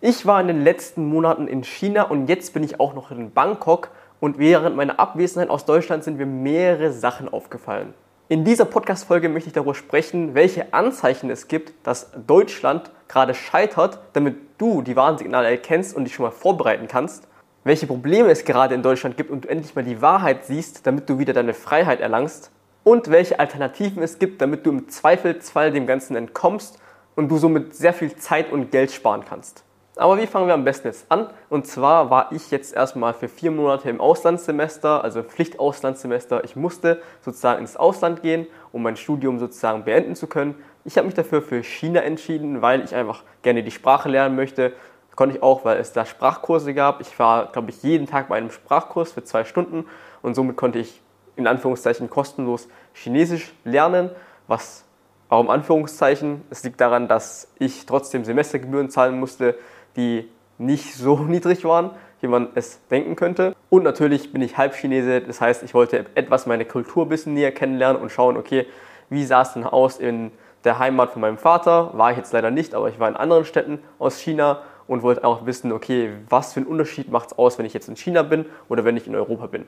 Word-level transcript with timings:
Ich 0.00 0.26
war 0.26 0.40
in 0.40 0.46
den 0.46 0.62
letzten 0.62 1.08
Monaten 1.08 1.48
in 1.48 1.64
China 1.64 2.04
und 2.04 2.28
jetzt 2.28 2.54
bin 2.54 2.62
ich 2.62 2.78
auch 2.78 2.94
noch 2.94 3.10
in 3.10 3.32
Bangkok 3.32 3.90
und 4.20 4.38
während 4.38 4.76
meiner 4.76 5.00
Abwesenheit 5.00 5.50
aus 5.50 5.64
Deutschland 5.64 6.04
sind 6.04 6.18
mir 6.18 6.26
mehrere 6.26 6.92
Sachen 6.92 7.28
aufgefallen. 7.28 7.94
In 8.28 8.44
dieser 8.44 8.64
Podcast-Folge 8.64 9.28
möchte 9.28 9.48
ich 9.48 9.54
darüber 9.54 9.74
sprechen, 9.74 10.36
welche 10.36 10.72
Anzeichen 10.72 11.30
es 11.30 11.48
gibt, 11.48 11.72
dass 11.84 12.12
Deutschland 12.28 12.92
gerade 13.08 13.34
scheitert, 13.34 13.98
damit 14.12 14.36
du 14.58 14.82
die 14.82 14.94
Warnsignale 14.94 15.48
erkennst 15.48 15.96
und 15.96 16.04
dich 16.04 16.14
schon 16.14 16.26
mal 16.26 16.30
vorbereiten 16.30 16.86
kannst. 16.86 17.26
Welche 17.64 17.88
Probleme 17.88 18.30
es 18.30 18.44
gerade 18.44 18.76
in 18.76 18.84
Deutschland 18.84 19.16
gibt 19.16 19.32
und 19.32 19.46
du 19.46 19.48
endlich 19.48 19.74
mal 19.74 19.82
die 19.82 20.00
Wahrheit 20.00 20.44
siehst, 20.44 20.86
damit 20.86 21.10
du 21.10 21.18
wieder 21.18 21.32
deine 21.32 21.54
Freiheit 21.54 21.98
erlangst. 21.98 22.52
Und 22.84 23.10
welche 23.10 23.40
Alternativen 23.40 24.00
es 24.04 24.20
gibt, 24.20 24.40
damit 24.42 24.64
du 24.64 24.70
im 24.70 24.88
Zweifelsfall 24.88 25.72
dem 25.72 25.88
Ganzen 25.88 26.14
entkommst 26.14 26.78
und 27.16 27.28
du 27.28 27.36
somit 27.36 27.74
sehr 27.74 27.92
viel 27.92 28.14
Zeit 28.14 28.52
und 28.52 28.70
Geld 28.70 28.92
sparen 28.92 29.24
kannst. 29.28 29.64
Aber 29.98 30.16
wie 30.16 30.28
fangen 30.28 30.46
wir 30.46 30.54
am 30.54 30.62
besten 30.62 30.86
jetzt 30.86 31.10
an? 31.10 31.28
Und 31.50 31.66
zwar 31.66 32.08
war 32.08 32.30
ich 32.30 32.52
jetzt 32.52 32.72
erstmal 32.72 33.14
für 33.14 33.26
vier 33.26 33.50
Monate 33.50 33.90
im 33.90 34.00
Auslandssemester, 34.00 35.02
also 35.02 35.24
Pflichtauslandssemester. 35.24 36.44
Ich 36.44 36.54
musste 36.54 37.02
sozusagen 37.20 37.62
ins 37.62 37.76
Ausland 37.76 38.22
gehen, 38.22 38.46
um 38.70 38.84
mein 38.84 38.96
Studium 38.96 39.40
sozusagen 39.40 39.82
beenden 39.82 40.14
zu 40.14 40.28
können. 40.28 40.54
Ich 40.84 40.96
habe 40.96 41.06
mich 41.06 41.16
dafür 41.16 41.42
für 41.42 41.64
China 41.64 42.00
entschieden, 42.02 42.62
weil 42.62 42.84
ich 42.84 42.94
einfach 42.94 43.24
gerne 43.42 43.64
die 43.64 43.72
Sprache 43.72 44.08
lernen 44.08 44.36
möchte. 44.36 44.72
Das 45.08 45.16
konnte 45.16 45.36
ich 45.36 45.42
auch, 45.42 45.64
weil 45.64 45.78
es 45.78 45.92
da 45.92 46.06
Sprachkurse 46.06 46.74
gab. 46.74 47.00
Ich 47.00 47.18
war, 47.18 47.50
glaube 47.50 47.70
ich, 47.70 47.82
jeden 47.82 48.06
Tag 48.06 48.28
bei 48.28 48.36
einem 48.36 48.52
Sprachkurs 48.52 49.10
für 49.10 49.24
zwei 49.24 49.42
Stunden 49.42 49.84
und 50.22 50.34
somit 50.34 50.56
konnte 50.56 50.78
ich 50.78 51.02
in 51.34 51.48
Anführungszeichen 51.48 52.08
kostenlos 52.08 52.68
Chinesisch 52.94 53.52
lernen, 53.64 54.10
was 54.46 54.84
auch 55.28 55.40
im 55.40 55.50
Anführungszeichen, 55.50 56.42
es 56.50 56.62
liegt 56.62 56.80
daran, 56.80 57.06
dass 57.06 57.48
ich 57.58 57.84
trotzdem 57.84 58.24
Semestergebühren 58.24 58.90
zahlen 58.90 59.18
musste, 59.20 59.56
die 59.98 60.30
nicht 60.56 60.94
so 60.94 61.16
niedrig 61.28 61.64
waren, 61.64 61.90
wie 62.20 62.28
man 62.28 62.48
es 62.54 62.80
denken 62.88 63.16
könnte. 63.16 63.54
Und 63.68 63.84
natürlich 63.84 64.32
bin 64.32 64.40
ich 64.40 64.56
Halbchinese, 64.56 65.20
das 65.20 65.40
heißt, 65.40 65.62
ich 65.62 65.74
wollte 65.74 66.06
etwas 66.14 66.46
meine 66.46 66.64
Kultur 66.64 67.04
ein 67.04 67.08
bisschen 67.10 67.34
näher 67.34 67.52
kennenlernen 67.52 68.00
und 68.00 68.10
schauen, 68.10 68.36
okay, 68.36 68.66
wie 69.10 69.24
sah 69.24 69.42
es 69.42 69.52
denn 69.52 69.64
aus 69.64 69.98
in 69.98 70.30
der 70.64 70.78
Heimat 70.78 71.10
von 71.10 71.20
meinem 71.20 71.38
Vater? 71.38 71.90
War 71.96 72.10
ich 72.10 72.16
jetzt 72.16 72.32
leider 72.32 72.50
nicht, 72.50 72.74
aber 72.74 72.88
ich 72.88 72.98
war 72.98 73.08
in 73.08 73.16
anderen 73.16 73.44
Städten 73.44 73.78
aus 73.98 74.18
China 74.18 74.62
und 74.86 75.02
wollte 75.02 75.22
auch 75.24 75.46
wissen, 75.46 75.70
okay, 75.70 76.10
was 76.28 76.54
für 76.54 76.60
einen 76.60 76.68
Unterschied 76.68 77.10
macht 77.10 77.32
es 77.32 77.38
aus, 77.38 77.58
wenn 77.58 77.66
ich 77.66 77.74
jetzt 77.74 77.88
in 77.88 77.96
China 77.96 78.22
bin 78.22 78.46
oder 78.68 78.84
wenn 78.84 78.96
ich 78.96 79.06
in 79.06 79.14
Europa 79.14 79.46
bin. 79.46 79.66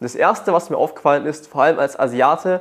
Das 0.00 0.14
Erste, 0.14 0.52
was 0.52 0.70
mir 0.70 0.76
aufgefallen 0.76 1.26
ist, 1.26 1.48
vor 1.48 1.62
allem 1.62 1.78
als 1.78 1.98
Asiate, 1.98 2.60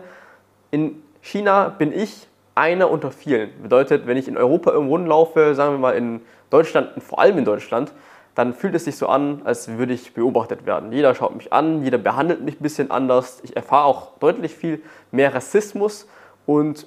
in 0.72 1.04
China 1.22 1.70
bin 1.70 1.92
ich 1.92 2.28
einer 2.56 2.89
unter 2.89 3.12
vielen. 3.12 3.52
Bedeutet, 3.62 4.08
wenn 4.08 4.17
ich 4.17 4.28
in 4.28 4.38
Europa 4.38 4.72
irgendwo 4.72 4.95
rumlaufe, 4.95 5.54
sagen 5.54 5.73
wir 5.73 5.80
mal 5.80 5.92
in 5.92 6.22
Deutschland, 6.50 7.02
vor 7.02 7.20
allem 7.20 7.38
in 7.38 7.45
Deutschland, 7.45 7.92
dann 8.36 8.53
fühlt 8.53 8.76
es 8.76 8.86
sich 8.86 8.95
so 8.98 9.08
an, 9.08 9.42
als 9.45 9.67
würde 9.67 9.94
ich 9.94 10.14
beobachtet 10.14 10.66
werden. 10.66 10.92
Jeder 10.92 11.16
schaut 11.16 11.36
mich 11.36 11.52
an, 11.52 11.84
jeder 11.84 11.98
behandelt 11.98 12.42
mich 12.42 12.59
ein 12.59 12.64
bisschen 12.64 12.92
anders. 12.92 13.39
Ich 13.44 13.56
erfahre 13.56 13.86
auch 13.86 14.12
deutlich 14.20 14.54
viel 14.54 14.81
mehr 15.12 15.34
Rassismus 15.34 16.08
und 16.45 16.86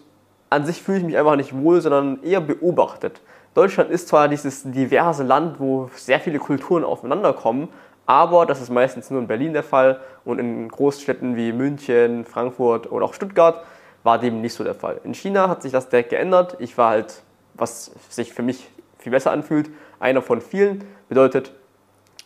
an 0.48 0.64
sich 0.64 0.82
fühle 0.82 0.98
ich 0.98 1.04
mich 1.04 1.18
einfach 1.18 1.36
nicht 1.36 1.56
wohl, 1.56 1.80
sondern 1.80 2.22
eher 2.22 2.40
beobachtet. 2.40 3.20
Deutschland 3.54 3.90
ist 3.90 4.06
zwar 4.06 4.28
dieses 4.28 4.62
diverse 4.62 5.24
Land, 5.24 5.58
wo 5.58 5.90
sehr 5.96 6.20
viele 6.20 6.38
Kulturen 6.38 6.84
aufeinander 6.84 7.32
kommen, 7.32 7.68
aber 8.06 8.46
das 8.46 8.60
ist 8.60 8.70
meistens 8.70 9.10
nur 9.10 9.20
in 9.20 9.26
Berlin 9.26 9.52
der 9.52 9.64
Fall 9.64 10.00
und 10.24 10.38
in 10.38 10.68
Großstädten 10.68 11.34
wie 11.36 11.52
München, 11.52 12.24
Frankfurt 12.24 12.90
oder 12.90 13.06
auch 13.06 13.14
Stuttgart 13.14 13.64
war 14.02 14.18
dem 14.18 14.40
nicht 14.40 14.54
so 14.54 14.64
der 14.64 14.74
Fall. 14.74 15.00
In 15.04 15.14
China 15.14 15.48
hat 15.48 15.62
sich 15.62 15.72
das 15.72 15.88
direkt 15.88 16.10
geändert. 16.10 16.56
Ich 16.58 16.78
war 16.78 16.90
halt, 16.90 17.22
was 17.54 17.90
sich 18.08 18.32
für 18.32 18.42
mich 18.42 18.68
viel 19.00 19.12
besser 19.12 19.32
anfühlt. 19.32 19.70
Einer 19.98 20.22
von 20.22 20.40
vielen 20.40 20.84
bedeutet, 21.08 21.52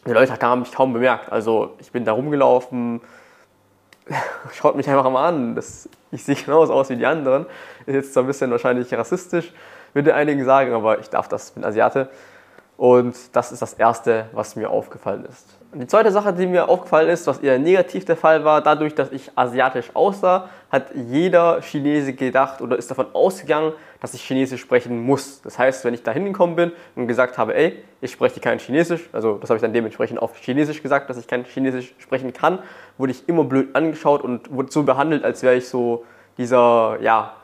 die 0.07 0.13
Leute 0.13 0.35
haben 0.41 0.61
mich 0.61 0.73
kaum 0.73 0.93
bemerkt. 0.93 1.33
Also 1.33 1.75
ich 1.79 1.91
bin 1.91 2.05
da 2.05 2.13
rumgelaufen, 2.13 3.01
schaut 4.53 4.77
mich 4.77 4.89
einfach 4.89 5.09
mal 5.11 5.27
an. 5.29 5.55
Das, 5.55 5.89
ich 6.11 6.25
sehe 6.25 6.35
genauso 6.35 6.75
aus 6.75 6.91
wie 6.91 6.97
die 6.97 7.07
anderen. 7.07 7.47
Ist 7.87 7.95
jetzt 7.95 8.13
zwar 8.13 8.25
ein 8.25 8.27
bisschen 8.27 8.51
wahrscheinlich 8.51 8.93
rassistisch, 8.93 9.53
würde 9.95 10.15
einigen 10.15 10.45
sagen, 10.45 10.73
aber 10.73 10.99
ich 10.99 11.09
darf 11.09 11.29
das, 11.29 11.53
bin 11.53 11.65
Asiate. 11.65 12.11
Und 12.77 13.15
das 13.35 13.53
ist 13.53 13.63
das 13.63 13.75
Erste, 13.75 14.27
was 14.33 14.57
mir 14.57 14.69
aufgefallen 14.69 15.25
ist. 15.25 15.47
Die 15.77 15.89
zweite 15.89 16.13
Sache, 16.13 16.33
die 16.33 16.47
mir 16.47 16.69
aufgefallen 16.69 17.09
ist, 17.09 17.27
was 17.27 17.39
eher 17.39 17.59
negativ 17.59 18.05
der 18.05 18.17
Fall 18.17 18.45
war, 18.45 18.63
dadurch, 18.63 18.95
dass 18.95 19.11
ich 19.11 19.33
asiatisch 19.35 19.91
aussah, 19.95 20.49
hat 20.71 20.95
jeder 20.95 21.63
Chinese 21.63 22.13
gedacht 22.13 22.61
oder 22.61 22.77
ist 22.77 22.89
davon 22.93 23.07
ausgegangen, 23.13 23.73
dass 24.01 24.15
ich 24.15 24.23
Chinesisch 24.23 24.61
sprechen 24.61 25.01
muss. 25.01 25.43
Das 25.43 25.59
heißt, 25.59 25.85
wenn 25.85 25.93
ich 25.93 26.05
da 26.05 26.13
hingekommen 26.13 26.55
bin 26.55 26.73
und 26.95 27.09
gesagt 27.09 27.39
habe, 27.39 27.57
ey, 27.57 27.83
ich 28.01 28.13
spreche 28.13 28.39
kein 28.39 28.61
Chinesisch, 28.61 29.09
also 29.13 29.39
das 29.39 29.51
habe 29.51 29.57
ich 29.57 29.63
dann 29.63 29.73
dementsprechend 29.73 30.23
auf 30.23 30.37
Chinesisch 30.37 30.81
gesagt, 30.81 31.11
dass 31.11 31.17
ich 31.17 31.27
kein 31.27 31.45
Chinesisch 31.45 31.93
sprechen 31.99 32.33
kann, 32.33 32.61
wurde 32.97 33.11
ich 33.11 33.29
immer 33.29 33.43
blöd 33.43 33.75
angeschaut 33.75 34.23
und 34.23 34.53
wurde 34.53 34.71
so 34.71 34.85
behandelt, 34.85 35.25
als 35.25 35.43
wäre 35.43 35.57
ich 35.57 35.69
so 35.69 36.05
dieser, 36.39 36.99
ja, 37.01 37.35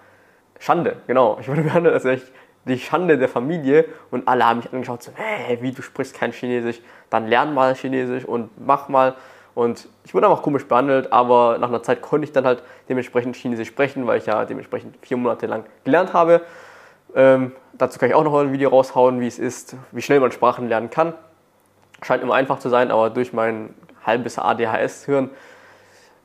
Schande, 0.61 0.97
genau. 1.07 1.39
Ich 1.41 1.49
wurde 1.49 1.63
behandelt, 1.63 1.95
als 1.95 2.05
wäre 2.05 2.17
ich 2.17 2.23
die 2.65 2.79
Schande 2.79 3.19
der 3.19 3.29
Familie 3.29 3.87
und 4.11 4.29
alle 4.29 4.47
haben 4.47 4.59
mich 4.59 4.73
angeschaut, 4.73 5.03
so, 5.03 5.13
hey, 5.15 5.59
wie, 5.63 5.73
du 5.73 5.83
sprichst 5.83 6.15
kein 6.15 6.33
Chinesisch, 6.33 6.81
dann 7.09 7.27
lern 7.27 7.55
mal 7.55 7.75
Chinesisch 7.75 8.25
und 8.25 8.51
mach 8.65 8.89
mal. 8.89 9.15
Und 9.55 9.89
ich 10.05 10.15
wurde 10.15 10.29
einfach 10.29 10.43
komisch 10.43 10.67
behandelt, 10.67 11.13
aber 11.13 11.59
nach 11.59 11.69
einer 11.69 11.83
Zeit 11.83 12.03
konnte 12.03 12.25
ich 12.25 12.33
dann 12.33 12.45
halt 12.45 12.63
dementsprechend 12.89 13.37
Chinesisch 13.37 13.69
sprechen, 13.69 14.07
weil 14.07 14.19
ich 14.19 14.27
ja 14.27 14.45
dementsprechend 14.45 14.97
vier 15.03 15.17
Monate 15.17 15.47
lang 15.47 15.65
gelernt 15.85 16.13
habe. 16.13 16.43
Ähm, 17.15 17.53
dazu 17.73 17.99
kann 17.99 18.09
ich 18.09 18.15
auch 18.15 18.25
noch 18.25 18.39
ein 18.39 18.53
Video 18.53 18.71
raushauen, 18.71 19.21
wie 19.21 19.27
es 19.27 19.39
ist, 19.39 19.77
wie 19.91 20.03
schnell 20.03 20.21
man 20.21 20.31
Sprachen 20.31 20.69
lernen 20.69 20.91
kann. 20.91 21.15
Scheint 22.03 22.23
immer 22.23 22.35
einfach 22.35 22.59
zu 22.59 22.69
sein, 22.69 22.91
aber 22.91 23.11
durch 23.11 23.33
mein 23.33 23.75
halbes 24.07 24.39
ADHS-Hirn 24.39 25.31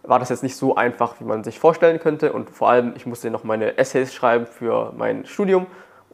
war 0.04 0.20
das 0.20 0.30
jetzt 0.30 0.44
nicht 0.44 0.56
so 0.56 0.76
einfach, 0.76 1.16
wie 1.20 1.24
man 1.24 1.44
sich 1.44 1.60
vorstellen 1.60 2.00
könnte. 2.00 2.32
Und 2.32 2.50
vor 2.50 2.70
allem, 2.70 2.94
ich 2.96 3.06
musste 3.06 3.32
noch 3.32 3.44
meine 3.44 3.78
Essays 3.78 4.14
schreiben 4.14 4.46
für 4.46 4.94
mein 4.96 5.26
Studium 5.26 5.66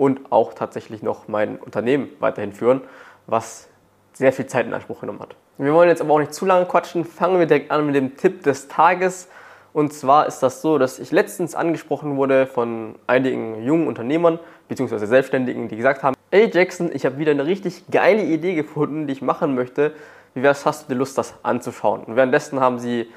und 0.01 0.31
auch 0.31 0.55
tatsächlich 0.55 1.03
noch 1.03 1.27
mein 1.27 1.57
Unternehmen 1.57 2.09
weiterhin 2.19 2.53
führen, 2.53 2.81
was 3.27 3.69
sehr 4.13 4.33
viel 4.33 4.47
Zeit 4.47 4.65
in 4.65 4.73
Anspruch 4.73 5.01
genommen 5.01 5.19
hat. 5.19 5.35
Wir 5.59 5.75
wollen 5.75 5.89
jetzt 5.89 6.01
aber 6.01 6.15
auch 6.15 6.19
nicht 6.19 6.33
zu 6.33 6.47
lange 6.47 6.65
quatschen. 6.65 7.05
Fangen 7.05 7.37
wir 7.37 7.45
direkt 7.45 7.69
an 7.69 7.85
mit 7.85 7.93
dem 7.93 8.17
Tipp 8.17 8.41
des 8.41 8.67
Tages. 8.67 9.29
Und 9.73 9.93
zwar 9.93 10.25
ist 10.25 10.39
das 10.39 10.63
so, 10.63 10.79
dass 10.79 10.97
ich 10.97 11.11
letztens 11.11 11.53
angesprochen 11.53 12.17
wurde 12.17 12.47
von 12.47 12.95
einigen 13.05 13.63
jungen 13.63 13.87
Unternehmern 13.87 14.39
bzw. 14.69 15.05
Selbstständigen, 15.05 15.67
die 15.67 15.75
gesagt 15.75 16.01
haben, 16.01 16.15
ey 16.31 16.49
Jackson, 16.51 16.89
ich 16.91 17.05
habe 17.05 17.19
wieder 17.19 17.29
eine 17.29 17.45
richtig 17.45 17.83
geile 17.91 18.23
Idee 18.23 18.55
gefunden, 18.55 19.05
die 19.05 19.13
ich 19.13 19.21
machen 19.21 19.53
möchte. 19.53 19.93
Wie 20.33 20.41
wär's, 20.41 20.65
hast 20.65 20.89
du 20.89 20.93
die 20.93 20.97
Lust, 20.97 21.15
das 21.19 21.35
anzuschauen? 21.43 22.05
Und 22.05 22.15
währenddessen 22.15 22.59
haben 22.59 22.79
sie, 22.79 23.11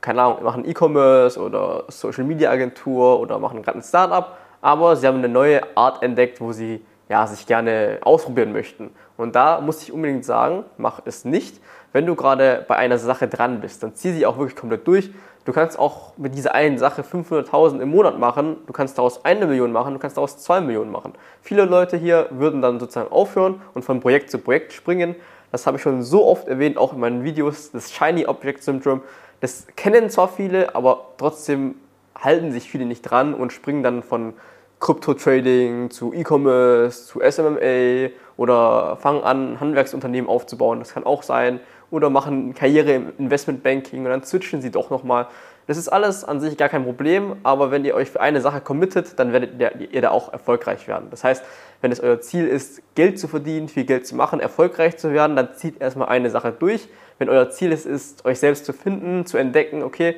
keine 0.00 0.22
Ahnung, 0.22 0.42
machen 0.42 0.66
E-Commerce 0.66 1.38
oder 1.38 1.84
Social 1.88 2.24
Media 2.24 2.50
Agentur 2.50 3.20
oder 3.20 3.38
machen 3.38 3.60
gerade 3.62 3.80
ein 3.80 3.82
Startup 3.82 4.38
aber 4.60 4.96
sie 4.96 5.06
haben 5.06 5.18
eine 5.18 5.28
neue 5.28 5.76
Art 5.76 6.02
entdeckt, 6.02 6.40
wo 6.40 6.52
sie 6.52 6.84
ja, 7.08 7.26
sich 7.26 7.46
gerne 7.46 7.98
ausprobieren 8.02 8.52
möchten. 8.52 8.90
Und 9.16 9.34
da 9.34 9.60
muss 9.60 9.82
ich 9.82 9.92
unbedingt 9.92 10.24
sagen, 10.24 10.64
mach 10.78 11.02
es 11.04 11.24
nicht. 11.24 11.60
Wenn 11.92 12.06
du 12.06 12.14
gerade 12.14 12.64
bei 12.68 12.76
einer 12.76 12.98
Sache 12.98 13.26
dran 13.26 13.60
bist, 13.60 13.82
dann 13.82 13.94
zieh 13.94 14.12
sie 14.12 14.24
auch 14.24 14.38
wirklich 14.38 14.56
komplett 14.56 14.86
durch. 14.86 15.10
Du 15.44 15.52
kannst 15.52 15.78
auch 15.78 16.16
mit 16.18 16.36
dieser 16.36 16.54
einen 16.54 16.78
Sache 16.78 17.02
500.000 17.02 17.80
im 17.80 17.90
Monat 17.90 18.18
machen, 18.18 18.58
du 18.66 18.72
kannst 18.72 18.98
daraus 18.98 19.24
eine 19.24 19.46
Million 19.46 19.72
machen, 19.72 19.94
du 19.94 19.98
kannst 19.98 20.16
daraus 20.16 20.38
zwei 20.38 20.60
Millionen 20.60 20.92
machen. 20.92 21.14
Viele 21.42 21.64
Leute 21.64 21.96
hier 21.96 22.28
würden 22.30 22.62
dann 22.62 22.78
sozusagen 22.78 23.10
aufhören 23.10 23.60
und 23.74 23.84
von 23.84 24.00
Projekt 24.00 24.30
zu 24.30 24.38
Projekt 24.38 24.72
springen. 24.72 25.16
Das 25.50 25.66
habe 25.66 25.78
ich 25.78 25.82
schon 25.82 26.02
so 26.02 26.26
oft 26.26 26.46
erwähnt, 26.46 26.76
auch 26.76 26.92
in 26.92 27.00
meinen 27.00 27.24
Videos, 27.24 27.72
das 27.72 27.90
Shiny 27.90 28.26
Object 28.26 28.62
Syndrome. 28.62 29.00
Das 29.40 29.66
kennen 29.74 30.10
zwar 30.10 30.28
viele, 30.28 30.74
aber 30.74 31.06
trotzdem 31.16 31.74
halten 32.20 32.52
sich 32.52 32.70
viele 32.70 32.84
nicht 32.84 33.02
dran 33.02 33.34
und 33.34 33.52
springen 33.52 33.82
dann 33.82 34.02
von 34.02 34.34
Krypto-Trading 34.80 35.90
zu 35.90 36.12
E-Commerce, 36.14 37.06
zu 37.06 37.20
SMMA 37.20 38.10
oder 38.36 38.96
fangen 38.96 39.22
an, 39.22 39.60
Handwerksunternehmen 39.60 40.28
aufzubauen. 40.28 40.78
Das 40.78 40.94
kann 40.94 41.04
auch 41.04 41.22
sein. 41.22 41.60
Oder 41.90 42.08
machen 42.08 42.54
Karriere 42.54 42.92
im 42.92 43.12
Investmentbanking 43.18 44.04
und 44.04 44.10
dann 44.10 44.22
switchen 44.22 44.62
sie 44.62 44.70
doch 44.70 44.90
nochmal. 44.90 45.26
Das 45.66 45.76
ist 45.76 45.88
alles 45.88 46.24
an 46.24 46.40
sich 46.40 46.56
gar 46.56 46.68
kein 46.68 46.84
Problem, 46.84 47.36
aber 47.42 47.70
wenn 47.70 47.84
ihr 47.84 47.94
euch 47.94 48.10
für 48.10 48.20
eine 48.20 48.40
Sache 48.40 48.60
committet, 48.60 49.18
dann 49.18 49.32
werdet 49.32 49.60
ihr 49.92 50.00
da 50.00 50.10
auch 50.10 50.32
erfolgreich 50.32 50.88
werden. 50.88 51.08
Das 51.10 51.22
heißt, 51.22 51.44
wenn 51.80 51.92
es 51.92 52.00
euer 52.00 52.20
Ziel 52.20 52.46
ist, 52.46 52.82
Geld 52.94 53.18
zu 53.18 53.28
verdienen, 53.28 53.68
viel 53.68 53.84
Geld 53.84 54.06
zu 54.06 54.16
machen, 54.16 54.40
erfolgreich 54.40 54.96
zu 54.96 55.12
werden, 55.12 55.36
dann 55.36 55.54
zieht 55.54 55.80
erstmal 55.80 56.08
eine 56.08 56.30
Sache 56.30 56.52
durch. 56.52 56.88
Wenn 57.18 57.28
euer 57.28 57.50
Ziel 57.50 57.70
ist, 57.70 57.86
ist 57.86 58.24
euch 58.24 58.38
selbst 58.38 58.64
zu 58.64 58.72
finden, 58.72 59.26
zu 59.26 59.36
entdecken, 59.36 59.82
okay, 59.82 60.16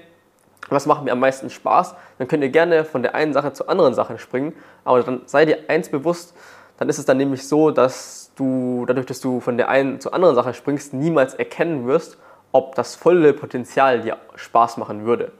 was 0.75 0.87
macht 0.87 1.05
mir 1.05 1.13
am 1.13 1.21
meisten 1.21 1.51
Spaß, 1.51 1.95
dann 2.19 2.29
könnt 2.29 2.43
ihr 2.43 2.51
gerne 2.51 2.85
von 2.85 3.03
der 3.03 3.15
einen 3.15 3.33
Sache 3.33 3.53
zur 3.53 3.69
anderen 3.69 3.95
Sache 3.95 4.19
springen. 4.19 4.55
Aber 4.85 5.03
dann 5.03 5.23
seid 5.27 5.49
ihr 5.49 5.59
eins 5.69 5.89
bewusst, 5.89 6.35
dann 6.79 6.89
ist 6.89 6.99
es 6.99 7.05
dann 7.05 7.17
nämlich 7.17 7.47
so, 7.47 7.71
dass 7.71 8.33
du, 8.37 8.85
dadurch, 8.87 9.07
dass 9.07 9.21
du 9.21 9.41
von 9.41 9.57
der 9.57 9.69
einen 9.69 10.01
zur 10.01 10.15
anderen 10.15 10.35
Sache 10.35 10.55
springst, 10.55 10.95
niemals 10.95 11.35
erkennen 11.35 11.87
wirst, 11.87 12.19
ob 12.53 12.75
das 12.75 12.95
volle 12.95 13.33
Potenzial 13.33 14.01
dir 14.01 14.19
Spaß 14.35 14.77
machen 14.77 15.05
würde. 15.05 15.33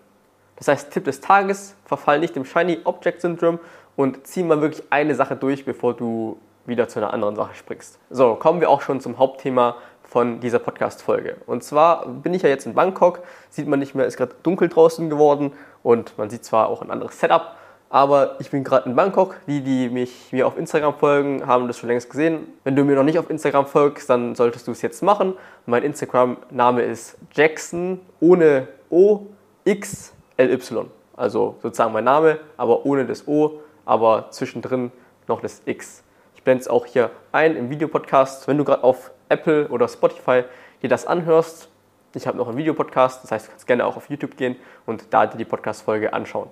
Das 0.57 0.69
heißt, 0.69 0.93
Tipp 0.93 1.05
des 1.05 1.21
Tages, 1.21 1.75
verfall 1.85 2.21
nicht 2.21 2.37
dem 2.37 2.45
Shiny 2.45 2.81
Object 2.85 3.21
Syndrome 3.21 3.59
und 3.97 4.27
zieh 4.27 4.43
mal 4.43 4.61
wirklich 4.61 4.85
eine 4.91 5.15
Sache 5.15 5.37
durch, 5.37 5.65
bevor 5.65 5.95
du 5.95 6.39
wieder 6.65 6.89
zu 6.89 7.01
einer 7.01 7.13
anderen 7.13 7.37
Sache 7.37 7.55
springst. 7.55 7.99
So, 8.11 8.37
kommen 8.37 8.61
wir 8.61 8.71
auch 8.71 8.81
schon 8.81 9.01
zum 9.01 9.19
Hauptthema 9.19 9.77
von 10.13 10.41
dieser 10.41 10.59
Podcast-Folge. 10.59 11.39
Und 11.47 11.65
zwar 11.65 12.07
bin 12.07 12.35
ich 12.35 12.43
ja 12.43 12.51
jetzt 12.51 12.67
in 12.67 12.75
Bangkok, 12.75 13.21
sieht 13.49 13.67
man 13.67 13.79
nicht 13.79 13.95
mehr, 13.95 14.05
ist 14.05 14.19
gerade 14.19 14.35
dunkel 14.43 14.69
draußen 14.69 15.09
geworden 15.09 15.53
und 15.83 16.19
man 16.19 16.29
sieht 16.29 16.45
zwar 16.45 16.69
auch 16.69 16.83
ein 16.83 16.91
anderes 16.91 17.19
Setup, 17.19 17.57
aber 17.89 18.37
ich 18.39 18.51
bin 18.51 18.63
gerade 18.63 18.91
in 18.91 18.95
Bangkok. 18.95 19.37
Die, 19.47 19.63
die 19.63 19.89
mich 19.89 20.31
mir 20.31 20.47
auf 20.47 20.59
Instagram 20.59 20.95
folgen, 20.95 21.47
haben 21.47 21.67
das 21.67 21.79
schon 21.79 21.89
längst 21.89 22.11
gesehen. 22.11 22.47
Wenn 22.63 22.77
du 22.77 22.85
mir 22.85 22.95
noch 22.95 23.05
nicht 23.05 23.19
auf 23.19 23.31
Instagram 23.31 23.65
folgst, 23.65 24.11
dann 24.11 24.35
solltest 24.35 24.67
du 24.67 24.73
es 24.73 24.83
jetzt 24.83 25.03
machen. 25.03 25.33
Mein 25.65 25.83
Instagram-Name 25.83 26.83
ist 26.83 27.17
Jackson 27.33 27.99
ohne 28.21 28.69
O 28.91 29.29
X 29.65 30.13
L 30.37 30.53
Y. 30.53 30.91
Also 31.17 31.57
sozusagen 31.63 31.95
mein 31.95 32.05
Name, 32.05 32.39
aber 32.59 32.85
ohne 32.85 33.07
das 33.07 33.27
O, 33.27 33.61
aber 33.87 34.27
zwischendrin 34.29 34.93
noch 35.27 35.41
das 35.41 35.63
X. 35.65 36.03
Ich 36.35 36.43
blende 36.43 36.61
es 36.61 36.69
auch 36.69 36.85
hier 36.85 37.11
ein 37.31 37.57
im 37.57 37.71
Videopodcast. 37.71 38.47
Wenn 38.47 38.59
du 38.59 38.65
gerade 38.65 38.85
auf 38.85 39.11
Apple 39.33 39.69
oder 39.69 39.89
Spotify 39.89 40.45
dir 40.83 40.89
das 40.89 41.07
anhörst, 41.07 41.69
ich 42.15 42.27
habe 42.27 42.37
noch 42.37 42.49
einen 42.49 42.59
Videopodcast, 42.59 43.25
das 43.25 43.31
heißt, 43.31 43.47
du 43.47 43.51
kannst 43.51 43.67
gerne 43.67 43.87
auch 43.87 43.97
auf 43.97 44.11
YouTube 44.11 44.37
gehen 44.37 44.57
und 44.85 45.07
da 45.11 45.27
dir 45.27 45.39
die 45.39 45.45
Podcast-Folge 45.45 46.13
anschauen. 46.13 46.49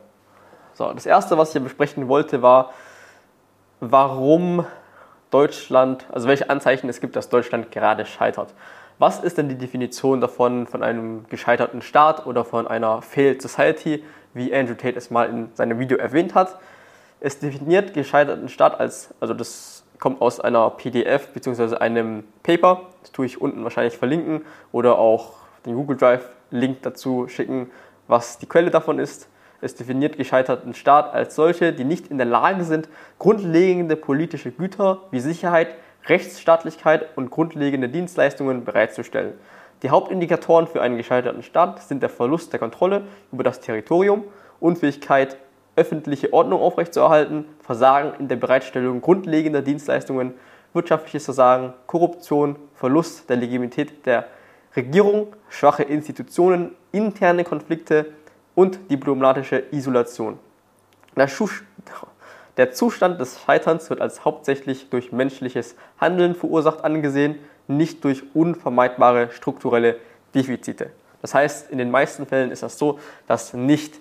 So, 0.72 0.90
das 0.92 1.04
erste, 1.04 1.36
was 1.36 1.50
ich 1.50 1.52
hier 1.52 1.60
besprechen 1.60 2.08
wollte, 2.08 2.40
war, 2.40 2.72
warum 3.80 4.64
Deutschland, 5.30 6.06
also 6.10 6.28
welche 6.28 6.48
Anzeichen 6.48 6.88
es 6.88 7.00
gibt, 7.00 7.16
dass 7.16 7.28
Deutschland 7.28 7.70
gerade 7.70 8.06
scheitert. 8.06 8.54
Was 8.98 9.20
ist 9.20 9.38
denn 9.38 9.48
die 9.48 9.56
Definition 9.56 10.20
davon, 10.20 10.66
von 10.66 10.82
einem 10.82 11.26
gescheiterten 11.28 11.82
Staat 11.82 12.26
oder 12.26 12.44
von 12.44 12.66
einer 12.66 13.02
Failed 13.02 13.40
Society, 13.40 14.04
wie 14.34 14.54
Andrew 14.54 14.74
Tate 14.74 14.96
es 14.96 15.10
mal 15.10 15.28
in 15.28 15.50
seinem 15.54 15.78
Video 15.78 15.98
erwähnt 15.98 16.34
hat? 16.34 16.58
Es 17.20 17.38
definiert 17.38 17.94
gescheiterten 17.94 18.48
Staat 18.48 18.78
als, 18.78 19.14
also 19.20 19.34
das 19.34 19.84
kommt 20.00 20.20
aus 20.20 20.40
einer 20.40 20.70
PDF 20.70 21.28
bzw. 21.28 21.76
einem 21.76 22.24
Paper, 22.42 22.82
das 23.02 23.12
tue 23.12 23.26
ich 23.26 23.40
unten 23.40 23.62
wahrscheinlich 23.62 23.96
verlinken 23.96 24.42
oder 24.72 24.98
auch 24.98 25.34
den 25.66 25.76
Google 25.76 25.96
Drive 25.96 26.28
Link 26.50 26.82
dazu 26.82 27.28
schicken, 27.28 27.70
was 28.08 28.38
die 28.38 28.46
Quelle 28.46 28.70
davon 28.70 28.98
ist. 28.98 29.28
Es 29.60 29.74
definiert 29.74 30.16
gescheiterten 30.16 30.72
Staat 30.74 31.12
als 31.12 31.34
solche, 31.34 31.72
die 31.74 31.84
nicht 31.84 32.08
in 32.08 32.16
der 32.16 32.26
Lage 32.26 32.64
sind, 32.64 32.88
grundlegende 33.18 33.94
politische 33.94 34.50
Güter 34.50 35.02
wie 35.10 35.20
Sicherheit, 35.20 35.68
Rechtsstaatlichkeit 36.06 37.16
und 37.16 37.30
grundlegende 37.30 37.90
Dienstleistungen 37.90 38.64
bereitzustellen. 38.64 39.34
Die 39.82 39.90
Hauptindikatoren 39.90 40.66
für 40.66 40.80
einen 40.80 40.96
gescheiterten 40.96 41.42
Staat 41.42 41.82
sind 41.82 42.02
der 42.02 42.08
Verlust 42.08 42.52
der 42.52 42.60
Kontrolle 42.60 43.04
über 43.32 43.44
das 43.44 43.60
Territorium, 43.60 44.24
Unfähigkeit, 44.60 45.36
öffentliche 45.76 46.32
Ordnung 46.32 46.60
aufrechtzuerhalten, 46.60 47.44
Versagen 47.62 48.12
in 48.18 48.28
der 48.28 48.36
Bereitstellung 48.36 49.00
grundlegender 49.00 49.62
Dienstleistungen, 49.62 50.34
wirtschaftliches 50.72 51.24
Versagen, 51.24 51.74
Korruption, 51.86 52.56
Verlust 52.74 53.28
der 53.28 53.36
Legitimität 53.36 54.06
der 54.06 54.26
Regierung, 54.76 55.34
schwache 55.48 55.82
Institutionen, 55.82 56.74
interne 56.92 57.44
Konflikte, 57.44 58.06
und 58.54 58.90
diplomatische 58.90 59.62
Isolation. 59.70 60.38
Der 62.56 62.72
Zustand 62.72 63.20
des 63.20 63.40
Scheiterns 63.40 63.88
wird 63.88 64.00
als 64.02 64.24
hauptsächlich 64.24 64.90
durch 64.90 65.12
menschliches 65.12 65.76
Handeln 65.98 66.34
verursacht 66.34 66.84
angesehen, 66.84 67.38
nicht 67.68 68.04
durch 68.04 68.22
unvermeidbare 68.34 69.30
strukturelle 69.30 69.96
Defizite. 70.34 70.90
Das 71.22 71.32
heißt, 71.32 71.70
in 71.70 71.78
den 71.78 71.90
meisten 71.90 72.26
Fällen 72.26 72.50
ist 72.50 72.62
das 72.62 72.76
so, 72.76 72.98
dass 73.26 73.54
nicht 73.54 73.98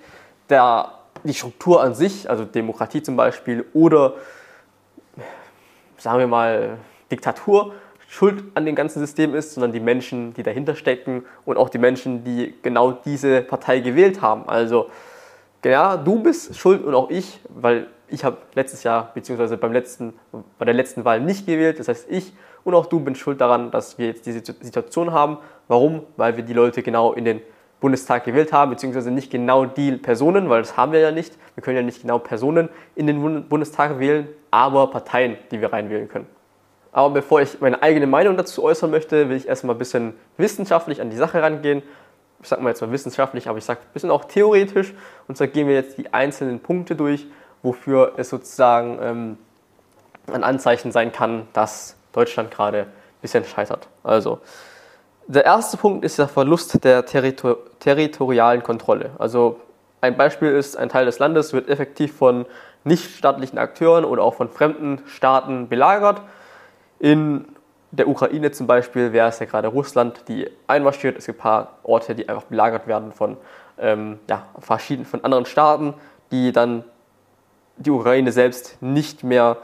der, 0.50 0.92
die 1.24 1.34
Struktur 1.34 1.82
an 1.82 1.94
sich, 1.94 2.30
also 2.30 2.46
Demokratie 2.46 3.02
zum 3.02 3.16
Beispiel, 3.16 3.66
oder 3.74 4.14
sagen 5.98 6.20
wir 6.20 6.28
mal 6.28 6.78
Diktatur, 7.12 7.74
schuld 8.08 8.44
an 8.56 8.66
dem 8.66 8.76
ganzen 8.76 9.00
System 9.00 9.36
ist, 9.36 9.54
sondern 9.54 9.72
die 9.72 9.80
Menschen, 9.80 10.34
die 10.34 10.44
dahinter 10.44 10.76
stecken 10.76 11.26
und 11.46 11.58
auch 11.58 11.70
die 11.70 11.78
Menschen, 11.78 12.24
die 12.24 12.56
genau 12.62 12.92
diese 12.92 13.42
Partei 13.42 13.80
gewählt 13.80 14.22
haben. 14.22 14.50
Also 14.50 14.90
ja, 15.64 15.98
du 15.98 16.22
bist 16.24 16.58
schuld 16.58 16.84
und 16.84 16.96
auch 16.96 17.10
ich, 17.10 17.40
weil 17.50 17.88
ich 18.08 18.24
habe 18.24 18.38
letztes 18.56 18.84
Jahr 18.84 19.14
letzten, 19.16 20.14
bei 20.58 20.66
der 20.66 20.74
letzten 20.74 21.06
Wahl 21.06 21.20
nicht 21.20 21.46
gewählt. 21.46 21.80
Das 21.80 21.88
heißt, 21.88 22.08
ich 22.10 22.34
und 22.64 22.74
auch 22.74 22.88
du 22.88 23.00
bin 23.00 23.16
schuld 23.16 23.40
daran, 23.40 23.72
dass 23.72 23.98
wir 23.98 24.08
jetzt 24.08 24.26
diese 24.26 24.40
Situation 24.40 25.12
haben. 25.12 25.38
Warum? 25.68 26.04
Weil 26.18 26.36
wir 26.36 26.44
die 26.44 26.54
Leute 26.54 26.82
genau 26.82 27.14
in 27.14 27.26
den 27.26 27.42
Bundestag 27.80 28.26
gewählt 28.26 28.52
haben, 28.52 28.72
beziehungsweise 28.72 29.12
nicht 29.12 29.32
genau 29.32 29.66
die 29.66 29.94
Personen, 29.94 30.50
weil 30.50 30.62
das 30.62 30.76
haben 30.76 30.92
wir 30.92 31.00
ja 31.00 31.12
nicht. 31.12 31.34
Wir 31.56 31.64
können 31.64 31.78
ja 31.78 31.84
nicht 31.84 32.02
genau 32.02 32.20
Personen 32.20 32.70
in 32.96 33.08
den 33.08 33.48
Bundestag 33.48 34.00
wählen, 34.00 34.28
aber 34.52 34.88
Parteien, 34.88 35.38
die 35.52 35.62
wir 35.62 35.72
reinwählen 35.72 36.10
können. 36.10 36.28
Aber 36.92 37.14
bevor 37.14 37.42
ich 37.42 37.62
meine 37.62 37.82
eigene 37.82 38.08
Meinung 38.08 38.36
dazu 38.36 38.64
äußern 38.64 38.92
möchte, 38.92 39.30
will 39.30 39.38
ich 39.38 39.48
erstmal 39.48 39.76
ein 39.76 39.80
bisschen 39.80 40.14
wissenschaftlich 40.38 41.02
an 41.02 41.10
die 41.10 41.16
Sache 41.16 41.42
rangehen. 41.42 41.84
Ich 42.42 42.50
sage 42.50 42.62
mal 42.62 42.70
jetzt 42.70 42.82
mal 42.82 42.92
wissenschaftlich, 42.92 43.48
aber 43.48 43.58
ich 43.58 43.66
sage 43.66 43.82
ein 43.82 43.94
bisschen 43.94 44.12
auch 44.12 44.26
theoretisch. 44.26 44.94
Und 45.28 45.38
zwar 45.38 45.48
gehen 45.48 45.68
wir 45.68 45.76
jetzt 45.76 45.98
die 45.98 46.14
einzelnen 46.14 46.60
Punkte 46.60 46.96
durch, 46.96 47.28
wofür 47.62 48.14
es 48.18 48.30
sozusagen 48.30 48.98
ähm, 49.02 49.38
ein 50.34 50.44
Anzeichen 50.44 50.92
sein 50.92 51.12
kann, 51.12 51.48
dass 51.54 51.96
Deutschland 52.12 52.52
gerade 52.52 52.82
ein 52.82 53.22
bisschen 53.22 53.46
scheitert. 53.46 53.88
Also, 54.04 54.40
der 55.30 55.46
erste 55.46 55.78
Punkt 55.78 56.04
ist 56.04 56.20
der 56.20 56.28
Verlust 56.28 56.84
der 56.84 57.06
Territor 57.06 57.58
territorialen 57.80 58.64
Kontrolle. 58.64 59.12
Also, 59.18 59.60
ein 60.02 60.18
Beispiel 60.18 60.50
ist, 60.50 60.78
ein 60.78 60.90
Teil 60.90 61.06
des 61.06 61.20
Landes 61.20 61.54
wird 61.54 61.70
effektiv 61.70 62.16
von 62.16 62.46
nichtstaatlichen 62.84 63.58
Akteuren 63.58 64.06
oder 64.06 64.24
auch 64.24 64.34
von 64.34 64.50
fremden 64.50 65.02
Staaten 65.08 65.68
belagert 65.70 66.22
in 67.00 67.46
der 67.92 68.08
Ukraine 68.08 68.52
zum 68.52 68.68
Beispiel 68.68 69.14
wäre 69.14 69.30
es 69.30 69.40
ja 69.40 69.48
gerade 69.48 69.68
Russland, 69.70 70.28
die 70.28 70.48
einmarschiert. 70.68 71.18
Es 71.18 71.26
gibt 71.26 71.40
ein 71.40 71.42
paar 71.42 71.80
Orte, 71.84 72.14
die 72.14 72.30
einfach 72.30 72.44
belagert 72.44 72.86
werden 72.86 73.12
von, 73.12 73.38
ähm, 73.80 74.20
ja, 74.30 74.46
verschiedenen, 74.60 75.08
von 75.08 75.24
anderen 75.24 75.46
Staaten, 75.46 75.96
die 76.32 76.52
dann 76.52 76.84
die 77.78 77.90
Ukraine 77.90 78.32
selbst 78.32 78.80
nicht 78.82 79.24
mehr 79.24 79.58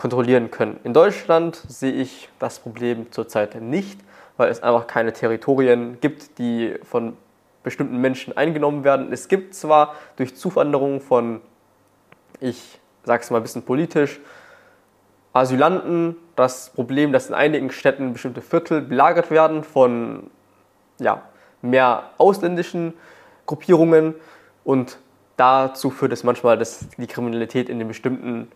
kontrollieren 0.00 0.50
können. 0.50 0.80
In 0.82 0.94
Deutschland 0.94 1.56
sehe 1.68 1.92
ich 1.92 2.30
das 2.38 2.58
Problem 2.58 3.12
zurzeit 3.12 3.60
nicht, 3.60 4.00
weil 4.38 4.48
es 4.48 4.62
einfach 4.62 4.86
keine 4.86 5.12
Territorien 5.12 5.98
gibt, 6.00 6.38
die 6.38 6.74
von 6.84 7.18
bestimmten 7.62 7.98
Menschen 7.98 8.34
eingenommen 8.34 8.82
werden. 8.82 9.12
Es 9.12 9.28
gibt 9.28 9.54
zwar 9.54 9.94
durch 10.16 10.34
Zuwanderung 10.34 11.02
von, 11.02 11.42
ich 12.40 12.80
sage 13.04 13.22
es 13.22 13.30
mal 13.30 13.36
ein 13.36 13.42
bisschen 13.42 13.62
politisch, 13.62 14.20
Asylanten 15.34 16.16
das 16.34 16.70
Problem, 16.70 17.12
dass 17.12 17.28
in 17.28 17.34
einigen 17.34 17.70
Städten 17.70 18.14
bestimmte 18.14 18.40
Viertel 18.40 18.80
belagert 18.80 19.30
werden 19.30 19.64
von 19.64 20.30
ja, 20.98 21.20
mehr 21.60 22.04
ausländischen 22.16 22.94
Gruppierungen 23.44 24.14
und 24.64 24.96
dazu 25.36 25.90
führt 25.90 26.14
es 26.14 26.24
manchmal, 26.24 26.56
dass 26.56 26.88
die 26.96 27.06
Kriminalität 27.06 27.68
in 27.68 27.78
den 27.78 27.88
bestimmten 27.88 28.50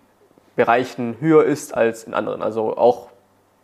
Bereichen 0.56 1.16
höher 1.20 1.44
ist 1.44 1.74
als 1.74 2.04
in 2.04 2.14
anderen. 2.14 2.42
Also 2.42 2.76
auch 2.76 3.08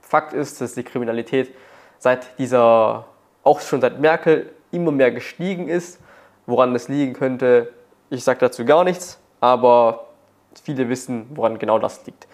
Fakt 0.01 0.33
ist, 0.33 0.61
dass 0.61 0.75
die 0.75 0.83
Kriminalität 0.83 1.55
seit 1.99 2.39
dieser, 2.39 3.07
auch 3.45 3.61
schon 3.61 3.81
seit 3.81 4.01
Merkel, 4.01 4.51
immer 4.73 4.91
mehr 4.91 5.11
gestiegen 5.11 5.69
ist. 5.69 6.01
Woran 6.47 6.73
das 6.73 6.89
liegen 6.89 7.13
könnte, 7.13 7.73
ich 8.09 8.25
sage 8.25 8.41
dazu 8.41 8.65
gar 8.65 8.83
nichts, 8.83 9.21
aber 9.41 10.07
viele 10.65 10.89
wissen, 10.89 11.27
woran 11.35 11.59
genau 11.59 11.79
das 11.79 12.05
liegt. 12.07 12.27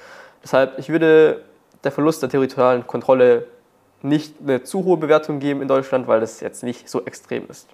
Deshalb, 0.42 0.78
ich 0.78 0.88
würde 0.88 1.42
der 1.84 1.92
Verlust 1.92 2.22
der 2.22 2.30
territorialen 2.30 2.86
Kontrolle 2.86 3.46
nicht 4.02 4.34
eine 4.40 4.62
zu 4.62 4.84
hohe 4.84 4.96
Bewertung 4.96 5.38
geben 5.38 5.60
in 5.60 5.68
Deutschland, 5.68 6.08
weil 6.08 6.20
das 6.20 6.40
jetzt 6.40 6.62
nicht 6.62 6.88
so 6.88 7.04
extrem 7.04 7.46
ist. 7.48 7.68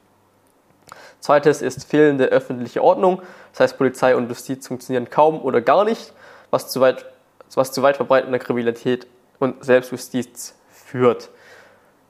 Zweites 1.21 1.62
ist 1.62 1.85
fehlende 1.85 2.27
öffentliche 2.27 2.83
Ordnung. 2.83 3.23
Das 3.53 3.61
heißt, 3.61 3.79
Polizei 3.79 4.17
und 4.17 4.29
Justiz 4.29 4.67
funktionieren 4.67 5.09
kaum 5.09 5.41
oder 5.41 5.61
gar 5.61 5.85
nicht, 5.85 6.12
was 6.52 6.68
zu 6.68 6.80
weit, 6.80 7.06
was 7.54 7.73
zu 7.73 7.82
weit 7.82 7.97
verbreitender 7.97 8.38
Kriminalität 8.38 9.09
und 9.40 9.64
Selbstjustiz 9.64 10.54
führt. 10.68 11.30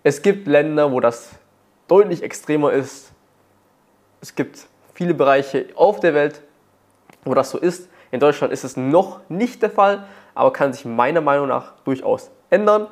Es 0.02 0.20
gibt 0.20 0.46
Länder, 0.46 0.92
wo 0.92 1.00
das 1.00 1.30
deutlich 1.88 2.22
extremer 2.22 2.72
ist. 2.72 3.12
Es 4.20 4.34
gibt 4.34 4.66
viele 4.94 5.14
Bereiche 5.14 5.66
auf 5.76 6.00
der 6.00 6.12
Welt, 6.12 6.42
wo 7.24 7.34
das 7.34 7.50
so 7.50 7.58
ist. 7.58 7.88
In 8.10 8.20
Deutschland 8.20 8.52
ist 8.52 8.64
es 8.64 8.76
noch 8.76 9.20
nicht 9.28 9.62
der 9.62 9.70
Fall, 9.70 10.06
aber 10.34 10.52
kann 10.52 10.72
sich 10.72 10.84
meiner 10.84 11.20
Meinung 11.20 11.48
nach 11.48 11.72
durchaus 11.84 12.30
ändern. 12.50 12.88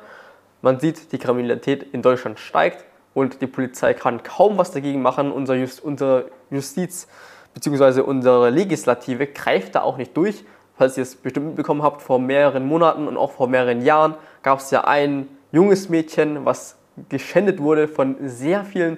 Man 0.61 0.79
sieht, 0.79 1.11
die 1.11 1.17
Kriminalität 1.19 1.83
in 1.93 2.01
Deutschland 2.01 2.39
steigt 2.39 2.85
und 3.13 3.41
die 3.41 3.47
Polizei 3.47 3.93
kann 3.93 4.23
kaum 4.23 4.57
was 4.57 4.71
dagegen 4.71 5.01
machen. 5.01 5.31
Unsere 5.31 6.29
Justiz 6.49 7.07
bzw. 7.53 8.01
unsere 8.01 8.49
Legislative 8.49 9.27
greift 9.27 9.75
da 9.75 9.81
auch 9.81 9.97
nicht 9.97 10.15
durch. 10.15 10.45
Falls 10.81 10.97
ihr 10.97 11.03
es 11.03 11.15
bestimmt 11.15 11.45
mitbekommen 11.45 11.83
habt, 11.83 12.01
vor 12.01 12.17
mehreren 12.17 12.65
Monaten 12.65 13.07
und 13.07 13.15
auch 13.15 13.33
vor 13.33 13.47
mehreren 13.47 13.83
Jahren 13.83 14.15
gab 14.41 14.57
es 14.57 14.71
ja 14.71 14.85
ein 14.85 15.29
junges 15.51 15.89
Mädchen, 15.89 16.43
was 16.43 16.75
geschändet 17.07 17.61
wurde 17.61 17.87
von 17.87 18.15
sehr 18.27 18.65
vielen 18.65 18.97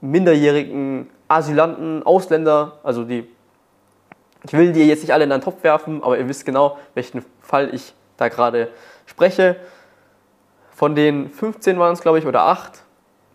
minderjährigen 0.00 1.08
Asylanten, 1.28 2.02
Ausländer, 2.02 2.80
also 2.82 3.04
die 3.04 3.30
ich 4.44 4.52
will 4.54 4.72
die 4.72 4.82
jetzt 4.88 5.02
nicht 5.02 5.12
alle 5.12 5.22
in 5.22 5.30
einen 5.30 5.40
Topf 5.40 5.62
werfen, 5.62 6.02
aber 6.02 6.18
ihr 6.18 6.28
wisst 6.28 6.44
genau, 6.44 6.80
welchen 6.94 7.24
Fall 7.40 7.72
ich 7.72 7.94
da 8.16 8.26
gerade 8.26 8.66
spreche. 9.06 9.54
Von 10.72 10.96
den 10.96 11.30
15 11.30 11.78
waren 11.78 11.92
es, 11.92 12.00
glaube 12.00 12.18
ich, 12.18 12.26
oder 12.26 12.42
8 12.46 12.82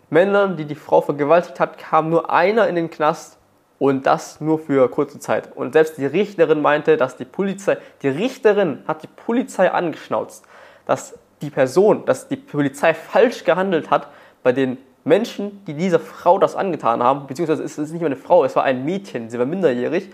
Männern, 0.10 0.58
die 0.58 0.66
die 0.66 0.76
Frau 0.76 1.00
vergewaltigt 1.00 1.62
hat, 1.62 1.78
kam 1.78 2.10
nur 2.10 2.30
einer 2.30 2.68
in 2.68 2.76
den 2.76 2.90
Knast 2.90 3.37
und 3.80 4.06
das 4.06 4.42
nur 4.42 4.60
für 4.60 4.90
kurze 4.90 5.20
Zeit. 5.20 5.56
Und 5.56 5.74
selbst 5.74 5.98
die 5.98 6.06
Richterin 6.06 6.62
meinte, 6.62 6.98
dass 6.98 7.18
die 7.18 7.26
Polizei, 7.26 7.78
die 8.02 8.10
Richterin 8.10 8.84
hat 8.88 9.04
die 9.04 9.08
Polizei 9.08 9.72
angeschnauzt, 9.72 10.46
dass 10.86 11.18
die 11.42 11.50
Person, 11.50 12.06
dass 12.06 12.28
die 12.28 12.38
Polizei 12.38 12.94
falsch 12.94 13.44
gehandelt 13.44 13.92
hat 13.92 14.08
bei 14.44 14.52
den 14.52 14.78
Menschen, 15.04 15.64
die 15.66 15.74
dieser 15.74 16.00
Frau 16.00 16.40
das 16.40 16.56
angetan 16.56 17.02
haben, 17.04 17.28
beziehungsweise 17.28 17.64
es 17.64 17.78
ist 17.78 17.92
nicht 17.92 18.02
mehr 18.02 18.08
eine 18.08 18.16
Frau, 18.16 18.44
es 18.44 18.56
war 18.56 18.64
ein 18.64 18.84
Mädchen, 18.84 19.30
sie 19.30 19.40
war 19.40 19.46
minderjährig 19.46 20.10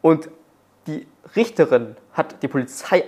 und 0.00 0.28
die 0.86 1.06
Richterin 1.36 1.96
hat 2.12 2.42
die 2.42 2.48
Polizei 2.48 3.04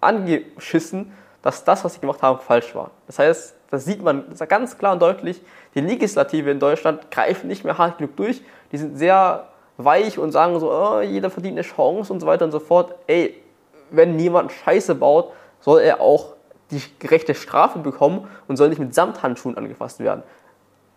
angeschissen, 0.00 1.12
dass 1.42 1.64
das, 1.64 1.84
was 1.84 1.94
sie 1.94 2.00
gemacht 2.00 2.22
haben, 2.22 2.38
falsch 2.40 2.74
war. 2.74 2.90
Das 3.06 3.18
heißt, 3.18 3.54
das 3.70 3.84
sieht 3.84 4.02
man 4.02 4.24
ganz 4.48 4.76
klar 4.78 4.94
und 4.94 5.02
deutlich, 5.02 5.40
die 5.74 5.80
Legislative 5.80 6.50
in 6.50 6.58
Deutschland 6.58 7.10
greift 7.10 7.44
nicht 7.44 7.64
mehr 7.64 7.78
hart 7.78 7.98
genug 7.98 8.16
durch. 8.16 8.42
Die 8.72 8.78
sind 8.78 8.96
sehr 8.96 9.48
weich 9.76 10.18
und 10.18 10.32
sagen 10.32 10.58
so, 10.58 10.72
oh, 10.72 11.00
jeder 11.00 11.30
verdient 11.30 11.54
eine 11.54 11.66
Chance 11.66 12.12
und 12.12 12.20
so 12.20 12.26
weiter 12.26 12.44
und 12.44 12.50
so 12.50 12.58
fort. 12.58 12.94
Ey, 13.06 13.34
wenn 13.90 14.18
jemand 14.18 14.52
Scheiße 14.52 14.94
baut, 14.94 15.32
soll 15.60 15.80
er 15.80 16.00
auch 16.00 16.34
die 16.70 16.82
gerechte 16.98 17.34
Strafe 17.34 17.78
bekommen 17.78 18.28
und 18.48 18.56
soll 18.56 18.68
nicht 18.68 18.78
mit 18.78 18.94
Samthandschuhen 18.94 19.56
angefasst 19.56 20.00
werden. 20.00 20.22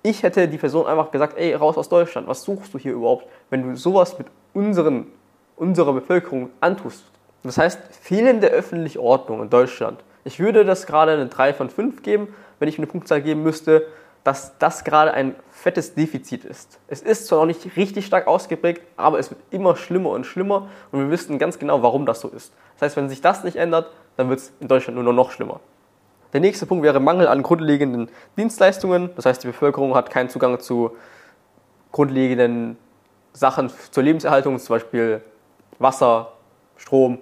Ich 0.01 0.23
hätte 0.23 0.47
die 0.47 0.57
Person 0.57 0.85
einfach 0.85 1.11
gesagt, 1.11 1.37
ey, 1.37 1.53
raus 1.53 1.77
aus 1.77 1.89
Deutschland, 1.89 2.27
was 2.27 2.43
suchst 2.43 2.73
du 2.73 2.77
hier 2.77 2.93
überhaupt, 2.93 3.25
wenn 3.49 3.63
du 3.63 3.77
sowas 3.77 4.17
mit 4.17 4.27
unseren, 4.53 5.07
unserer 5.55 5.93
Bevölkerung 5.93 6.49
antust. 6.59 7.05
Das 7.43 7.57
heißt, 7.57 7.79
fehlende 7.91 8.47
öffentliche 8.47 9.01
Ordnung 9.01 9.41
in 9.41 9.49
Deutschland. 9.49 10.03
Ich 10.23 10.39
würde 10.39 10.65
das 10.65 10.85
gerade 10.85 11.13
eine 11.13 11.27
3 11.27 11.53
von 11.53 11.69
5 11.69 12.01
geben, 12.01 12.33
wenn 12.59 12.69
ich 12.69 12.77
eine 12.77 12.87
Punktzahl 12.87 13.21
geben 13.21 13.43
müsste, 13.43 13.87
dass 14.23 14.57
das 14.57 14.85
gerade 14.85 15.13
ein 15.13 15.35
fettes 15.51 15.95
Defizit 15.95 16.45
ist. 16.45 16.79
Es 16.87 17.01
ist 17.01 17.27
zwar 17.27 17.39
noch 17.39 17.45
nicht 17.45 17.75
richtig 17.75 18.05
stark 18.05 18.27
ausgeprägt, 18.27 18.81
aber 18.95 19.19
es 19.19 19.29
wird 19.29 19.41
immer 19.51 19.75
schlimmer 19.75 20.11
und 20.11 20.25
schlimmer 20.25 20.69
und 20.91 20.99
wir 20.99 21.09
wissen 21.09 21.39
ganz 21.39 21.59
genau, 21.59 21.81
warum 21.81 22.05
das 22.05 22.21
so 22.21 22.29
ist. 22.29 22.53
Das 22.75 22.83
heißt, 22.83 22.97
wenn 22.97 23.09
sich 23.09 23.21
das 23.21 23.43
nicht 23.43 23.57
ändert, 23.57 23.91
dann 24.15 24.29
wird 24.29 24.39
es 24.39 24.53
in 24.61 24.69
Deutschland 24.69 24.97
nur 24.97 25.13
noch 25.13 25.31
schlimmer. 25.31 25.59
Der 26.31 26.39
nächste 26.39 26.65
Punkt 26.65 26.83
wäre 26.83 26.99
Mangel 26.99 27.27
an 27.27 27.43
grundlegenden 27.43 28.09
Dienstleistungen. 28.37 29.11
Das 29.15 29.25
heißt, 29.25 29.43
die 29.43 29.47
Bevölkerung 29.47 29.93
hat 29.93 30.09
keinen 30.09 30.29
Zugang 30.29 30.59
zu 30.59 30.95
grundlegenden 31.91 32.77
Sachen 33.33 33.71
zur 33.91 34.03
Lebenserhaltung, 34.03 34.57
zum 34.57 34.75
Beispiel 34.75 35.21
Wasser, 35.79 36.31
Strom 36.77 37.19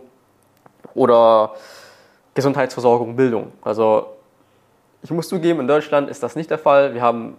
oder 0.94 1.56
Gesundheitsversorgung, 2.34 3.16
Bildung. 3.16 3.52
Also 3.62 4.08
ich 5.04 5.12
muss 5.12 5.28
zugeben, 5.28 5.60
in 5.60 5.68
Deutschland 5.68 6.10
ist 6.10 6.24
das 6.24 6.36
nicht 6.36 6.50
der 6.50 6.58
Fall. 6.58 6.94
Wir 6.94 7.02
haben 7.02 7.36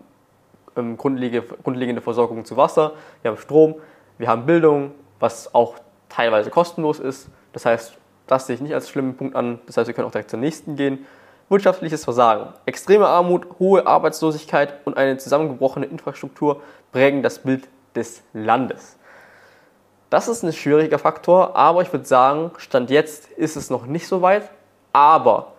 ähm, 0.77 0.97
grundlegende 0.97 2.01
Versorgung 2.01 2.45
zu 2.45 2.57
Wasser, 2.57 2.93
wir 3.23 3.31
haben 3.31 3.39
Strom, 3.39 3.77
wir 4.19 4.29
haben 4.29 4.47
Bildung, 4.47 4.93
was 5.21 5.55
auch 5.55 5.77
teilweise 6.09 6.51
kostenlos 6.51 6.99
ist. 6.99 7.29
Das 7.53 7.65
heißt, 7.65 7.95
das 8.27 8.47
sehe 8.47 8.57
ich 8.57 8.63
nicht 8.63 8.75
als 8.75 8.89
schlimmen 8.89 9.17
Punkt 9.17 9.37
an. 9.37 9.61
Das 9.67 9.77
heißt, 9.77 9.87
wir 9.87 9.95
können 9.95 10.09
auch 10.09 10.13
direkt 10.13 10.31
zum 10.31 10.41
nächsten 10.41 10.77
gehen. 10.77 11.07
Wirtschaftliches 11.49 12.05
Versagen. 12.05 12.53
Extreme 12.67 13.07
Armut, 13.07 13.47
hohe 13.59 13.87
Arbeitslosigkeit 13.87 14.75
und 14.85 14.97
eine 14.97 15.19
zusammengebrochene 15.19 15.87
Infrastruktur 15.87 16.63
prägen 16.93 17.23
das 17.23 17.41
Bild 17.41 17.69
des 17.95 18.23
Landes. 18.33 18.97
Das 20.09 20.29
ist 20.29 20.43
ein 20.43 20.53
schwieriger 20.53 20.99
Faktor, 20.99 21.57
aber 21.57 21.83
ich 21.83 21.93
würde 21.93 22.07
sagen, 22.07 22.51
Stand 22.59 22.91
jetzt 22.91 23.31
ist 23.33 23.57
es 23.57 23.71
noch 23.71 23.87
nicht 23.87 24.07
so 24.07 24.23
weit. 24.23 24.51
Aber 24.93 25.53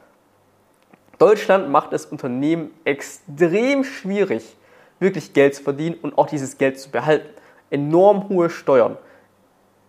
Deutschland 1.17 1.69
macht 1.69 1.93
es 1.93 2.05
Unternehmen 2.05 2.71
extrem 2.83 3.83
schwierig, 3.83 4.55
wirklich 4.99 5.33
Geld 5.33 5.55
zu 5.55 5.63
verdienen 5.63 5.95
und 6.01 6.17
auch 6.17 6.27
dieses 6.27 6.57
Geld 6.57 6.79
zu 6.79 6.91
behalten. 6.91 7.29
Enorm 7.69 8.29
hohe 8.29 8.49
Steuern, 8.49 8.97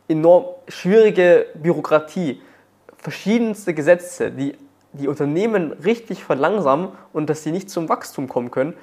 enorm 0.08 0.46
schwierige 0.68 1.46
Bürokratie, 1.54 2.40
verschiedenste 2.96 3.74
Gesetze, 3.74 4.30
die 4.30 4.56
die 4.94 5.08
Unternehmen 5.08 5.72
richtig 5.72 6.24
verlangsamen 6.24 6.88
und 7.12 7.28
dass 7.28 7.42
sie 7.42 7.50
nicht 7.50 7.68
zum 7.68 7.88
Wachstum 7.88 8.28
kommen 8.28 8.50
können. 8.50 8.74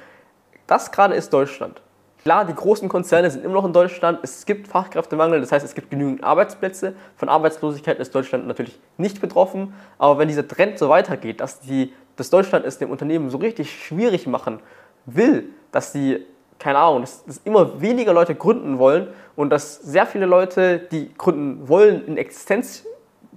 Das 0.67 0.91
gerade 0.91 1.15
ist 1.15 1.31
Deutschland. 1.33 1.81
Klar, 2.23 2.45
die 2.45 2.53
großen 2.53 2.87
Konzerne 2.87 3.31
sind 3.31 3.43
immer 3.43 3.55
noch 3.55 3.65
in 3.65 3.73
Deutschland. 3.73 4.19
Es 4.21 4.45
gibt 4.45 4.67
Fachkräftemangel, 4.67 5.41
das 5.41 5.51
heißt, 5.51 5.65
es 5.65 5.73
gibt 5.73 5.89
genügend 5.89 6.23
Arbeitsplätze. 6.23 6.93
Von 7.15 7.29
Arbeitslosigkeit 7.29 7.97
ist 7.99 8.13
Deutschland 8.13 8.45
natürlich 8.45 8.79
nicht 8.97 9.21
betroffen. 9.21 9.73
Aber 9.97 10.19
wenn 10.19 10.27
dieser 10.27 10.47
Trend 10.47 10.77
so 10.77 10.87
weitergeht, 10.87 11.41
dass, 11.41 11.61
die, 11.61 11.93
dass 12.17 12.29
Deutschland 12.29 12.63
es 12.63 12.77
dem 12.77 12.91
Unternehmen 12.91 13.31
so 13.31 13.37
richtig 13.37 13.71
schwierig 13.71 14.27
machen 14.27 14.59
will, 15.07 15.49
dass 15.71 15.93
sie, 15.93 16.23
keine 16.59 16.77
Ahnung, 16.77 17.01
dass, 17.01 17.25
dass 17.25 17.41
immer 17.43 17.81
weniger 17.81 18.13
Leute 18.13 18.35
gründen 18.35 18.77
wollen 18.77 19.07
und 19.35 19.49
dass 19.49 19.81
sehr 19.81 20.05
viele 20.05 20.27
Leute, 20.27 20.77
die 20.77 21.11
gründen 21.17 21.67
wollen, 21.69 22.05
in 22.05 22.17
Existenz 22.17 22.85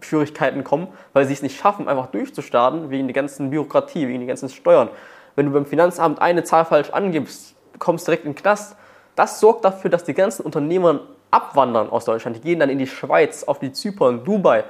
Schwierigkeiten 0.00 0.62
kommen, 0.62 0.88
weil 1.14 1.24
sie 1.24 1.32
es 1.32 1.40
nicht 1.40 1.58
schaffen, 1.58 1.88
einfach 1.88 2.08
durchzustarten, 2.08 2.90
wegen 2.90 3.06
der 3.06 3.14
ganzen 3.14 3.48
Bürokratie, 3.48 4.06
wegen 4.08 4.18
den 4.18 4.28
ganzen 4.28 4.50
Steuern. 4.50 4.90
Wenn 5.36 5.46
du 5.46 5.52
beim 5.52 5.64
Finanzamt 5.64 6.20
eine 6.20 6.44
Zahl 6.44 6.66
falsch 6.66 6.90
angibst, 6.90 7.53
kommst 7.78 8.06
direkt 8.06 8.24
in 8.24 8.32
den 8.32 8.36
Knast. 8.36 8.76
Das 9.14 9.40
sorgt 9.40 9.64
dafür, 9.64 9.90
dass 9.90 10.04
die 10.04 10.14
ganzen 10.14 10.42
Unternehmer 10.42 11.00
abwandern 11.30 11.90
aus 11.90 12.04
Deutschland. 12.04 12.36
Die 12.36 12.40
gehen 12.40 12.60
dann 12.60 12.70
in 12.70 12.78
die 12.78 12.86
Schweiz, 12.86 13.44
auf 13.44 13.58
die 13.58 13.72
Zypern, 13.72 14.24
Dubai. 14.24 14.64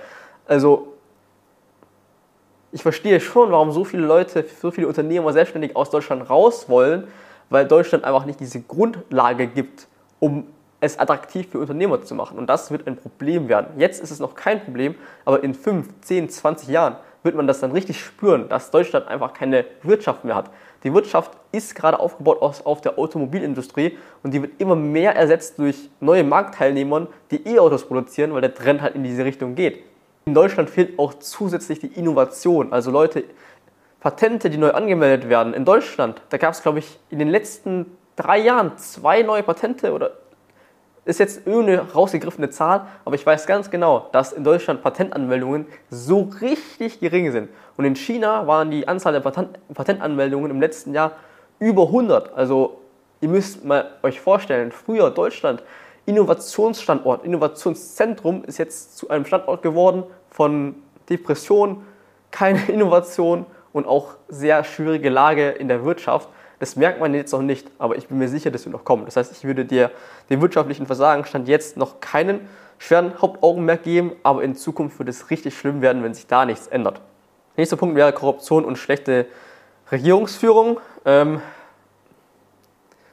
Also 0.46 0.94
ich 2.72 2.82
verstehe 2.82 3.20
schon, 3.20 3.50
warum 3.52 3.70
so 3.70 3.84
viele 3.84 4.04
Leute, 4.04 4.44
so 4.60 4.70
viele 4.70 4.88
Unternehmer 4.88 5.32
selbstständig 5.32 5.76
aus 5.76 5.90
Deutschland 5.90 6.28
raus 6.28 6.68
wollen, 6.68 7.06
weil 7.48 7.66
Deutschland 7.66 8.04
einfach 8.04 8.24
nicht 8.24 8.40
diese 8.40 8.60
Grundlage 8.60 9.46
gibt, 9.46 9.86
um 10.18 10.46
es 10.80 10.98
attraktiv 10.98 11.48
für 11.50 11.58
Unternehmer 11.58 12.02
zu 12.02 12.14
machen. 12.14 12.38
Und 12.38 12.48
das 12.48 12.70
wird 12.70 12.86
ein 12.86 12.96
Problem 12.96 13.48
werden. 13.48 13.78
Jetzt 13.78 14.02
ist 14.02 14.10
es 14.10 14.18
noch 14.18 14.34
kein 14.34 14.62
Problem, 14.62 14.94
aber 15.24 15.42
in 15.42 15.54
5, 15.54 15.88
10, 16.00 16.28
20 16.28 16.68
Jahren 16.68 16.96
wird 17.24 17.34
man 17.34 17.48
das 17.48 17.58
dann 17.58 17.72
richtig 17.72 18.00
spüren, 18.00 18.48
dass 18.48 18.70
Deutschland 18.70 19.08
einfach 19.08 19.32
keine 19.32 19.64
Wirtschaft 19.82 20.24
mehr 20.24 20.36
hat. 20.36 20.50
Die 20.84 20.92
Wirtschaft 20.92 21.32
ist 21.50 21.74
gerade 21.74 21.98
aufgebaut 21.98 22.40
auf 22.42 22.80
der 22.82 22.98
Automobilindustrie 22.98 23.98
und 24.22 24.32
die 24.32 24.42
wird 24.42 24.52
immer 24.60 24.76
mehr 24.76 25.16
ersetzt 25.16 25.58
durch 25.58 25.90
neue 26.00 26.22
Marktteilnehmer, 26.22 27.08
die 27.30 27.48
E-Autos 27.48 27.86
produzieren, 27.86 28.34
weil 28.34 28.42
der 28.42 28.54
Trend 28.54 28.82
halt 28.82 28.94
in 28.94 29.02
diese 29.02 29.24
Richtung 29.24 29.54
geht. 29.54 29.82
In 30.26 30.34
Deutschland 30.34 30.70
fehlt 30.70 30.98
auch 30.98 31.14
zusätzlich 31.14 31.80
die 31.80 31.86
Innovation. 31.86 32.72
Also 32.72 32.90
Leute, 32.90 33.24
Patente, 34.00 34.50
die 34.50 34.58
neu 34.58 34.72
angemeldet 34.72 35.28
werden. 35.30 35.54
In 35.54 35.64
Deutschland, 35.64 36.20
da 36.28 36.36
gab 36.36 36.52
es, 36.52 36.62
glaube 36.62 36.78
ich, 36.78 36.98
in 37.08 37.18
den 37.18 37.28
letzten 37.28 37.96
drei 38.16 38.38
Jahren 38.38 38.76
zwei 38.76 39.22
neue 39.22 39.42
Patente 39.42 39.92
oder 39.92 40.12
ist 41.04 41.20
jetzt 41.20 41.46
irgendeine 41.46 41.90
rausgegriffene 41.92 42.50
Zahl, 42.50 42.86
aber 43.04 43.14
ich 43.14 43.26
weiß 43.26 43.46
ganz 43.46 43.70
genau, 43.70 44.08
dass 44.12 44.32
in 44.32 44.44
Deutschland 44.44 44.82
Patentanmeldungen 44.82 45.66
so 45.90 46.30
richtig 46.40 47.00
gering 47.00 47.30
sind. 47.30 47.50
Und 47.76 47.84
in 47.84 47.94
China 47.94 48.46
waren 48.46 48.70
die 48.70 48.88
Anzahl 48.88 49.12
der 49.12 49.20
Patent 49.20 49.58
Patentanmeldungen 49.74 50.50
im 50.50 50.60
letzten 50.60 50.94
Jahr 50.94 51.12
über 51.58 51.86
100. 51.86 52.34
Also 52.34 52.80
ihr 53.20 53.28
müsst 53.28 53.64
mal 53.64 53.90
euch 54.02 54.20
vorstellen, 54.20 54.72
früher 54.72 55.10
Deutschland 55.10 55.62
Innovationsstandort, 56.06 57.24
Innovationszentrum 57.24 58.44
ist 58.44 58.58
jetzt 58.58 58.98
zu 58.98 59.08
einem 59.08 59.24
Standort 59.24 59.62
geworden 59.62 60.04
von 60.30 60.74
Depression, 61.08 61.84
keine 62.30 62.60
Innovation 62.68 63.46
und 63.72 63.86
auch 63.86 64.14
sehr 64.28 64.64
schwierige 64.64 65.08
Lage 65.08 65.50
in 65.50 65.68
der 65.68 65.84
Wirtschaft. 65.84 66.28
Das 66.58 66.76
merkt 66.76 67.00
man 67.00 67.14
jetzt 67.14 67.32
noch 67.32 67.42
nicht, 67.42 67.70
aber 67.78 67.96
ich 67.96 68.08
bin 68.08 68.18
mir 68.18 68.28
sicher, 68.28 68.50
das 68.50 68.64
wird 68.64 68.72
noch 68.72 68.84
kommen. 68.84 69.04
Das 69.04 69.16
heißt, 69.16 69.32
ich 69.32 69.44
würde 69.44 69.64
dir 69.64 69.90
den 70.30 70.40
wirtschaftlichen 70.40 70.86
Versagen 70.86 71.24
Stand 71.24 71.48
jetzt 71.48 71.76
noch 71.76 72.00
keinen 72.00 72.48
schweren 72.78 73.20
Hauptaugenmerk 73.20 73.82
geben, 73.82 74.12
aber 74.22 74.42
in 74.42 74.54
Zukunft 74.54 74.98
wird 74.98 75.08
es 75.08 75.30
richtig 75.30 75.58
schlimm 75.58 75.82
werden, 75.82 76.02
wenn 76.02 76.14
sich 76.14 76.26
da 76.26 76.44
nichts 76.44 76.66
ändert. 76.66 77.00
Nächster 77.56 77.76
Punkt 77.76 77.96
wäre 77.96 78.12
Korruption 78.12 78.64
und 78.64 78.76
schlechte 78.76 79.26
Regierungsführung. 79.90 80.80
Ähm, 81.04 81.40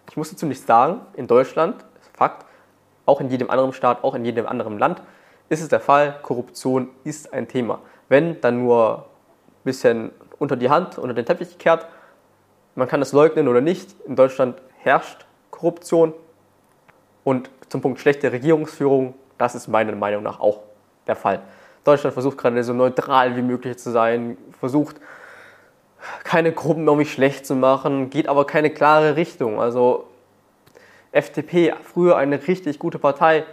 ich 0.09 0.17
muss 0.17 0.29
dazu 0.29 0.45
nichts 0.45 0.65
sagen. 0.65 1.01
In 1.13 1.27
Deutschland, 1.27 1.85
Fakt, 2.13 2.45
auch 3.05 3.21
in 3.21 3.29
jedem 3.29 3.49
anderen 3.49 3.73
Staat, 3.73 4.03
auch 4.03 4.15
in 4.15 4.25
jedem 4.25 4.45
anderen 4.45 4.77
Land 4.77 5.01
ist 5.49 5.61
es 5.61 5.67
der 5.67 5.79
Fall. 5.79 6.19
Korruption 6.21 6.89
ist 7.03 7.33
ein 7.33 7.47
Thema. 7.47 7.79
Wenn, 8.09 8.39
dann 8.41 8.63
nur 8.63 8.97
ein 8.97 9.63
bisschen 9.63 10.11
unter 10.39 10.55
die 10.55 10.69
Hand, 10.69 10.97
unter 10.97 11.13
den 11.13 11.25
Teppich 11.25 11.51
gekehrt 11.51 11.87
man 12.75 12.87
kann 12.87 13.01
es 13.01 13.11
leugnen 13.11 13.47
oder 13.47 13.61
nicht. 13.61 13.95
In 14.05 14.15
Deutschland 14.15 14.61
herrscht 14.79 15.25
Korruption. 15.49 16.13
Und 17.23 17.49
zum 17.69 17.81
Punkt 17.81 17.99
schlechte 17.99 18.31
Regierungsführung, 18.31 19.13
das 19.37 19.55
ist 19.55 19.67
meiner 19.67 19.95
Meinung 19.95 20.23
nach 20.23 20.39
auch 20.39 20.61
der 21.07 21.15
Fall. 21.15 21.41
Deutschland 21.83 22.13
versucht 22.13 22.37
gerade 22.37 22.63
so 22.63 22.73
neutral 22.73 23.35
wie 23.35 23.41
möglich 23.41 23.77
zu 23.77 23.91
sein, 23.91 24.37
versucht 24.59 24.97
keine 26.23 26.51
Gruppen 26.51 26.87
irgendwie 26.87 27.07
schlecht 27.07 27.45
zu 27.45 27.55
machen, 27.55 28.09
geht 28.09 28.27
aber 28.27 28.45
keine 28.45 28.71
klare 28.71 29.15
Richtung. 29.15 29.59
Also 29.59 30.07
FDP, 31.11 31.73
früher 31.83 32.17
eine 32.17 32.47
richtig 32.47 32.79
gute 32.79 32.99
Partei, 32.99 33.45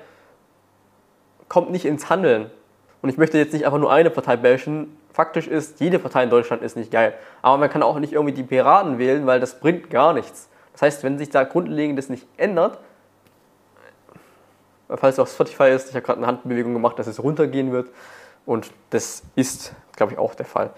kommt 1.48 1.70
nicht 1.70 1.84
ins 1.84 2.08
Handeln. 2.10 2.50
Und 3.02 3.08
ich 3.08 3.16
möchte 3.16 3.38
jetzt 3.38 3.52
nicht 3.52 3.64
einfach 3.64 3.78
nur 3.78 3.92
eine 3.92 4.10
Partei 4.10 4.36
bashen, 4.36 4.97
faktisch 5.18 5.48
ist, 5.48 5.80
jede 5.80 5.98
Partei 5.98 6.22
in 6.22 6.30
Deutschland 6.30 6.62
ist 6.62 6.76
nicht 6.76 6.92
geil. 6.92 7.12
Aber 7.42 7.58
man 7.58 7.68
kann 7.68 7.82
auch 7.82 7.98
nicht 7.98 8.12
irgendwie 8.12 8.32
die 8.32 8.44
Piraten 8.44 8.98
wählen, 8.98 9.26
weil 9.26 9.40
das 9.40 9.58
bringt 9.58 9.90
gar 9.90 10.12
nichts. 10.12 10.48
Das 10.74 10.82
heißt, 10.82 11.02
wenn 11.02 11.18
sich 11.18 11.28
da 11.28 11.42
grundlegendes 11.42 12.08
nicht 12.08 12.24
ändert, 12.36 12.78
falls 14.88 15.16
es 15.16 15.18
auf 15.18 15.28
Spotify 15.28 15.70
ist, 15.70 15.88
ich 15.88 15.96
habe 15.96 16.06
gerade 16.06 16.18
eine 16.18 16.28
Handbewegung 16.28 16.72
gemacht, 16.72 17.00
dass 17.00 17.08
es 17.08 17.20
runtergehen 17.20 17.72
wird. 17.72 17.90
Und 18.46 18.70
das 18.90 19.24
ist, 19.34 19.72
glaube 19.96 20.12
ich, 20.12 20.20
auch 20.20 20.36
der 20.36 20.46
Fall. 20.46 20.70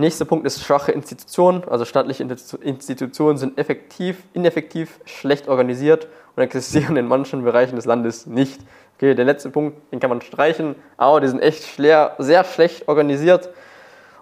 Nächster 0.00 0.24
Punkt 0.24 0.46
ist 0.46 0.64
schwache 0.64 0.92
Institutionen. 0.92 1.62
Also 1.68 1.84
staatliche 1.84 2.22
Institutionen 2.22 3.36
sind 3.36 3.58
effektiv, 3.58 4.22
ineffektiv, 4.32 4.98
schlecht 5.04 5.46
organisiert 5.46 6.08
und 6.36 6.42
existieren 6.42 6.96
in 6.98 7.06
manchen 7.06 7.44
Bereichen 7.44 7.76
des 7.76 7.84
Landes 7.84 8.26
nicht. 8.26 8.62
Okay, 8.96 9.14
der 9.14 9.26
letzte 9.26 9.50
Punkt, 9.50 9.76
den 9.92 10.00
kann 10.00 10.08
man 10.08 10.22
streichen, 10.22 10.74
aber 10.96 11.20
die 11.20 11.28
sind 11.28 11.40
echt 11.40 11.64
schwer, 11.64 12.14
sehr 12.18 12.44
schlecht 12.44 12.88
organisiert 12.88 13.50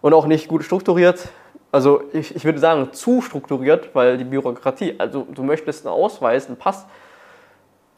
und 0.01 0.15
auch 0.15 0.27
nicht 0.27 0.49
gut 0.49 0.65
strukturiert. 0.65 1.29
Also 1.71 2.03
ich, 2.13 2.35
ich 2.35 2.45
würde 2.45 2.59
sagen, 2.59 2.93
zu 2.93 3.21
strukturiert, 3.21 3.91
weil 3.95 4.19
die 4.19 4.25
Bürokratie, 4.25 4.97
also 4.99 5.29
du 5.33 5.45
möchtest 5.45 5.87
einen 5.87 5.95
Ausweis, 5.95 6.49
einen 6.49 6.57
Pass 6.57 6.87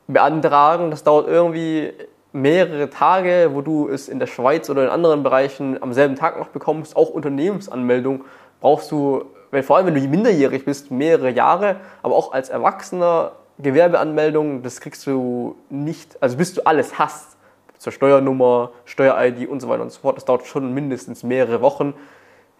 beantragen, 0.06 0.90
das 0.90 1.02
dauert 1.02 1.28
irgendwie 1.28 1.94
mehrere 2.32 2.90
Tage, 2.90 3.50
wo 3.52 3.60
du 3.60 3.88
es 3.88 4.08
in 4.08 4.18
der 4.18 4.26
Schweiz 4.26 4.70
oder 4.70 4.84
in 4.84 4.90
anderen 4.90 5.22
Bereichen 5.22 5.82
am 5.82 5.92
selben 5.92 6.16
Tag 6.16 6.38
noch 6.38 6.48
bekommst, 6.48 6.96
auch 6.96 7.10
Unternehmensanmeldung, 7.10 8.24
brauchst 8.60 8.90
du, 8.90 9.24
vor 9.62 9.76
allem 9.76 9.86
wenn 9.86 9.94
du 9.94 10.00
minderjährig 10.00 10.64
bist, 10.64 10.90
mehrere 10.90 11.30
Jahre, 11.30 11.76
aber 12.02 12.14
auch 12.14 12.32
als 12.32 12.48
Erwachsener 12.48 13.32
Gewerbeanmeldung, 13.58 14.62
das 14.62 14.80
kriegst 14.80 15.06
du 15.06 15.56
nicht, 15.68 16.22
also 16.22 16.36
bis 16.36 16.54
du 16.54 16.62
alles 16.64 16.98
hast, 16.98 17.36
zur 17.78 17.92
Steuernummer, 17.92 18.72
Steuer-ID 18.84 19.48
und 19.48 19.60
so 19.60 19.68
weiter 19.68 19.82
und 19.82 19.90
so 19.90 20.00
fort, 20.00 20.16
das 20.16 20.24
dauert 20.24 20.46
schon 20.46 20.74
mindestens 20.74 21.22
mehrere 21.22 21.62
Wochen. 21.62 21.94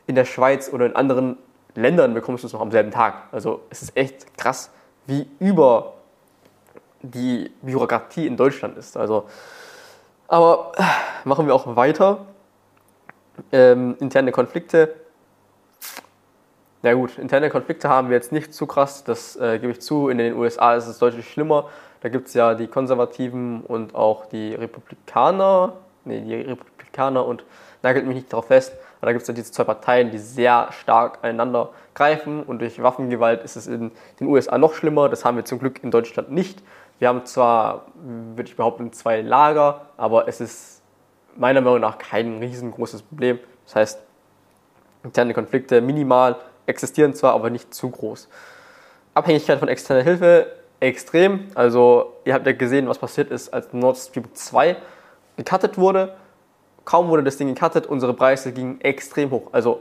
In 0.07 0.15
der 0.15 0.25
Schweiz 0.25 0.73
oder 0.73 0.87
in 0.87 0.97
anderen 0.97 1.37
Ländern 1.75 2.15
bekommst 2.15 2.43
du 2.43 2.47
es 2.47 2.53
noch 2.53 2.61
am 2.61 2.71
selben 2.71 2.91
Tag. 2.91 3.25
Also 3.31 3.61
es 3.71 3.83
ist 3.83 3.97
echt 3.97 4.37
krass, 4.39 4.71
wie 5.07 5.29
über 5.39 5.95
die 7.03 7.51
Bürokratie 7.63 8.27
in 8.27 8.37
Deutschland 8.37 8.77
ist. 8.77 8.97
Also 8.97 9.27
aber 10.31 10.73
äh, 10.77 10.83
machen 11.29 11.47
wir 11.47 11.55
auch 11.55 11.77
weiter. 11.77 12.27
Ähm, 13.53 13.97
interne 13.99 14.33
Konflikte. 14.33 14.95
Ja 16.83 16.95
gut, 16.95 17.19
interne 17.19 17.51
Konflikte 17.51 17.89
haben 17.89 18.09
wir 18.09 18.17
jetzt 18.17 18.33
nicht 18.33 18.55
zu 18.55 18.67
krass, 18.67 19.05
das 19.05 19.37
äh, 19.37 19.59
gebe 19.59 19.73
ich 19.73 19.83
zu. 19.83 20.09
In 20.09 20.19
den 20.19 20.35
USA 20.35 20.75
ist 20.75 20.87
es 20.87 20.99
deutlich 20.99 21.29
schlimmer. 21.29 21.69
Da 22.01 22.09
gibt 22.09 22.29
es 22.29 22.35
ja 22.35 22.55
die 22.55 22.69
Konservativen 22.69 23.63
und 23.63 23.95
auch 23.95 24.25
die 24.27 24.55
Republikaner. 24.55 25.75
Nee, 26.05 26.23
die 26.23 26.35
Republikaner 26.37 27.27
und 27.27 27.45
nagelt 27.83 28.07
mich 28.07 28.15
nicht 28.15 28.33
darauf 28.33 28.47
fest. 28.47 28.73
Aber 29.01 29.07
da 29.07 29.13
gibt 29.13 29.23
es 29.23 29.29
ja 29.29 29.35
diese 29.35 29.51
zwei 29.51 29.65
Parteien, 29.65 30.11
die 30.11 30.19
sehr 30.19 30.69
stark 30.71 31.19
aneinander 31.23 31.71
greifen. 31.95 32.43
Und 32.43 32.61
durch 32.61 32.81
Waffengewalt 32.83 33.43
ist 33.43 33.57
es 33.57 33.67
in 33.67 33.91
den 34.21 34.29
USA 34.29 34.57
noch 34.57 34.75
schlimmer. 34.75 35.09
Das 35.09 35.25
haben 35.25 35.37
wir 35.37 35.45
zum 35.45 35.59
Glück 35.59 35.83
in 35.83 35.91
Deutschland 35.91 36.31
nicht. 36.31 36.63
Wir 37.01 37.09
haben 37.09 37.25
zwar, 37.25 37.87
würde 37.95 38.49
ich 38.49 38.57
behaupten, 38.57 38.93
zwei 38.93 39.23
Lager, 39.23 39.87
aber 39.97 40.29
es 40.29 40.41
ist 40.41 40.83
meiner 41.35 41.63
Meinung 41.63 41.81
nach 41.81 41.97
kein 41.97 42.39
riesengroßes 42.39 43.03
Problem. 43.03 43.39
Das 43.65 43.75
heißt, 43.75 44.01
interne 45.03 45.33
Konflikte 45.33 45.81
minimal 45.81 46.37
existieren 46.67 47.15
zwar, 47.15 47.33
aber 47.33 47.49
nicht 47.49 47.73
zu 47.73 47.89
groß. 47.89 48.29
Abhängigkeit 49.15 49.59
von 49.59 49.69
externer 49.69 50.03
Hilfe 50.03 50.53
extrem. 50.79 51.49
Also 51.55 52.13
ihr 52.27 52.35
habt 52.35 52.47
ja 52.47 52.53
gesehen, 52.53 52.87
was 52.87 52.99
passiert 52.99 53.31
ist, 53.31 53.53
als 53.53 53.73
Nord 53.73 53.97
Stream 53.97 54.35
2 54.35 54.77
gecuttet 55.39 55.79
wurde. 55.79 56.15
Kaum 56.85 57.09
wurde 57.09 57.23
das 57.23 57.39
Ding 57.39 57.55
gecuttet, 57.55 57.87
unsere 57.87 58.13
Preise 58.13 58.53
gingen 58.53 58.79
extrem 58.83 59.31
hoch. 59.31 59.49
Also 59.53 59.81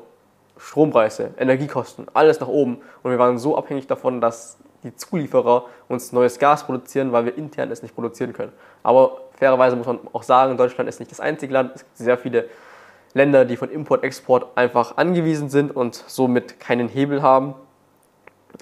Strompreise, 0.58 1.32
Energiekosten, 1.38 2.08
alles 2.14 2.40
nach 2.40 2.48
oben. 2.48 2.82
Und 3.04 3.12
wir 3.12 3.20
waren 3.20 3.38
so 3.38 3.58
abhängig 3.58 3.88
davon, 3.88 4.22
dass 4.22 4.58
die 4.84 4.96
Zulieferer 4.96 5.66
uns 5.88 6.12
neues 6.12 6.40
Gas 6.40 6.66
produzieren, 6.66 7.12
weil 7.12 7.26
wir 7.26 7.38
intern 7.38 7.72
es 7.72 7.82
nicht 7.82 7.96
produzieren 7.96 8.34
können. 8.34 8.54
Aber 8.84 9.22
fairerweise 9.38 9.76
muss 9.76 9.88
man 9.88 10.00
auch 10.14 10.24
sagen, 10.24 10.58
Deutschland 10.58 10.90
ist 10.90 11.00
nicht 11.00 11.12
das 11.12 11.20
einzige 11.20 11.54
Land. 11.54 11.72
Es 11.76 11.82
gibt 11.82 11.98
sehr 11.98 12.18
viele 12.18 12.50
Länder, 13.14 13.46
die 13.46 13.58
von 13.58 13.70
Import, 13.70 14.04
Export 14.04 14.58
einfach 14.58 14.98
angewiesen 14.98 15.50
sind 15.50 15.76
und 15.76 15.96
somit 16.08 16.60
keinen 16.60 16.88
Hebel 16.88 17.22
haben. 17.22 17.56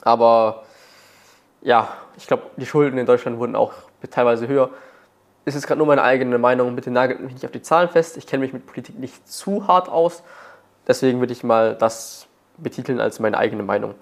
Aber 0.03 0.63
ja, 1.61 1.89
ich 2.15 2.27
glaube, 2.27 2.43
die 2.57 2.65
Schulden 2.65 2.97
in 2.97 3.05
Deutschland 3.05 3.39
wurden 3.39 3.55
auch 3.55 3.73
teilweise 4.09 4.47
höher. 4.47 4.69
Es 5.45 5.55
ist 5.55 5.67
gerade 5.67 5.77
nur 5.77 5.87
meine 5.87 6.03
eigene 6.03 6.37
Meinung. 6.37 6.75
Bitte 6.75 6.91
nagelt 6.91 7.19
mich 7.19 7.33
nicht 7.33 7.45
auf 7.45 7.51
die 7.51 7.61
Zahlen 7.61 7.89
fest. 7.89 8.17
Ich 8.17 8.27
kenne 8.27 8.41
mich 8.41 8.53
mit 8.53 8.65
Politik 8.65 8.97
nicht 8.99 9.27
zu 9.29 9.67
hart 9.67 9.89
aus. 9.89 10.23
Deswegen 10.87 11.19
würde 11.19 11.33
ich 11.33 11.43
mal 11.43 11.75
das 11.75 12.27
betiteln 12.57 12.99
als 12.99 13.19
meine 13.19 13.37
eigene 13.37 13.63
Meinung. 13.63 13.95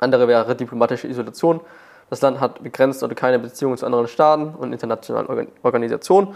Andere 0.00 0.28
wäre 0.28 0.54
diplomatische 0.54 1.08
Isolation. 1.08 1.60
Das 2.10 2.20
Land 2.20 2.40
hat 2.40 2.62
begrenzt 2.62 3.02
oder 3.02 3.14
keine 3.14 3.38
Beziehungen 3.38 3.76
zu 3.76 3.86
anderen 3.86 4.08
Staaten 4.08 4.54
und 4.54 4.72
internationalen 4.72 5.48
Organisationen. 5.62 6.34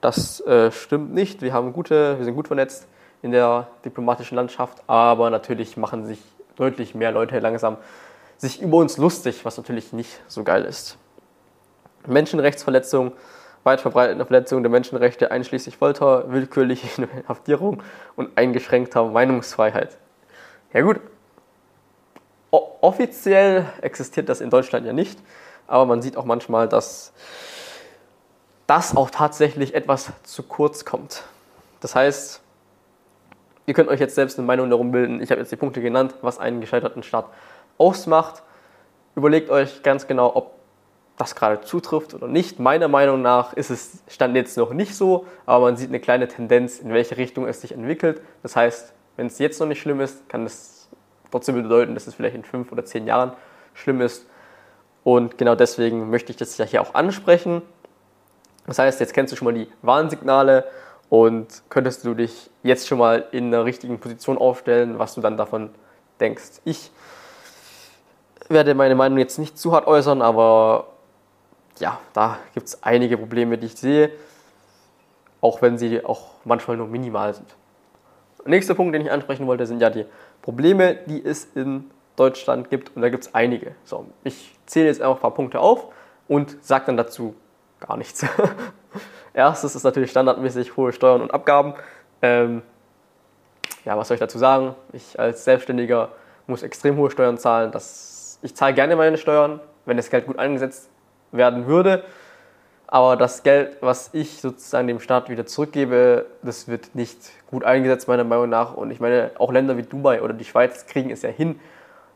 Das 0.00 0.40
äh, 0.40 0.70
stimmt 0.70 1.14
nicht. 1.14 1.40
Wir, 1.40 1.52
haben 1.52 1.72
gute, 1.72 2.18
wir 2.18 2.24
sind 2.24 2.34
gut 2.34 2.48
vernetzt 2.48 2.86
in 3.22 3.30
der 3.30 3.68
diplomatischen 3.84 4.36
Landschaft, 4.36 4.82
aber 4.86 5.30
natürlich 5.30 5.76
machen 5.76 6.04
sich 6.04 6.20
deutlich 6.56 6.94
mehr 6.94 7.10
Leute 7.10 7.38
langsam 7.38 7.78
sich 8.36 8.60
über 8.60 8.76
uns 8.76 8.98
lustig, 8.98 9.44
was 9.44 9.56
natürlich 9.56 9.92
nicht 9.92 10.20
so 10.28 10.44
geil 10.44 10.64
ist. 10.64 10.98
Menschenrechtsverletzungen, 12.06 13.12
weit 13.62 13.80
verbreitete 13.80 14.24
Verletzungen 14.26 14.62
der 14.62 14.70
Menschenrechte, 14.70 15.30
einschließlich 15.30 15.78
Folter, 15.78 16.30
willkürliche 16.30 17.02
Inhaftierung 17.02 17.82
und 18.16 18.36
eingeschränkter 18.36 19.04
Meinungsfreiheit. 19.04 19.96
Ja 20.72 20.82
gut, 20.82 21.00
offiziell 22.80 23.66
existiert 23.80 24.28
das 24.28 24.40
in 24.40 24.50
Deutschland 24.50 24.86
ja 24.86 24.92
nicht, 24.92 25.18
aber 25.66 25.86
man 25.86 26.02
sieht 26.02 26.16
auch 26.16 26.24
manchmal, 26.24 26.68
dass 26.68 27.12
das 28.66 28.96
auch 28.96 29.10
tatsächlich 29.10 29.74
etwas 29.74 30.12
zu 30.22 30.42
kurz 30.42 30.84
kommt. 30.84 31.24
Das 31.80 31.94
heißt, 31.94 32.40
ihr 33.66 33.74
könnt 33.74 33.88
euch 33.88 34.00
jetzt 34.00 34.14
selbst 34.14 34.38
eine 34.38 34.46
Meinung 34.46 34.70
darum 34.70 34.90
bilden. 34.90 35.20
Ich 35.22 35.30
habe 35.30 35.40
jetzt 35.40 35.52
die 35.52 35.56
Punkte 35.56 35.80
genannt, 35.80 36.14
was 36.22 36.38
einen 36.38 36.60
gescheiterten 36.60 37.02
Staat 37.02 37.26
ausmacht. 37.78 38.42
Überlegt 39.16 39.50
euch 39.50 39.82
ganz 39.82 40.06
genau, 40.06 40.34
ob 40.34 40.52
das 41.16 41.34
gerade 41.34 41.60
zutrifft 41.60 42.14
oder 42.14 42.26
nicht. 42.26 42.58
Meiner 42.58 42.88
Meinung 42.88 43.22
nach 43.22 43.52
ist 43.52 43.70
es 43.70 44.02
stand 44.08 44.34
jetzt 44.34 44.56
noch 44.56 44.72
nicht 44.72 44.96
so, 44.96 45.26
aber 45.46 45.66
man 45.66 45.76
sieht 45.76 45.88
eine 45.88 46.00
kleine 46.00 46.26
Tendenz, 46.26 46.78
in 46.78 46.92
welche 46.92 47.16
Richtung 47.16 47.46
es 47.46 47.60
sich 47.60 47.72
entwickelt. 47.72 48.20
Das 48.42 48.56
heißt, 48.56 48.92
wenn 49.16 49.26
es 49.26 49.38
jetzt 49.38 49.60
noch 49.60 49.66
nicht 49.66 49.80
schlimm 49.80 50.00
ist, 50.00 50.28
kann 50.28 50.44
es 50.44 50.83
trotzdem 51.34 51.60
bedeuten, 51.60 51.94
dass 51.94 52.06
es 52.06 52.14
vielleicht 52.14 52.36
in 52.36 52.44
fünf 52.44 52.70
oder 52.70 52.84
zehn 52.84 53.08
Jahren 53.08 53.32
schlimm 53.74 54.00
ist. 54.00 54.24
Und 55.02 55.36
genau 55.36 55.56
deswegen 55.56 56.08
möchte 56.08 56.30
ich 56.30 56.36
das 56.36 56.56
ja 56.58 56.64
hier 56.64 56.80
auch 56.80 56.94
ansprechen. 56.94 57.60
Das 58.68 58.78
heißt, 58.78 59.00
jetzt 59.00 59.12
kennst 59.12 59.32
du 59.32 59.36
schon 59.36 59.46
mal 59.46 59.52
die 59.52 59.68
Warnsignale 59.82 60.64
und 61.08 61.64
könntest 61.70 62.04
du 62.04 62.14
dich 62.14 62.50
jetzt 62.62 62.86
schon 62.86 62.98
mal 62.98 63.26
in 63.32 63.46
einer 63.46 63.64
richtigen 63.64 63.98
Position 63.98 64.38
aufstellen, 64.38 65.00
was 65.00 65.16
du 65.16 65.20
dann 65.22 65.36
davon 65.36 65.70
denkst. 66.20 66.60
Ich 66.64 66.92
werde 68.48 68.76
meine 68.76 68.94
Meinung 68.94 69.18
jetzt 69.18 69.40
nicht 69.40 69.58
zu 69.58 69.72
hart 69.72 69.88
äußern, 69.88 70.22
aber 70.22 70.86
ja, 71.80 71.98
da 72.12 72.38
gibt 72.54 72.68
es 72.68 72.80
einige 72.84 73.18
Probleme, 73.18 73.58
die 73.58 73.66
ich 73.66 73.74
sehe, 73.74 74.12
auch 75.40 75.62
wenn 75.62 75.78
sie 75.78 76.04
auch 76.04 76.28
manchmal 76.44 76.76
nur 76.76 76.86
minimal 76.86 77.34
sind. 77.34 77.56
Nächster 78.46 78.74
Punkt, 78.74 78.94
den 78.94 79.02
ich 79.02 79.10
ansprechen 79.10 79.46
wollte, 79.46 79.66
sind 79.66 79.80
ja 79.80 79.90
die 79.90 80.04
Probleme, 80.42 80.96
die 81.06 81.24
es 81.24 81.44
in 81.54 81.90
Deutschland 82.16 82.70
gibt. 82.70 82.94
Und 82.94 83.02
da 83.02 83.08
gibt 83.08 83.24
es 83.24 83.34
einige. 83.34 83.74
So, 83.84 84.06
ich 84.22 84.56
zähle 84.66 84.86
jetzt 84.86 85.00
einfach 85.00 85.16
ein 85.16 85.20
paar 85.20 85.34
Punkte 85.34 85.60
auf 85.60 85.88
und 86.28 86.56
sage 86.64 86.86
dann 86.86 86.96
dazu 86.96 87.34
gar 87.80 87.96
nichts. 87.96 88.24
Erstes 89.34 89.74
ist 89.74 89.82
natürlich 89.82 90.10
standardmäßig 90.10 90.76
hohe 90.76 90.92
Steuern 90.92 91.20
und 91.20 91.32
Abgaben. 91.32 91.74
Ähm, 92.22 92.62
ja, 93.84 93.96
was 93.98 94.08
soll 94.08 94.14
ich 94.14 94.20
dazu 94.20 94.38
sagen? 94.38 94.74
Ich 94.92 95.18
als 95.18 95.44
Selbstständiger 95.44 96.10
muss 96.46 96.62
extrem 96.62 96.96
hohe 96.96 97.10
Steuern 97.10 97.38
zahlen. 97.38 97.72
Das, 97.72 98.38
ich 98.42 98.54
zahle 98.54 98.74
gerne 98.74 98.96
meine 98.96 99.18
Steuern, 99.18 99.60
wenn 99.86 99.96
das 99.96 100.10
Geld 100.10 100.26
gut 100.26 100.38
eingesetzt 100.38 100.88
werden 101.32 101.66
würde. 101.66 102.04
Aber 102.86 103.16
das 103.16 103.42
Geld, 103.42 103.78
was 103.80 104.10
ich 104.12 104.40
sozusagen 104.40 104.86
dem 104.86 105.00
Staat 105.00 105.28
wieder 105.28 105.46
zurückgebe, 105.46 106.26
das 106.42 106.68
wird 106.68 106.94
nicht 106.94 107.18
gut 107.50 107.64
eingesetzt, 107.64 108.08
meiner 108.08 108.24
Meinung 108.24 108.48
nach. 108.48 108.74
Und 108.74 108.90
ich 108.90 109.00
meine, 109.00 109.30
auch 109.38 109.52
Länder 109.52 109.76
wie 109.76 109.82
Dubai 109.82 110.22
oder 110.22 110.34
die 110.34 110.44
Schweiz 110.44 110.86
kriegen 110.86 111.10
es 111.10 111.22
ja 111.22 111.30
hin, 111.30 111.58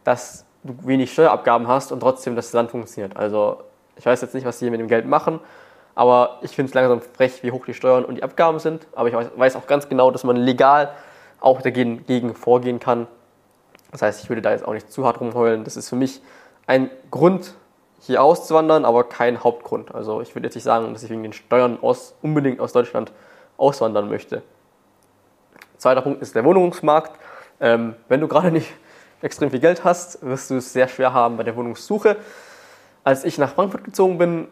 dass 0.04 0.44
du 0.62 0.74
wenig 0.86 1.12
Steuerabgaben 1.12 1.68
hast 1.68 1.92
und 1.92 2.00
trotzdem 2.00 2.36
das 2.36 2.52
Land 2.52 2.70
funktioniert. 2.70 3.16
Also 3.16 3.62
ich 3.96 4.06
weiß 4.06 4.20
jetzt 4.20 4.34
nicht, 4.34 4.46
was 4.46 4.58
sie 4.58 4.70
mit 4.70 4.80
dem 4.80 4.88
Geld 4.88 5.06
machen, 5.06 5.40
aber 5.94 6.38
ich 6.42 6.54
finde 6.54 6.68
es 6.70 6.74
langsam 6.74 7.00
frech, 7.00 7.42
wie 7.42 7.50
hoch 7.50 7.66
die 7.66 7.74
Steuern 7.74 8.04
und 8.04 8.16
die 8.16 8.22
Abgaben 8.22 8.58
sind. 8.58 8.86
Aber 8.94 9.08
ich 9.08 9.14
weiß 9.14 9.56
auch 9.56 9.66
ganz 9.66 9.88
genau, 9.88 10.10
dass 10.10 10.22
man 10.22 10.36
legal 10.36 10.90
auch 11.40 11.62
dagegen, 11.62 11.98
dagegen 11.98 12.34
vorgehen 12.34 12.78
kann. 12.78 13.06
Das 13.90 14.02
heißt, 14.02 14.22
ich 14.22 14.28
würde 14.28 14.42
da 14.42 14.52
jetzt 14.52 14.64
auch 14.66 14.74
nicht 14.74 14.92
zu 14.92 15.04
hart 15.04 15.20
rumheulen. 15.20 15.64
Das 15.64 15.76
ist 15.76 15.88
für 15.88 15.96
mich 15.96 16.20
ein 16.66 16.90
Grund, 17.10 17.54
hier 18.00 18.22
auszuwandern, 18.22 18.84
aber 18.84 19.04
kein 19.04 19.42
Hauptgrund. 19.42 19.94
Also 19.94 20.20
ich 20.20 20.34
würde 20.34 20.46
jetzt 20.46 20.54
nicht 20.54 20.64
sagen, 20.64 20.92
dass 20.92 21.02
ich 21.02 21.10
wegen 21.10 21.22
den 21.22 21.32
Steuern 21.32 21.78
aus, 21.82 22.14
unbedingt 22.22 22.60
aus 22.60 22.72
Deutschland 22.72 23.12
auswandern 23.56 24.08
möchte. 24.08 24.42
Zweiter 25.76 26.02
Punkt 26.02 26.22
ist 26.22 26.34
der 26.34 26.44
Wohnungsmarkt. 26.44 27.18
Ähm, 27.60 27.94
wenn 28.08 28.20
du 28.20 28.28
gerade 28.28 28.50
nicht 28.50 28.72
extrem 29.22 29.50
viel 29.50 29.60
Geld 29.60 29.84
hast, 29.84 30.24
wirst 30.24 30.50
du 30.50 30.56
es 30.56 30.72
sehr 30.72 30.88
schwer 30.88 31.12
haben 31.12 31.36
bei 31.36 31.42
der 31.42 31.56
Wohnungssuche. 31.56 32.16
Als 33.04 33.24
ich 33.24 33.38
nach 33.38 33.54
Frankfurt 33.54 33.84
gezogen 33.84 34.18
bin, 34.18 34.48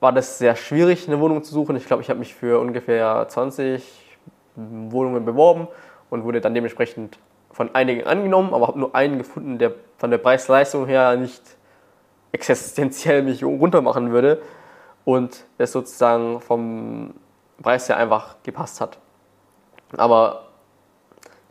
war 0.00 0.12
das 0.12 0.38
sehr 0.38 0.56
schwierig, 0.56 1.06
eine 1.06 1.20
Wohnung 1.20 1.42
zu 1.42 1.52
suchen. 1.52 1.76
Ich 1.76 1.86
glaube, 1.86 2.02
ich 2.02 2.10
habe 2.10 2.18
mich 2.18 2.34
für 2.34 2.60
ungefähr 2.60 3.26
20 3.28 4.18
Wohnungen 4.54 5.24
beworben 5.24 5.68
und 6.10 6.24
wurde 6.24 6.40
dann 6.40 6.54
dementsprechend 6.54 7.18
von 7.50 7.74
einigen 7.74 8.06
angenommen, 8.06 8.52
aber 8.52 8.68
habe 8.68 8.78
nur 8.78 8.94
einen 8.94 9.18
gefunden, 9.18 9.58
der 9.58 9.72
von 9.96 10.10
der 10.10 10.18
Preis-Leistung 10.18 10.86
her 10.86 11.16
nicht 11.16 11.42
existenziell 12.36 13.22
mich 13.22 13.42
runter 13.42 13.80
machen 13.80 14.12
würde 14.12 14.42
und 15.04 15.44
es 15.56 15.72
sozusagen 15.72 16.40
vom 16.40 17.14
Preis 17.62 17.88
her 17.88 17.96
einfach 17.96 18.36
gepasst 18.42 18.80
hat. 18.80 18.98
Aber 19.96 20.48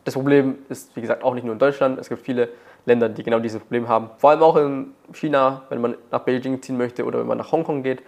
das 0.04 0.14
Problem 0.14 0.58
ist, 0.68 0.94
wie 0.94 1.00
gesagt, 1.00 1.24
auch 1.24 1.34
nicht 1.34 1.42
nur 1.42 1.54
in 1.54 1.58
Deutschland. 1.58 1.98
Es 1.98 2.08
gibt 2.08 2.22
viele 2.22 2.50
Länder, 2.84 3.08
die 3.08 3.24
genau 3.24 3.40
dieses 3.40 3.60
Problem 3.60 3.88
haben. 3.88 4.10
Vor 4.18 4.30
allem 4.30 4.42
auch 4.42 4.56
in 4.56 4.94
China, 5.12 5.62
wenn 5.68 5.80
man 5.80 5.96
nach 6.12 6.20
Beijing 6.20 6.62
ziehen 6.62 6.76
möchte 6.76 7.04
oder 7.04 7.18
wenn 7.18 7.26
man 7.26 7.38
nach 7.38 7.50
Hongkong 7.50 7.82
geht, 7.82 8.02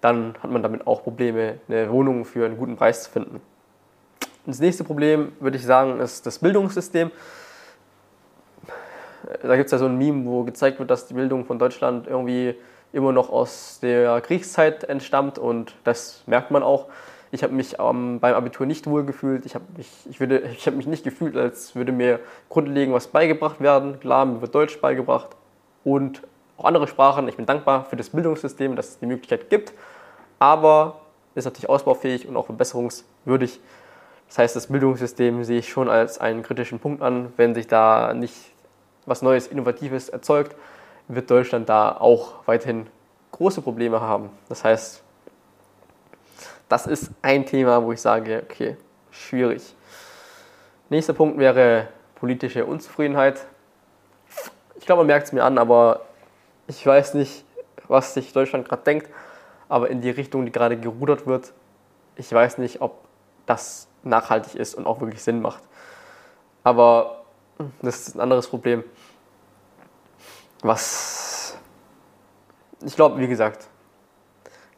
dann 0.00 0.34
hat 0.42 0.50
man 0.50 0.62
damit 0.62 0.86
auch 0.86 1.02
Probleme, 1.02 1.60
eine 1.68 1.90
Wohnung 1.90 2.24
für 2.24 2.46
einen 2.46 2.56
guten 2.56 2.76
Preis 2.76 3.04
zu 3.04 3.10
finden. 3.10 3.42
Das 4.46 4.58
nächste 4.58 4.82
Problem, 4.82 5.32
würde 5.38 5.58
ich 5.58 5.66
sagen, 5.66 6.00
ist 6.00 6.24
das 6.26 6.38
Bildungssystem. 6.38 7.10
Da 9.42 9.56
gibt 9.56 9.66
es 9.66 9.72
ja 9.72 9.78
so 9.78 9.86
ein 9.86 9.96
Meme, 9.96 10.24
wo 10.26 10.44
gezeigt 10.44 10.78
wird, 10.78 10.90
dass 10.90 11.06
die 11.06 11.14
Bildung 11.14 11.44
von 11.44 11.58
Deutschland 11.58 12.06
irgendwie 12.06 12.54
immer 12.92 13.12
noch 13.12 13.30
aus 13.30 13.78
der 13.80 14.20
Kriegszeit 14.20 14.84
entstammt 14.84 15.38
und 15.38 15.74
das 15.84 16.22
merkt 16.26 16.50
man 16.50 16.62
auch. 16.62 16.86
Ich 17.30 17.42
habe 17.42 17.54
mich 17.54 17.76
ähm, 17.78 18.20
beim 18.20 18.34
Abitur 18.34 18.66
nicht 18.66 18.86
wohl 18.86 19.04
gefühlt. 19.04 19.46
Ich 19.46 19.54
habe 19.54 19.64
mich, 19.76 19.88
ich 20.10 20.20
ich 20.20 20.66
habe 20.66 20.76
mich 20.76 20.86
nicht 20.86 21.02
gefühlt, 21.02 21.34
als 21.34 21.74
würde 21.74 21.90
mir 21.90 22.20
grundlegend 22.50 22.94
was 22.94 23.06
beigebracht 23.06 23.60
werden. 23.62 23.98
Klar, 24.00 24.26
mir 24.26 24.42
wird 24.42 24.54
Deutsch 24.54 24.78
beigebracht 24.80 25.28
und 25.82 26.22
auch 26.58 26.66
andere 26.66 26.86
Sprachen. 26.86 27.26
Ich 27.28 27.36
bin 27.36 27.46
dankbar 27.46 27.86
für 27.86 27.96
das 27.96 28.10
Bildungssystem, 28.10 28.76
dass 28.76 28.90
es 28.90 28.98
die 28.98 29.06
Möglichkeit 29.06 29.48
gibt, 29.48 29.72
aber 30.38 31.00
ist 31.34 31.46
natürlich 31.46 31.70
ausbaufähig 31.70 32.28
und 32.28 32.36
auch 32.36 32.44
verbesserungswürdig. 32.44 33.60
Das 34.28 34.38
heißt, 34.38 34.56
das 34.56 34.66
Bildungssystem 34.66 35.44
sehe 35.44 35.60
ich 35.60 35.70
schon 35.70 35.88
als 35.88 36.18
einen 36.18 36.42
kritischen 36.42 36.78
Punkt 36.78 37.02
an. 37.02 37.32
Wenn 37.38 37.54
sich 37.54 37.66
da 37.66 38.12
nicht 38.12 38.51
was 39.06 39.22
Neues, 39.22 39.46
Innovatives 39.46 40.08
erzeugt, 40.08 40.56
wird 41.08 41.30
Deutschland 41.30 41.68
da 41.68 41.96
auch 41.96 42.34
weiterhin 42.46 42.86
große 43.32 43.62
Probleme 43.62 44.00
haben. 44.00 44.30
Das 44.48 44.64
heißt, 44.64 45.02
das 46.68 46.86
ist 46.86 47.10
ein 47.20 47.44
Thema, 47.44 47.82
wo 47.82 47.92
ich 47.92 48.00
sage, 48.00 48.42
okay, 48.44 48.76
schwierig. 49.10 49.74
Nächster 50.88 51.12
Punkt 51.12 51.38
wäre 51.38 51.88
politische 52.14 52.64
Unzufriedenheit. 52.64 53.44
Ich 54.76 54.86
glaube, 54.86 55.00
man 55.00 55.08
merkt 55.08 55.26
es 55.26 55.32
mir 55.32 55.44
an, 55.44 55.58
aber 55.58 56.02
ich 56.66 56.84
weiß 56.84 57.14
nicht, 57.14 57.44
was 57.88 58.14
sich 58.14 58.32
Deutschland 58.32 58.68
gerade 58.68 58.82
denkt. 58.82 59.08
Aber 59.68 59.90
in 59.90 60.00
die 60.00 60.10
Richtung, 60.10 60.44
die 60.44 60.52
gerade 60.52 60.76
gerudert 60.76 61.26
wird, 61.26 61.52
ich 62.16 62.32
weiß 62.32 62.58
nicht, 62.58 62.80
ob 62.80 62.98
das 63.46 63.88
nachhaltig 64.02 64.54
ist 64.54 64.74
und 64.74 64.86
auch 64.86 65.00
wirklich 65.00 65.22
Sinn 65.22 65.40
macht. 65.40 65.62
Aber 66.62 67.21
das 67.80 68.08
ist 68.08 68.14
ein 68.14 68.20
anderes 68.20 68.48
Problem. 68.48 68.84
Was 70.62 71.56
ich 72.84 72.96
glaube, 72.96 73.18
wie 73.20 73.28
gesagt, 73.28 73.68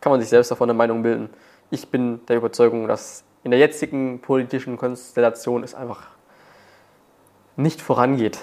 kann 0.00 0.10
man 0.12 0.20
sich 0.20 0.28
selbst 0.28 0.50
davon 0.50 0.68
eine 0.68 0.76
Meinung 0.76 1.02
bilden 1.02 1.30
ich 1.74 1.88
bin 1.88 2.24
der 2.26 2.36
Überzeugung, 2.36 2.88
dass 2.88 3.24
in 3.42 3.50
der 3.50 3.60
jetzigen 3.60 4.20
politischen 4.20 4.76
Konstellation 4.76 5.62
es 5.62 5.74
einfach 5.74 6.06
nicht 7.56 7.80
vorangeht. 7.82 8.38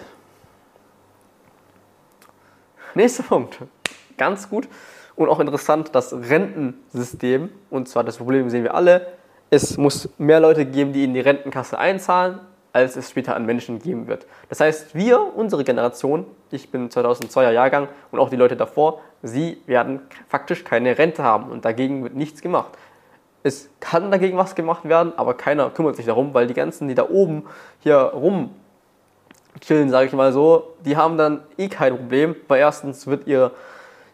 Nächster 2.93 3.23
Punkt. 3.23 3.59
Ganz 4.17 4.49
gut 4.49 4.67
und 5.15 5.29
auch 5.29 5.39
interessant, 5.39 5.89
das 5.93 6.13
Rentensystem, 6.13 7.49
und 7.69 7.87
zwar 7.87 8.03
das 8.03 8.17
Problem 8.17 8.49
sehen 8.49 8.63
wir 8.63 8.75
alle, 8.75 9.13
es 9.49 9.77
muss 9.77 10.09
mehr 10.17 10.39
Leute 10.39 10.65
geben, 10.65 10.93
die 10.93 11.03
in 11.03 11.13
die 11.13 11.19
Rentenkasse 11.19 11.77
einzahlen, 11.77 12.39
als 12.73 12.95
es 12.95 13.09
später 13.09 13.35
an 13.35 13.45
Menschen 13.45 13.79
geben 13.79 14.07
wird. 14.07 14.25
Das 14.49 14.59
heißt, 14.59 14.95
wir, 14.95 15.35
unsere 15.35 15.63
Generation, 15.63 16.25
ich 16.51 16.69
bin 16.71 16.89
2002er 16.89 17.51
Jahrgang 17.51 17.87
und 18.11 18.19
auch 18.19 18.29
die 18.29 18.35
Leute 18.35 18.55
davor, 18.55 19.01
sie 19.23 19.61
werden 19.65 20.01
faktisch 20.29 20.63
keine 20.63 20.97
Rente 20.97 21.23
haben 21.23 21.51
und 21.51 21.65
dagegen 21.65 22.03
wird 22.03 22.15
nichts 22.15 22.41
gemacht 22.41 22.77
es 23.43 23.69
kann 23.79 24.11
dagegen 24.11 24.37
was 24.37 24.55
gemacht 24.55 24.87
werden, 24.87 25.13
aber 25.17 25.33
keiner 25.33 25.69
kümmert 25.69 25.95
sich 25.95 26.05
darum, 26.05 26.33
weil 26.33 26.47
die 26.47 26.53
ganzen, 26.53 26.87
die 26.87 26.95
da 26.95 27.09
oben 27.09 27.43
hier 27.79 27.97
rum 27.97 28.51
chillen, 29.59 29.89
sage 29.89 30.07
ich 30.07 30.13
mal 30.13 30.31
so, 30.31 30.75
die 30.85 30.95
haben 30.95 31.17
dann 31.17 31.41
eh 31.57 31.67
kein 31.67 31.95
Problem, 31.95 32.35
weil 32.47 32.59
erstens 32.59 33.07
wird 33.07 33.27
ihr, 33.27 33.51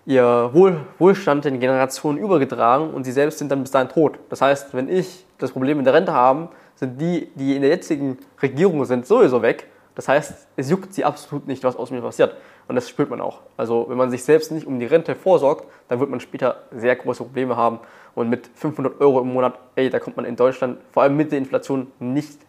ihr 0.05 0.49
Wohl, 0.53 0.79
Wohlstand 0.97 1.45
den 1.45 1.59
Generationen 1.59 2.17
übergetragen 2.17 2.93
und 2.93 3.03
sie 3.03 3.11
selbst 3.11 3.39
sind 3.39 3.51
dann 3.51 3.61
bis 3.61 3.71
dahin 3.71 3.89
tot. 3.89 4.17
Das 4.29 4.41
heißt, 4.41 4.73
wenn 4.73 4.89
ich 4.89 5.25
das 5.37 5.51
Problem 5.51 5.79
in 5.79 5.85
der 5.85 5.93
Rente 5.93 6.13
habe, 6.13 6.49
sind 6.77 7.01
die, 7.01 7.29
die 7.35 7.55
in 7.55 7.61
der 7.61 7.71
jetzigen 7.71 8.17
Regierung 8.41 8.85
sind, 8.85 9.05
sowieso 9.05 9.41
weg. 9.41 9.67
Das 9.95 10.07
heißt, 10.07 10.47
es 10.55 10.69
juckt 10.69 10.93
sie 10.93 11.03
absolut 11.03 11.47
nicht, 11.47 11.63
was 11.63 11.75
aus 11.75 11.89
mir 11.89 12.01
passiert. 12.01 12.35
Und 12.67 12.75
das 12.75 12.87
spürt 12.87 13.09
man 13.09 13.19
auch. 13.19 13.39
Also 13.57 13.87
wenn 13.89 13.97
man 13.97 14.11
sich 14.11 14.23
selbst 14.23 14.51
nicht 14.51 14.67
um 14.67 14.79
die 14.79 14.85
Rente 14.85 15.15
vorsorgt, 15.15 15.67
dann 15.87 15.99
wird 15.99 16.09
man 16.11 16.19
später 16.19 16.63
sehr 16.71 16.95
große 16.95 17.23
Probleme 17.23 17.57
haben. 17.57 17.79
Und 18.13 18.29
mit 18.29 18.47
500 18.53 19.01
Euro 19.01 19.21
im 19.21 19.33
Monat, 19.33 19.57
ey, 19.75 19.89
da 19.89 19.99
kommt 19.99 20.15
man 20.15 20.25
in 20.25 20.35
Deutschland, 20.35 20.77
vor 20.91 21.03
allem 21.03 21.17
mit 21.17 21.31
der 21.31 21.39
Inflation, 21.39 21.87
nicht 21.99 22.39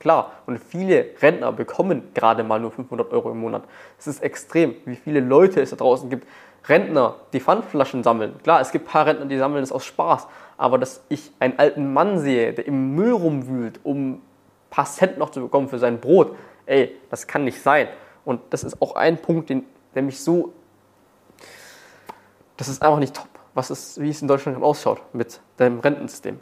klar. 0.00 0.32
Und 0.44 0.58
viele 0.58 1.06
Rentner 1.22 1.50
bekommen 1.52 2.02
gerade 2.12 2.44
mal 2.44 2.60
nur 2.60 2.72
500 2.72 3.10
Euro 3.12 3.30
im 3.30 3.40
Monat. 3.40 3.62
Es 3.98 4.06
ist 4.06 4.22
extrem, 4.22 4.74
wie 4.84 4.96
viele 4.96 5.20
Leute 5.20 5.62
es 5.62 5.70
da 5.70 5.76
draußen 5.76 6.10
gibt. 6.10 6.26
Rentner, 6.68 7.16
die 7.32 7.40
Pfandflaschen 7.40 8.02
sammeln. 8.02 8.34
Klar, 8.42 8.60
es 8.60 8.70
gibt 8.70 8.86
ein 8.86 8.90
paar 8.90 9.06
Rentner, 9.06 9.26
die 9.26 9.38
sammeln 9.38 9.62
es 9.62 9.72
aus 9.72 9.84
Spaß. 9.84 10.28
Aber 10.56 10.78
dass 10.78 11.02
ich 11.08 11.32
einen 11.40 11.58
alten 11.58 11.92
Mann 11.92 12.18
sehe, 12.18 12.52
der 12.52 12.66
im 12.66 12.94
Müll 12.94 13.12
rumwühlt, 13.12 13.80
um 13.82 14.12
ein 14.12 14.22
paar 14.70 14.84
Cent 14.84 15.18
noch 15.18 15.30
zu 15.30 15.40
bekommen 15.40 15.68
für 15.68 15.78
sein 15.78 15.98
Brot, 15.98 16.36
ey, 16.66 16.96
das 17.10 17.26
kann 17.26 17.44
nicht 17.44 17.60
sein. 17.60 17.88
Und 18.24 18.40
das 18.50 18.62
ist 18.62 18.80
auch 18.80 18.94
ein 18.94 19.20
Punkt, 19.20 19.50
den, 19.50 19.64
der 19.94 20.02
mich 20.02 20.20
so. 20.20 20.52
Das 22.56 22.68
ist 22.68 22.80
einfach 22.82 22.98
nicht 22.98 23.16
top, 23.16 23.28
was 23.54 23.70
ist, 23.70 24.00
wie 24.00 24.10
es 24.10 24.22
in 24.22 24.28
Deutschland 24.28 24.62
ausschaut 24.62 25.02
mit 25.12 25.40
dem 25.58 25.80
Rentensystem. 25.80 26.38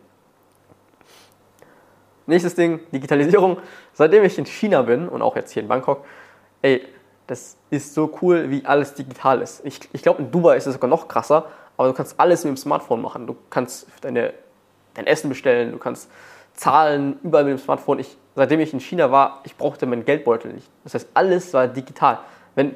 Nächstes 2.27 2.55
Ding, 2.55 2.81
Digitalisierung. 2.93 3.57
Seitdem 3.95 4.23
ich 4.23 4.39
in 4.39 4.45
China 4.45 4.83
bin 4.83 5.09
und 5.09 5.23
auch 5.23 5.35
jetzt 5.35 5.53
hier 5.53 5.63
in 5.63 5.69
Bangkok, 5.69 6.05
ey, 6.63 6.87
das 7.31 7.57
ist 7.71 7.95
so 7.95 8.13
cool, 8.21 8.51
wie 8.51 8.65
alles 8.65 8.95
digital 8.95 9.41
ist. 9.41 9.65
Ich, 9.65 9.79
ich 9.93 10.03
glaube, 10.03 10.21
in 10.21 10.33
Dubai 10.33 10.57
ist 10.57 10.67
es 10.67 10.75
sogar 10.75 10.91
noch 10.91 11.07
krasser, 11.07 11.47
aber 11.77 11.87
du 11.87 11.95
kannst 11.95 12.19
alles 12.19 12.43
mit 12.43 12.51
dem 12.51 12.57
Smartphone 12.57 13.01
machen. 13.01 13.29
Du 13.29 13.37
kannst 13.51 13.87
deine, 14.01 14.35
dein 14.95 15.07
Essen 15.07 15.29
bestellen, 15.29 15.71
du 15.71 15.79
kannst 15.79 16.11
zahlen 16.55 17.21
überall 17.23 17.45
mit 17.45 17.53
dem 17.53 17.63
Smartphone. 17.63 18.01
Ich 18.01 18.17
seitdem 18.35 18.59
ich 18.59 18.73
in 18.73 18.81
China 18.81 19.13
war, 19.13 19.43
ich 19.45 19.57
brauchte 19.57 19.87
meinen 19.87 20.05
Geldbeutel 20.05 20.53
nicht. 20.53 20.69
Das 20.83 20.95
heißt, 20.95 21.09
alles 21.15 21.55
war 21.55 21.69
digital. 21.69 22.19
Wenn 22.57 22.75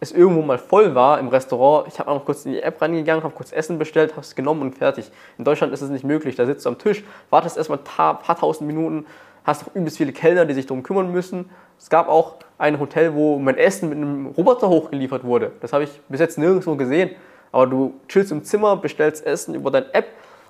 es 0.00 0.12
irgendwo 0.12 0.42
mal 0.42 0.58
voll 0.58 0.94
war 0.94 1.18
im 1.18 1.28
Restaurant, 1.28 1.88
ich 1.88 1.98
habe 1.98 2.10
noch 2.10 2.26
kurz 2.26 2.44
in 2.44 2.52
die 2.52 2.60
App 2.62 2.82
reingegangen, 2.82 3.24
habe 3.24 3.34
kurz 3.34 3.52
Essen 3.52 3.78
bestellt, 3.78 4.12
habe 4.12 4.20
es 4.20 4.34
genommen 4.34 4.60
und 4.60 4.76
fertig. 4.76 5.10
In 5.38 5.44
Deutschland 5.44 5.72
ist 5.72 5.80
es 5.80 5.88
nicht 5.88 6.04
möglich. 6.04 6.36
Da 6.36 6.44
sitzt 6.44 6.66
du 6.66 6.68
am 6.68 6.78
Tisch, 6.78 7.04
wartest 7.30 7.56
erstmal 7.56 7.78
ein 7.78 7.84
paar 7.84 8.36
tausend 8.38 8.66
Minuten, 8.66 9.06
hast 9.44 9.66
noch 9.66 9.74
übelst 9.74 9.96
viele 9.96 10.12
Kellner, 10.12 10.44
die 10.44 10.54
sich 10.54 10.66
darum 10.66 10.82
kümmern 10.82 11.10
müssen. 11.10 11.48
Es 11.78 11.90
gab 11.90 12.08
auch 12.08 12.36
ein 12.58 12.78
Hotel, 12.80 13.14
wo 13.14 13.38
mein 13.38 13.58
Essen 13.58 13.88
mit 13.88 13.98
einem 13.98 14.26
Roboter 14.26 14.68
hochgeliefert 14.68 15.24
wurde. 15.24 15.52
Das 15.60 15.72
habe 15.72 15.84
ich 15.84 16.00
bis 16.08 16.20
jetzt 16.20 16.38
nirgendwo 16.38 16.76
gesehen. 16.76 17.10
Aber 17.52 17.66
du 17.66 17.94
chillst 18.08 18.32
im 18.32 18.42
Zimmer, 18.42 18.76
bestellst 18.76 19.24
Essen 19.24 19.54
über 19.54 19.70
deine 19.70 19.92
App 19.94 20.06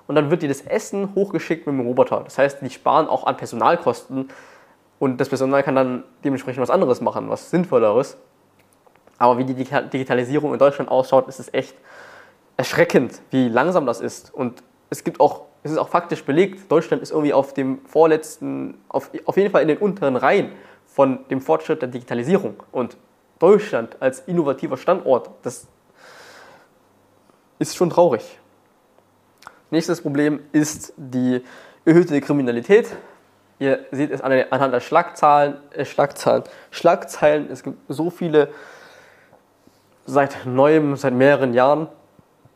und 0.07 0.15
dann 0.15 0.31
wird 0.31 0.43
dir 0.43 0.49
das 0.49 0.63
Essen 0.63 1.15
hochgeschickt 1.15 1.67
mit 1.67 1.75
dem 1.75 1.87
Roboter. 1.87 2.23
Das 2.25 2.39
heißt, 2.39 2.63
die 2.63 2.71
sparen 2.71 3.09
auch 3.09 3.25
an 3.25 3.37
Personalkosten 3.37 4.29
und 4.99 5.21
das 5.21 5.29
Personal 5.29 5.63
kann 5.63 5.75
dann 5.75 6.05
dementsprechend 6.25 6.63
was 6.63 6.71
anderes 6.71 7.01
machen, 7.01 7.29
was 7.29 7.51
Sinnvolleres. 7.51 8.17
Aber 9.19 9.39
wie 9.39 9.45
die 9.45 9.55
Digitalisierung 9.55 10.53
in 10.53 10.59
Deutschland 10.59 10.91
ausschaut, 10.91 11.29
ist 11.29 11.41
es 11.41 11.53
echt 11.53 11.77
erschreckend, 12.57 13.21
wie 13.31 13.49
langsam 13.49 13.87
das 13.87 14.01
ist. 14.01 14.33
Und 14.33 14.63
es 14.91 15.05
gibt 15.05 15.21
auch, 15.21 15.43
es 15.63 15.73
ist 15.73 15.79
auch 15.79 15.89
faktisch 15.89 16.25
belegt, 16.25 16.71
Deutschland 16.71 17.03
ist 17.03 17.11
irgendwie 17.11 17.33
auf 17.33 17.55
dem 17.55 17.85
vorletzten, 17.87 18.79
auf, 18.89 19.11
auf 19.25 19.37
jeden 19.37 19.51
Fall 19.51 19.63
in 19.63 19.69
den 19.69 19.79
unteren 19.79 20.17
Reihen 20.17 20.53
von 20.95 21.27
dem 21.29 21.41
Fortschritt 21.41 21.83
der 21.83 21.89
Digitalisierung. 21.89 22.63
Und 22.71 22.97
Deutschland 23.41 23.97
als 23.99 24.21
innovativer 24.21 24.77
Standort, 24.77 25.29
das 25.43 25.67
ist 27.59 27.75
schon 27.75 27.91
traurig. 27.91 28.39
Nächstes 29.73 30.01
Problem 30.01 30.39
ist 30.53 30.93
die 30.97 31.43
erhöhte 31.85 32.21
Kriminalität. 32.21 32.95
Ihr 33.59 33.87
seht 33.91 34.13
es 34.13 34.21
anhand 34.21 34.73
der 34.73 34.79
Schlagzahlen, 34.79 35.57
äh, 35.73 35.85
Schlagzahlen, 35.85 36.45
Schlagzeilen. 36.71 37.51
Es 37.51 37.65
gibt 37.65 37.79
so 37.89 38.11
viele 38.11 38.51
seit 40.07 40.47
neuem, 40.47 40.95
seit 40.95 41.13
mehreren 41.13 41.55
Jahren. 41.55 41.89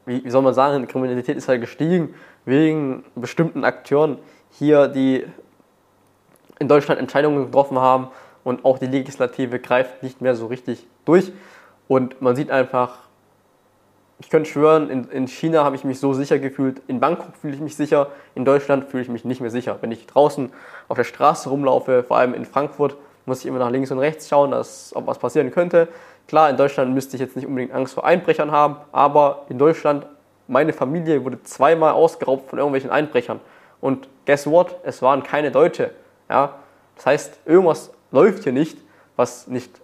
Wie, 0.07 0.25
wie 0.25 0.31
soll 0.31 0.43
man 0.43 0.55
sagen, 0.55 0.81
die 0.81 0.87
Kriminalität 0.87 1.37
ist 1.37 1.49
halt 1.49 1.61
gestiegen 1.61 2.15
wegen 2.45 3.05
bestimmten 3.17 3.65
Akteuren. 3.65 4.19
Hier 4.51 4.87
die 4.87 5.27
in 6.61 6.69
Deutschland 6.69 7.01
Entscheidungen 7.01 7.47
getroffen 7.47 7.81
haben 7.81 8.09
und 8.49 8.65
auch 8.65 8.79
die 8.79 8.87
Legislative 8.87 9.59
greift 9.59 10.03
nicht 10.03 10.23
mehr 10.23 10.35
so 10.35 10.47
richtig 10.47 10.87
durch. 11.05 11.33
Und 11.87 12.23
man 12.23 12.35
sieht 12.35 12.51
einfach, 12.51 12.99
ich 14.21 14.31
könnte 14.31 14.51
schwören, 14.51 14.89
in, 14.89 15.05
in 15.11 15.29
China 15.29 15.65
habe 15.65 15.77
ich 15.77 15.85
mich 15.85 16.01
so 16.01 16.15
sicher 16.15 16.39
gefühlt, 16.39 16.81
in 16.87 16.99
Bangkok 16.99 17.37
fühle 17.37 17.55
ich 17.55 17.61
mich 17.61 17.77
sicher, 17.77 18.09
in 18.35 18.47
Deutschland 18.47 18.87
fühle 18.87 19.03
ich 19.03 19.11
mich 19.11 19.27
nicht 19.27 19.43
mehr 19.43 19.51
sicher. 19.51 19.77
Wenn 19.83 19.93
ich 19.93 20.07
draußen 20.07 20.51
auf 20.89 20.97
der 20.97 21.05
Straße 21.05 21.51
rumlaufe, 21.51 22.03
vor 22.03 22.17
allem 22.17 22.33
in 22.33 22.47
Frankfurt, 22.47 22.97
muss 23.27 23.41
ich 23.41 23.47
immer 23.47 23.59
nach 23.59 23.71
links 23.71 23.91
und 23.91 23.99
rechts 23.99 24.29
schauen, 24.29 24.51
dass, 24.51 24.97
ob 24.97 25.07
was 25.07 25.19
passieren 25.19 25.51
könnte. 25.51 25.89
Klar, 26.27 26.49
in 26.49 26.57
Deutschland 26.57 26.95
müsste 26.95 27.17
ich 27.17 27.21
jetzt 27.21 27.37
nicht 27.37 27.47
unbedingt 27.47 27.75
Angst 27.75 27.93
vor 27.93 28.07
Einbrechern 28.07 28.51
haben, 28.51 28.77
aber 28.93 29.45
in 29.51 29.59
Deutschland, 29.59 30.07
meine 30.47 30.73
Familie 30.73 31.23
wurde 31.23 31.43
zweimal 31.43 31.93
ausgeraubt 31.93 32.49
von 32.49 32.59
irgendwelchen 32.59 32.91
Einbrechern. 32.91 33.41
Und 33.83 34.09
guess 34.25 34.47
what? 34.47 34.77
Es 34.85 35.03
waren 35.03 35.23
keine 35.23 35.51
Deutsche. 35.51 35.91
Ja? 36.31 36.55
Das 36.97 37.05
heißt, 37.07 37.41
irgendwas 37.45 37.93
läuft 38.11 38.45
hier 38.45 38.53
nicht, 38.53 38.79
was 39.17 39.47
nicht 39.47 39.81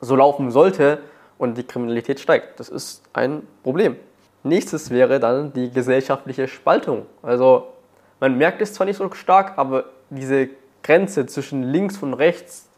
so 0.00 0.16
laufen 0.16 0.50
sollte 0.50 0.98
und 1.38 1.56
die 1.56 1.64
Kriminalität 1.64 2.20
steigt. 2.20 2.60
Das 2.60 2.68
ist 2.68 3.02
ein 3.12 3.46
Problem. 3.62 3.96
Nächstes 4.42 4.90
wäre 4.90 5.20
dann 5.20 5.52
die 5.52 5.70
gesellschaftliche 5.70 6.48
Spaltung. 6.48 7.06
Also 7.22 7.68
man 8.20 8.36
merkt 8.36 8.60
es 8.62 8.74
zwar 8.74 8.86
nicht 8.86 8.96
so 8.96 9.10
stark, 9.12 9.54
aber 9.56 9.84
diese 10.10 10.50
Grenze 10.82 11.26
zwischen 11.26 11.62
links 11.62 12.02
und 12.02 12.14
rechts, 12.14 12.68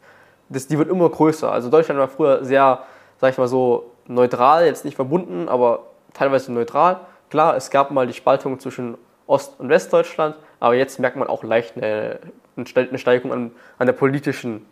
das, 0.48 0.68
die 0.68 0.78
wird 0.78 0.88
immer 0.88 1.10
größer. 1.10 1.50
Also 1.50 1.70
Deutschland 1.70 1.98
war 1.98 2.08
früher 2.08 2.44
sehr, 2.44 2.84
sag 3.20 3.32
ich 3.32 3.38
mal 3.38 3.48
so, 3.48 3.92
neutral, 4.06 4.64
jetzt 4.64 4.84
nicht 4.84 4.94
verbunden, 4.94 5.48
aber 5.48 5.80
teilweise 6.14 6.52
neutral. 6.52 7.00
Klar, 7.30 7.56
es 7.56 7.70
gab 7.70 7.90
mal 7.90 8.06
die 8.06 8.12
Spaltung 8.12 8.60
zwischen 8.60 8.96
Ost- 9.26 9.58
und 9.58 9.68
Westdeutschland, 9.68 10.36
aber 10.60 10.74
jetzt 10.74 10.98
merkt 10.98 11.16
man 11.16 11.28
auch 11.28 11.42
leicht 11.42 11.76
eine, 11.76 12.18
eine 12.56 12.98
Steigerung 12.98 13.32
an, 13.32 13.50
an 13.78 13.86
der 13.86 13.92
politischen 13.92 14.66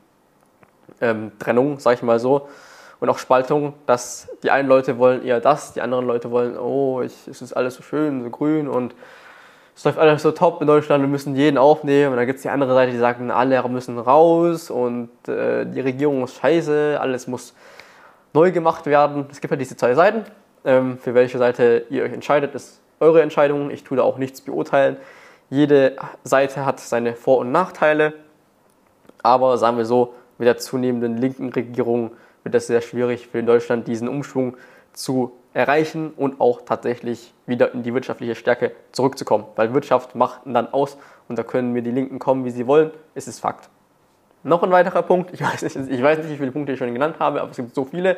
ähm, 1.00 1.32
Trennung, 1.38 1.78
sag 1.78 1.94
ich 1.94 2.02
mal 2.02 2.18
so. 2.18 2.48
Und 3.00 3.08
auch 3.08 3.18
Spaltung, 3.18 3.74
dass 3.86 4.28
die 4.42 4.50
einen 4.50 4.68
Leute 4.68 4.98
wollen 4.98 5.24
eher 5.24 5.40
das, 5.40 5.72
die 5.72 5.80
anderen 5.82 6.06
Leute 6.06 6.30
wollen, 6.30 6.56
oh, 6.56 7.02
ich, 7.02 7.28
es 7.28 7.42
ist 7.42 7.52
alles 7.52 7.74
so 7.74 7.82
schön, 7.82 8.22
so 8.22 8.30
grün 8.30 8.68
und 8.68 8.94
es 9.76 9.84
läuft 9.84 9.98
alles 9.98 10.22
so 10.22 10.30
top 10.30 10.60
in 10.60 10.68
Deutschland, 10.68 11.02
wir 11.02 11.08
müssen 11.08 11.34
jeden 11.34 11.58
aufnehmen. 11.58 12.12
Und 12.12 12.16
dann 12.16 12.26
gibt 12.26 12.36
es 12.36 12.42
die 12.42 12.48
andere 12.48 12.72
Seite, 12.74 12.92
die 12.92 12.98
sagen, 12.98 13.30
alle 13.32 13.68
müssen 13.68 13.98
raus 13.98 14.70
und 14.70 15.10
äh, 15.28 15.66
die 15.66 15.80
Regierung 15.80 16.22
ist 16.22 16.36
scheiße, 16.36 16.96
alles 17.00 17.26
muss 17.26 17.54
neu 18.32 18.52
gemacht 18.52 18.86
werden. 18.86 19.26
Es 19.30 19.40
gibt 19.40 19.50
ja 19.50 19.56
diese 19.56 19.76
zwei 19.76 19.94
Seiten. 19.94 20.24
Ähm, 20.64 20.98
für 20.98 21.14
welche 21.14 21.38
Seite 21.38 21.86
ihr 21.90 22.04
euch 22.04 22.12
entscheidet, 22.12 22.54
ist 22.54 22.80
eure 23.04 23.22
Entscheidung. 23.22 23.70
Ich 23.70 23.84
tue 23.84 23.96
da 23.96 24.02
auch 24.02 24.18
nichts 24.18 24.40
beurteilen. 24.40 24.96
Jede 25.50 25.96
Seite 26.24 26.64
hat 26.64 26.80
seine 26.80 27.14
Vor- 27.14 27.38
und 27.38 27.52
Nachteile. 27.52 28.14
Aber 29.22 29.58
sagen 29.58 29.76
wir 29.76 29.84
so, 29.84 30.14
mit 30.38 30.46
der 30.46 30.56
zunehmenden 30.56 31.18
linken 31.18 31.50
Regierung 31.50 32.12
wird 32.42 32.54
es 32.54 32.66
sehr 32.66 32.80
schwierig 32.80 33.28
für 33.28 33.42
Deutschland, 33.42 33.86
diesen 33.86 34.08
Umschwung 34.08 34.56
zu 34.92 35.32
erreichen 35.52 36.12
und 36.16 36.40
auch 36.40 36.62
tatsächlich 36.62 37.32
wieder 37.46 37.72
in 37.74 37.82
die 37.82 37.94
wirtschaftliche 37.94 38.34
Stärke 38.34 38.72
zurückzukommen. 38.92 39.44
Weil 39.56 39.72
Wirtschaft 39.74 40.14
macht 40.14 40.40
dann 40.44 40.72
aus 40.72 40.96
und 41.28 41.38
da 41.38 41.42
können 41.42 41.72
mir 41.72 41.82
die 41.82 41.90
Linken 41.90 42.18
kommen, 42.18 42.44
wie 42.44 42.50
sie 42.50 42.66
wollen. 42.66 42.90
Es 43.14 43.28
ist 43.28 43.40
Fakt. 43.40 43.68
Noch 44.42 44.62
ein 44.62 44.70
weiterer 44.70 45.02
Punkt, 45.02 45.32
ich 45.32 45.40
weiß, 45.40 45.62
nicht, 45.62 45.76
ich 45.76 46.02
weiß 46.02 46.18
nicht, 46.18 46.30
wie 46.30 46.36
viele 46.36 46.52
Punkte 46.52 46.72
ich 46.72 46.78
schon 46.78 46.92
genannt 46.92 47.16
habe, 47.18 47.40
aber 47.40 47.50
es 47.50 47.56
gibt 47.56 47.74
so 47.74 47.84
viele, 47.84 48.16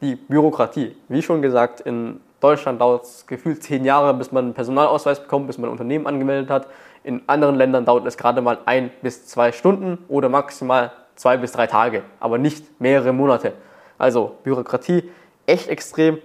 die 0.00 0.16
Bürokratie. 0.16 0.96
Wie 1.08 1.22
schon 1.22 1.42
gesagt, 1.42 1.80
in 1.80 2.20
Deutschland 2.40 2.80
dauert 2.80 3.04
es 3.04 3.26
gefühlt 3.26 3.62
zehn 3.62 3.84
Jahre, 3.84 4.14
bis 4.14 4.30
man 4.30 4.44
einen 4.46 4.54
Personalausweis 4.54 5.20
bekommt, 5.20 5.48
bis 5.48 5.58
man 5.58 5.68
ein 5.68 5.72
Unternehmen 5.72 6.06
angemeldet 6.06 6.50
hat. 6.50 6.68
In 7.02 7.22
anderen 7.26 7.56
Ländern 7.56 7.84
dauert 7.84 8.06
es 8.06 8.16
gerade 8.16 8.40
mal 8.40 8.58
ein 8.64 8.90
bis 9.02 9.26
zwei 9.26 9.52
Stunden 9.52 10.04
oder 10.08 10.28
maximal 10.28 10.92
zwei 11.16 11.36
bis 11.36 11.52
drei 11.52 11.66
Tage, 11.66 12.02
aber 12.20 12.38
nicht 12.38 12.80
mehrere 12.80 13.12
Monate. 13.12 13.54
Also 13.98 14.36
Bürokratie 14.44 15.10
echt 15.46 15.68
extrem. 15.68 16.18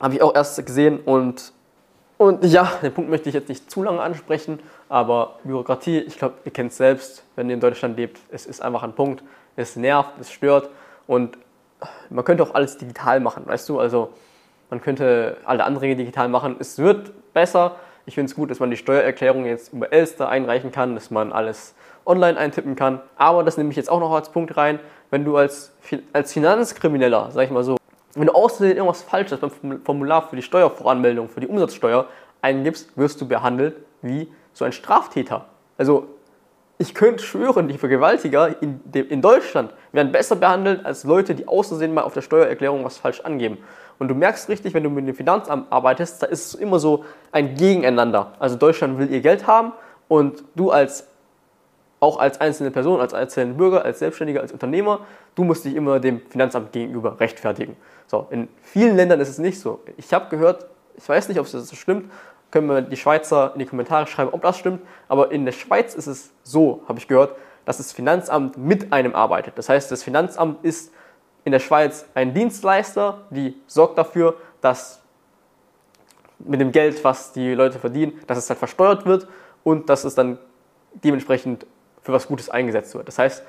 Habe 0.00 0.14
ich 0.14 0.22
auch 0.22 0.34
erst 0.34 0.64
gesehen 0.64 1.00
und, 1.00 1.52
und 2.16 2.44
ja, 2.44 2.72
den 2.82 2.92
Punkt 2.92 3.10
möchte 3.10 3.28
ich 3.28 3.34
jetzt 3.34 3.48
nicht 3.48 3.70
zu 3.70 3.82
lange 3.82 4.00
ansprechen, 4.00 4.58
aber 4.88 5.38
Bürokratie, 5.44 5.98
ich 6.00 6.18
glaube, 6.18 6.34
ihr 6.44 6.52
kennt 6.52 6.72
es 6.72 6.78
selbst, 6.78 7.24
wenn 7.36 7.48
ihr 7.48 7.54
in 7.54 7.60
Deutschland 7.60 7.96
lebt, 7.96 8.20
es 8.30 8.46
ist 8.46 8.62
einfach 8.62 8.82
ein 8.82 8.94
Punkt, 8.94 9.22
es 9.56 9.76
nervt, 9.76 10.12
es 10.20 10.30
stört 10.30 10.70
und 11.06 11.38
man 12.10 12.24
könnte 12.24 12.42
auch 12.42 12.54
alles 12.54 12.78
digital 12.78 13.20
machen, 13.20 13.46
weißt 13.46 13.68
du, 13.68 13.78
also 13.78 14.10
man 14.74 14.80
könnte 14.80 15.36
alle 15.44 15.62
anderen 15.62 15.96
digital 15.96 16.28
machen, 16.28 16.56
es 16.58 16.78
wird 16.80 17.12
besser, 17.32 17.76
ich 18.06 18.14
finde 18.14 18.28
es 18.28 18.34
gut, 18.34 18.50
dass 18.50 18.58
man 18.58 18.70
die 18.70 18.76
Steuererklärung 18.76 19.46
jetzt 19.46 19.72
über 19.72 19.92
Elster 19.92 20.28
einreichen 20.28 20.72
kann, 20.72 20.96
dass 20.96 21.12
man 21.12 21.32
alles 21.32 21.76
online 22.04 22.36
eintippen 22.36 22.74
kann. 22.74 23.00
Aber 23.14 23.44
das 23.44 23.56
nehme 23.56 23.70
ich 23.70 23.76
jetzt 23.76 23.88
auch 23.88 24.00
noch 24.00 24.12
als 24.12 24.30
Punkt 24.30 24.56
rein, 24.56 24.80
wenn 25.10 25.24
du 25.24 25.36
als, 25.36 25.72
als 26.12 26.32
Finanzkrimineller, 26.32 27.30
sag 27.30 27.44
ich 27.44 27.50
mal 27.52 27.62
so, 27.62 27.76
wenn 28.14 28.26
du 28.26 28.34
außerdem 28.34 28.76
irgendwas 28.76 29.02
Falsches 29.02 29.38
beim 29.38 29.80
Formular 29.84 30.28
für 30.28 30.34
die 30.34 30.42
Steuervoranmeldung, 30.42 31.28
für 31.28 31.40
die 31.40 31.46
Umsatzsteuer 31.46 32.06
eingibst, 32.42 32.96
wirst 32.98 33.20
du 33.20 33.28
behandelt 33.28 33.76
wie 34.02 34.28
so 34.52 34.64
ein 34.64 34.72
Straftäter. 34.72 35.46
Also 35.78 36.08
ich 36.78 36.94
könnte 36.94 37.22
schwören, 37.22 37.68
die 37.68 37.78
Vergewaltiger 37.78 38.60
in, 38.60 38.80
in 38.92 39.22
Deutschland 39.22 39.72
werden 39.92 40.10
besser 40.10 40.34
behandelt 40.34 40.84
als 40.84 41.04
Leute, 41.04 41.36
die 41.36 41.46
außersehen 41.46 41.94
mal 41.94 42.02
auf 42.02 42.14
der 42.14 42.22
Steuererklärung 42.22 42.84
was 42.84 42.98
falsch 42.98 43.20
angeben. 43.20 43.58
Und 43.98 44.08
du 44.08 44.14
merkst 44.14 44.48
richtig, 44.48 44.74
wenn 44.74 44.82
du 44.82 44.90
mit 44.90 45.06
dem 45.06 45.14
Finanzamt 45.14 45.70
arbeitest, 45.70 46.22
da 46.22 46.26
ist 46.26 46.46
es 46.46 46.54
immer 46.54 46.78
so 46.78 47.04
ein 47.32 47.54
Gegeneinander. 47.54 48.32
Also 48.38 48.56
Deutschland 48.56 48.98
will 48.98 49.10
ihr 49.10 49.20
Geld 49.20 49.46
haben 49.46 49.72
und 50.08 50.42
du 50.54 50.70
als 50.70 51.06
auch 52.00 52.18
als 52.18 52.40
einzelne 52.40 52.70
Person, 52.70 53.00
als 53.00 53.14
einzelner 53.14 53.54
Bürger, 53.54 53.84
als 53.84 53.98
Selbstständiger, 53.98 54.40
als 54.40 54.52
Unternehmer, 54.52 55.00
du 55.34 55.44
musst 55.44 55.64
dich 55.64 55.74
immer 55.74 56.00
dem 56.00 56.20
Finanzamt 56.28 56.72
gegenüber 56.72 57.18
rechtfertigen. 57.18 57.76
So, 58.06 58.26
in 58.30 58.48
vielen 58.62 58.96
Ländern 58.96 59.20
ist 59.20 59.30
es 59.30 59.38
nicht 59.38 59.58
so. 59.58 59.80
Ich 59.96 60.12
habe 60.12 60.28
gehört, 60.28 60.66
ich 60.96 61.08
weiß 61.08 61.28
nicht, 61.28 61.40
ob 61.40 61.50
das 61.50 61.66
so 61.66 61.76
stimmt, 61.76 62.10
können 62.50 62.68
wir 62.68 62.82
die 62.82 62.96
Schweizer 62.96 63.52
in 63.54 63.60
die 63.60 63.66
Kommentare 63.66 64.06
schreiben, 64.06 64.30
ob 64.32 64.42
das 64.42 64.58
stimmt, 64.58 64.82
aber 65.08 65.32
in 65.32 65.44
der 65.44 65.52
Schweiz 65.52 65.94
ist 65.94 66.06
es 66.06 66.30
so, 66.42 66.82
habe 66.86 66.98
ich 66.98 67.08
gehört, 67.08 67.36
dass 67.64 67.78
das 67.78 67.92
Finanzamt 67.92 68.58
mit 68.58 68.92
einem 68.92 69.14
arbeitet. 69.14 69.56
Das 69.56 69.68
heißt, 69.68 69.90
das 69.90 70.02
Finanzamt 70.02 70.62
ist 70.64 70.92
in 71.44 71.52
der 71.52 71.60
Schweiz 71.60 72.06
ein 72.14 72.34
Dienstleister, 72.34 73.22
die 73.30 73.56
sorgt 73.66 73.98
dafür, 73.98 74.36
dass 74.60 75.00
mit 76.38 76.60
dem 76.60 76.72
Geld, 76.72 77.02
was 77.04 77.32
die 77.32 77.54
Leute 77.54 77.78
verdienen, 77.78 78.20
dass 78.26 78.38
es 78.38 78.48
halt 78.48 78.58
versteuert 78.58 79.06
wird 79.06 79.28
und 79.62 79.88
dass 79.88 80.04
es 80.04 80.14
dann 80.14 80.38
dementsprechend 80.92 81.66
für 82.02 82.12
was 82.12 82.26
Gutes 82.26 82.50
eingesetzt 82.50 82.94
wird. 82.94 83.08
Das 83.08 83.18
heißt, 83.18 83.42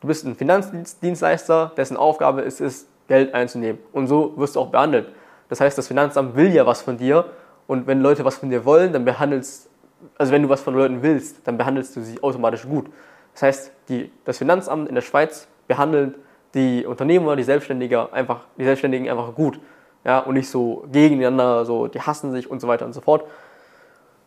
du 0.00 0.06
bist 0.06 0.24
ein 0.24 0.34
Finanzdienstleister, 0.34 1.72
dessen 1.76 1.96
Aufgabe 1.96 2.42
ist 2.42 2.60
es, 2.60 2.86
Geld 3.08 3.32
einzunehmen. 3.32 3.80
Und 3.92 4.06
so 4.06 4.34
wirst 4.36 4.56
du 4.56 4.60
auch 4.60 4.68
behandelt. 4.68 5.10
Das 5.48 5.60
heißt, 5.62 5.78
das 5.78 5.88
Finanzamt 5.88 6.36
will 6.36 6.52
ja 6.52 6.66
was 6.66 6.82
von 6.82 6.98
dir 6.98 7.24
und 7.66 7.86
wenn 7.86 8.00
Leute 8.02 8.24
was 8.24 8.36
von 8.36 8.50
dir 8.50 8.66
wollen, 8.66 8.92
dann 8.92 9.06
behandelst, 9.06 9.70
also 10.18 10.30
wenn 10.30 10.42
du 10.42 10.48
was 10.50 10.60
von 10.60 10.74
Leuten 10.74 11.02
willst, 11.02 11.46
dann 11.46 11.56
behandelst 11.56 11.96
du 11.96 12.02
sie 12.02 12.22
automatisch 12.22 12.64
gut. 12.64 12.86
Das 13.32 13.42
heißt, 13.42 13.72
die, 13.88 14.12
das 14.26 14.36
Finanzamt 14.38 14.88
in 14.88 14.94
der 14.94 15.02
Schweiz 15.02 15.48
behandelt 15.66 16.16
die 16.54 16.86
Unternehmer, 16.86 17.36
die 17.36 17.42
Selbstständigen 17.42 18.12
einfach, 18.12 18.40
die 18.56 18.64
Selbstständigen 18.64 19.08
einfach 19.08 19.34
gut. 19.34 19.60
Ja, 20.04 20.20
und 20.20 20.34
nicht 20.34 20.48
so 20.48 20.86
gegeneinander, 20.90 21.64
so, 21.64 21.88
die 21.88 22.00
hassen 22.00 22.32
sich 22.32 22.50
und 22.50 22.60
so 22.60 22.68
weiter 22.68 22.86
und 22.86 22.92
so 22.92 23.00
fort. 23.00 23.24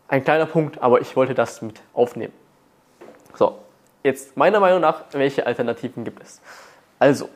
Ein 0.07 0.23
kleiner 0.23 0.45
Punkt, 0.45 0.81
aber 0.81 1.01
ich 1.01 1.15
wollte 1.15 1.34
das 1.34 1.62
mit 1.62 1.81
aufnehmen. 1.93 2.34
So, 3.36 3.57
Jetzt 4.03 4.36
meiner 4.36 4.60
Meinung 4.60 4.81
nach, 4.81 5.03
welche 5.12 5.45
Alternativen 5.45 6.03
gibt 6.03 6.23
es? 6.23 6.41
Also, 6.97 7.29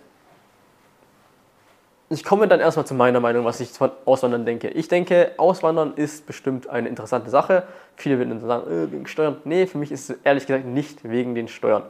ich 2.09 2.23
komme 2.23 2.47
dann 2.47 2.59
erstmal 2.59 2.85
zu 2.85 2.93
meiner 2.93 3.19
Meinung, 3.19 3.45
was 3.45 3.59
ich 3.59 3.69
von 3.69 3.91
Auswandern 4.05 4.45
denke. 4.45 4.69
Ich 4.69 4.87
denke, 4.87 5.33
Auswandern 5.37 5.93
ist 5.95 6.25
bestimmt 6.25 6.67
eine 6.67 6.87
interessante 6.87 7.29
Sache. 7.29 7.63
Viele 7.95 8.17
würden 8.17 8.29
dann 8.31 8.47
sagen, 8.47 8.71
äh, 8.71 8.91
wegen 8.91 9.07
Steuern. 9.07 9.37
Nee, 9.43 9.67
für 9.67 9.77
mich 9.77 9.91
ist 9.91 10.09
es 10.09 10.17
ehrlich 10.23 10.47
gesagt 10.47 10.65
nicht 10.65 11.07
wegen 11.07 11.35
den 11.35 11.47
Steuern. 11.47 11.83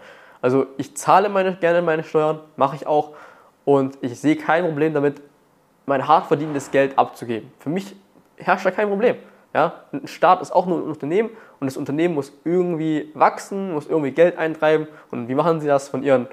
Also 0.45 0.67
ich 0.77 0.95
zahle 0.95 1.27
meine, 1.27 1.55
gerne 1.55 1.81
meine 1.81 2.03
Steuern, 2.03 2.39
mache 2.55 2.75
ich 2.75 2.85
auch. 2.85 3.13
Und 3.65 3.97
ich 4.01 4.19
sehe 4.19 4.35
kein 4.35 4.63
Problem 4.63 4.93
damit, 4.93 5.19
mein 5.87 6.07
hart 6.07 6.27
verdientes 6.27 6.69
Geld 6.69 6.99
abzugeben. 6.99 7.51
Für 7.57 7.71
mich 7.71 7.95
herrscht 8.37 8.63
da 8.63 8.69
kein 8.69 8.87
Problem. 8.87 9.15
Ja? 9.55 9.85
Ein 9.91 10.07
Staat 10.07 10.43
ist 10.43 10.51
auch 10.51 10.67
nur 10.67 10.77
ein 10.77 10.83
Unternehmen 10.83 11.31
und 11.59 11.65
das 11.65 11.77
Unternehmen 11.77 12.13
muss 12.13 12.31
irgendwie 12.43 13.09
wachsen, 13.15 13.73
muss 13.73 13.87
irgendwie 13.87 14.11
Geld 14.11 14.37
eintreiben. 14.37 14.87
Und 15.09 15.29
wie 15.29 15.33
machen 15.33 15.61
sie 15.61 15.67
das 15.67 15.89
von 15.89 16.03
ihren 16.03 16.27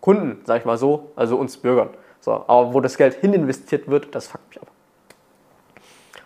Kunden, 0.00 0.40
sag 0.46 0.60
ich 0.60 0.64
mal 0.64 0.78
so, 0.78 1.12
also 1.14 1.36
uns 1.36 1.58
Bürgern. 1.58 1.90
So, 2.20 2.32
aber 2.32 2.72
wo 2.72 2.80
das 2.80 2.96
Geld 2.96 3.16
hin 3.16 3.34
investiert 3.34 3.86
wird, 3.86 4.14
das 4.14 4.28
fuckt 4.28 4.48
mich 4.48 4.62
ab. 4.62 4.68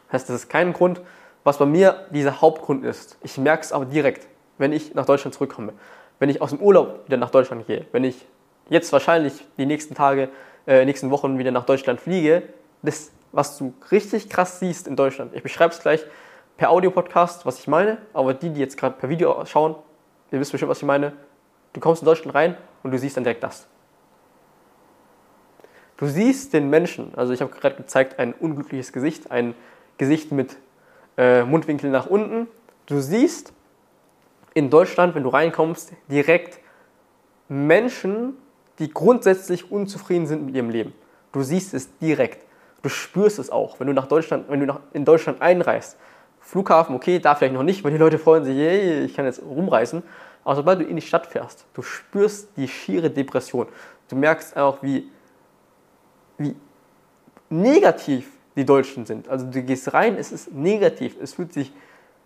Das 0.07 0.13
heißt, 0.13 0.29
das 0.29 0.37
ist 0.37 0.49
kein 0.49 0.73
Grund, 0.73 1.01
was 1.43 1.59
bei 1.59 1.67
mir 1.67 2.07
dieser 2.11 2.41
Hauptgrund 2.41 2.85
ist. 2.85 3.19
Ich 3.25 3.37
merke 3.37 3.65
es 3.65 3.73
aber 3.73 3.85
direkt, 3.85 4.29
wenn 4.59 4.73
ich 4.73 4.95
nach 4.95 5.07
Deutschland 5.07 5.35
zurückkomme. 5.35 5.73
Wenn 6.19 6.29
ich 6.29 6.43
aus 6.43 6.51
dem 6.51 6.61
Urlaub 6.61 7.07
wieder 7.07 7.17
nach 7.17 7.31
Deutschland 7.31 7.67
gehe. 7.67 7.87
Wenn 7.93 8.05
ich 8.05 8.27
jetzt 8.69 8.93
wahrscheinlich 8.93 9.47
die 9.57 9.67
nächsten 9.67 9.95
Tage, 9.95 10.29
äh, 10.67 10.85
nächsten 10.85 11.11
Wochen 11.11 11.39
wieder 11.39 11.51
nach 11.51 11.65
Deutschland 11.65 12.01
fliege, 12.01 12.43
das 12.83 13.13
was 13.33 13.59
du 13.59 13.75
richtig 13.91 14.29
krass 14.29 14.61
siehst 14.61 14.87
in 14.87 14.97
Deutschland. 14.97 15.35
Ich 15.35 15.43
beschreibe 15.43 15.73
es 15.75 15.81
gleich 15.81 16.05
per 16.57 16.71
Audio-Podcast, 16.71 17.47
was 17.47 17.59
ich 17.59 17.69
meine, 17.69 17.99
aber 18.13 18.35
die, 18.35 18.51
die 18.51 18.61
jetzt 18.61 18.77
gerade 18.77 18.97
per 18.97 19.09
Video 19.09 19.45
schauen, 19.47 19.77
ihr 20.31 20.41
wisst 20.41 20.53
bestimmt, 20.53 20.71
was 20.71 20.79
ich 20.79 20.85
meine. 20.85 21.13
Du 21.73 21.81
kommst 21.81 22.03
in 22.03 22.07
Deutschland 22.07 22.35
rein 22.35 22.57
und 22.83 22.91
du 22.91 22.99
siehst 22.99 23.17
dann 23.17 23.25
direkt 23.25 23.43
das. 23.43 23.69
Du 25.99 26.07
siehst 26.07 26.53
den 26.53 26.71
Menschen, 26.71 27.13
also 27.17 27.33
ich 27.33 27.41
habe 27.41 27.53
gerade 27.53 27.77
gezeigt, 27.77 28.19
ein 28.19 28.33
unglückliches 28.33 28.93
Gesicht, 28.93 29.31
ein 29.31 29.55
Gesicht 29.99 30.33
mit 30.33 30.57
äh, 31.17 31.43
Mundwinkel 31.43 31.91
nach 31.91 32.07
unten. 32.07 32.49
Du 32.87 33.01
siehst 33.01 33.53
in 34.59 34.71
Deutschland, 34.71 35.15
wenn 35.15 35.23
du 35.23 35.29
reinkommst, 35.29 35.93
direkt 36.11 36.59
Menschen, 37.49 38.37
die 38.81 38.91
grundsätzlich 38.91 39.71
unzufrieden 39.71 40.27
sind 40.27 40.45
mit 40.45 40.57
ihrem 40.57 40.71
Leben. 40.71 40.93
Du 41.31 41.43
siehst 41.43 41.75
es 41.75 41.97
direkt. 41.99 42.45
Du 42.83 42.89
spürst 42.89 43.39
es 43.39 43.51
auch, 43.51 43.79
wenn 43.79 43.87
du 43.87 43.93
nach 43.93 44.09
Deutschland, 44.09 44.47
wenn 44.49 44.59
du 44.59 44.67
nach, 44.67 44.81
in 44.93 45.05
Deutschland 45.05 45.41
einreist. 45.41 45.97
Flughafen, 46.41 46.97
okay, 46.97 47.21
da 47.21 47.37
vielleicht 47.37 47.55
noch 47.55 47.63
nicht, 47.63 47.85
weil 47.85 47.93
die 47.93 47.99
Leute 47.99 48.19
freuen 48.19 48.45
sich, 48.45 48.57
hey, 48.57 49.05
ich 49.05 49.15
kann 49.15 49.27
jetzt 49.27 49.41
rumreisen. 49.43 50.03
Aber 50.43 50.57
sobald 50.57 50.81
du 50.81 50.85
in 50.85 50.97
die 50.97 51.03
Stadt 51.03 51.29
fährst, 51.29 51.65
du 51.75 51.83
spürst 51.83 52.49
die 52.57 52.67
schiere 52.67 53.11
Depression. 53.11 53.69
Du 54.09 54.17
merkst 54.17 54.57
auch, 54.57 54.83
wie, 54.83 55.09
wie 56.37 56.57
negativ 57.49 58.29
die 58.57 58.65
Deutschen 58.65 59.07
sind. 59.07 59.29
Also 59.29 59.47
du 59.47 59.63
gehst 59.63 59.95
rein, 59.95 60.17
es 60.17 60.33
ist 60.33 60.53
negativ, 60.53 61.17
es 61.23 61.35
fühlt 61.35 61.53
sich 61.53 61.73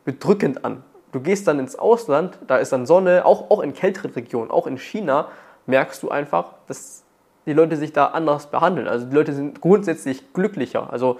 bedrückend 0.06 0.64
an. 0.64 0.82
Du 1.12 1.20
gehst 1.20 1.46
dann 1.46 1.58
ins 1.58 1.76
Ausland, 1.76 2.38
da 2.46 2.56
ist 2.56 2.72
dann 2.72 2.86
Sonne, 2.86 3.24
auch, 3.24 3.50
auch 3.50 3.60
in 3.60 3.74
kälteren 3.74 4.12
Regionen, 4.12 4.50
auch 4.50 4.66
in 4.66 4.78
China, 4.78 5.28
merkst 5.66 6.02
du 6.02 6.10
einfach, 6.10 6.54
dass 6.66 7.04
die 7.46 7.52
Leute 7.52 7.76
sich 7.76 7.92
da 7.92 8.06
anders 8.06 8.46
behandeln. 8.46 8.88
Also 8.88 9.06
die 9.06 9.14
Leute 9.14 9.32
sind 9.32 9.60
grundsätzlich 9.60 10.32
glücklicher. 10.32 10.92
Also 10.92 11.18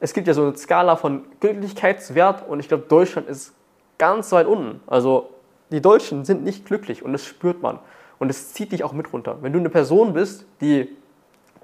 es 0.00 0.12
gibt 0.12 0.26
ja 0.26 0.34
so 0.34 0.42
eine 0.42 0.56
Skala 0.56 0.96
von 0.96 1.24
Glücklichkeitswert 1.40 2.46
und 2.48 2.60
ich 2.60 2.68
glaube, 2.68 2.84
Deutschland 2.88 3.28
ist 3.28 3.54
ganz 3.98 4.32
weit 4.32 4.46
unten. 4.46 4.80
Also 4.86 5.30
die 5.70 5.80
Deutschen 5.80 6.24
sind 6.24 6.44
nicht 6.44 6.66
glücklich 6.66 7.02
und 7.02 7.12
das 7.12 7.24
spürt 7.24 7.62
man. 7.62 7.78
Und 8.18 8.28
es 8.28 8.52
zieht 8.52 8.72
dich 8.72 8.84
auch 8.84 8.92
mit 8.92 9.12
runter. 9.12 9.38
Wenn 9.40 9.52
du 9.52 9.58
eine 9.58 9.70
Person 9.70 10.12
bist, 10.12 10.44
die 10.60 10.88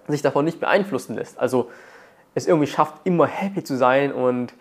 sich 0.07 0.22
davon 0.22 0.44
nicht 0.44 0.61
beeinflussen 0.61 1.14
lässt, 1.14 1.38
also 1.38 1.70
es 2.35 2.46
irgendwie 2.46 2.66
schafft, 2.66 2.94
immer 3.04 3.26
happy 3.26 3.62
zu 3.62 3.76
sein 3.76 4.12
und 4.12 4.54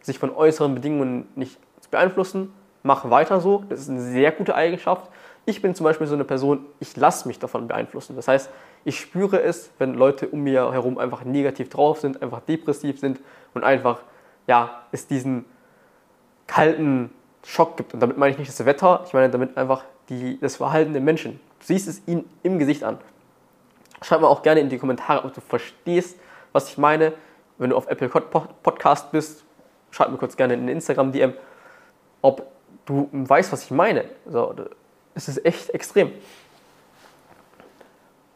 sich 0.00 0.18
von 0.18 0.34
äußeren 0.34 0.74
Bedingungen 0.74 1.28
nicht 1.34 1.58
beeinflussen, 1.94 2.52
mach 2.82 3.08
weiter 3.10 3.40
so. 3.40 3.64
Das 3.68 3.80
ist 3.80 3.88
eine 3.88 4.00
sehr 4.00 4.32
gute 4.32 4.54
Eigenschaft. 4.54 5.10
Ich 5.46 5.60
bin 5.60 5.74
zum 5.74 5.84
Beispiel 5.84 6.06
so 6.06 6.14
eine 6.14 6.24
Person, 6.24 6.64
ich 6.80 6.96
lasse 6.96 7.28
mich 7.28 7.38
davon 7.38 7.68
beeinflussen. 7.68 8.16
Das 8.16 8.28
heißt, 8.28 8.50
ich 8.84 8.98
spüre 8.98 9.42
es, 9.42 9.70
wenn 9.78 9.94
Leute 9.94 10.28
um 10.28 10.40
mir 10.40 10.72
herum 10.72 10.98
einfach 10.98 11.24
negativ 11.24 11.68
drauf 11.68 12.00
sind, 12.00 12.22
einfach 12.22 12.40
depressiv 12.40 12.98
sind 12.98 13.20
und 13.54 13.64
einfach, 13.64 14.00
ja, 14.46 14.82
es 14.92 15.06
diesen 15.06 15.44
kalten 16.46 17.10
Schock 17.44 17.76
gibt. 17.76 17.94
Und 17.94 18.00
damit 18.00 18.18
meine 18.18 18.32
ich 18.32 18.38
nicht 18.38 18.50
das 18.50 18.64
Wetter, 18.66 19.02
ich 19.06 19.12
meine 19.12 19.30
damit 19.30 19.56
einfach 19.56 19.84
die, 20.08 20.38
das 20.40 20.56
Verhalten 20.56 20.92
der 20.92 21.02
Menschen. 21.02 21.40
Du 21.60 21.66
siehst 21.66 21.88
es 21.88 22.02
ihnen 22.06 22.28
im 22.42 22.58
Gesicht 22.58 22.84
an. 22.84 22.98
Schreib 24.02 24.20
mir 24.20 24.28
auch 24.28 24.42
gerne 24.42 24.60
in 24.60 24.68
die 24.68 24.78
Kommentare, 24.78 25.24
ob 25.24 25.32
du 25.34 25.40
verstehst, 25.40 26.18
was 26.52 26.68
ich 26.68 26.78
meine. 26.78 27.12
Wenn 27.56 27.70
du 27.70 27.76
auf 27.76 27.86
Apple 27.86 28.08
Podcast 28.08 29.12
bist, 29.12 29.44
schreib 29.90 30.10
mir 30.10 30.18
kurz 30.18 30.36
gerne 30.36 30.54
in 30.54 30.66
den 30.66 30.70
Instagram-DM, 30.70 31.34
ob 32.24 32.46
du 32.86 33.08
weißt, 33.12 33.52
was 33.52 33.64
ich 33.64 33.70
meine. 33.70 34.06
Also, 34.24 34.54
es 35.14 35.28
ist 35.28 35.44
echt 35.44 35.68
extrem. 35.70 36.10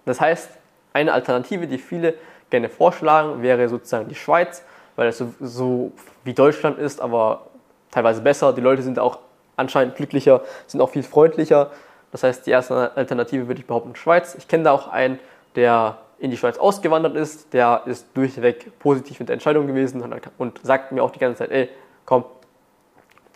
Das 0.05 0.21
heißt, 0.21 0.51
eine 0.93 1.13
Alternative, 1.13 1.67
die 1.67 1.79
viele 1.79 2.15
gerne 2.51 2.69
vorschlagen, 2.69 3.43
wäre 3.43 3.67
sozusagen 3.69 4.07
die 4.09 4.15
Schweiz, 4.15 4.63
weil 4.95 5.09
es 5.09 5.17
so, 5.17 5.33
so 5.41 5.93
wie 6.23 6.35
Deutschland 6.35 6.79
ist, 6.79 7.01
aber 7.01 7.47
teilweise 7.91 8.21
besser. 8.21 8.53
Die 8.53 8.61
Leute 8.61 8.83
sind 8.83 8.99
auch 8.99 9.21
anscheinend 9.57 9.97
glücklicher, 9.97 10.43
sind 10.67 10.83
auch 10.83 10.91
viel 10.91 11.03
freundlicher. 11.03 11.71
Das 12.13 12.23
heißt, 12.23 12.47
die 12.47 12.51
erste 12.51 12.95
Alternative 12.95 13.49
würde 13.49 13.61
ich 13.61 13.67
behaupten, 13.67 13.97
Schweiz. 13.97 14.35
Ich 14.35 14.49
kenne 14.49 14.65
da 14.65 14.73
auch 14.73 14.89
einen, 14.89 15.19
der 15.57 15.97
in 16.19 16.31
die 16.31 16.37
Schweiz 16.37 16.59
ausgewandert 16.59 17.17
ist, 17.17 17.55
der 17.55 17.83
ist 17.87 18.07
durchweg 18.15 18.79
positiv 18.81 19.21
mit 19.21 19.31
der 19.31 19.35
Entscheidung 19.35 19.67
gewesen 19.67 20.03
und 20.37 20.61
sagt 20.63 20.93
mir 20.93 21.03
auch 21.03 21.11
die 21.11 21.21
ganze 21.21 21.39
Zeit, 21.39 21.51
ey, 21.51 21.71
komm, 22.05 22.25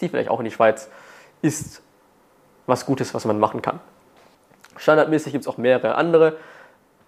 zieh 0.03 0.09
vielleicht 0.09 0.31
auch 0.31 0.41
in 0.41 0.45
die 0.45 0.51
Schweiz, 0.51 0.91
ist 1.43 1.83
was 2.67 2.87
Gutes, 2.87 3.15
was 3.15 3.25
man 3.25 3.38
machen 3.38 3.62
kann. 3.62 3.79
Standardmäßig 4.77 5.33
gibt 5.33 5.43
es 5.43 5.49
auch 5.49 5.59
mehrere 5.59 5.95
andere 5.95 6.37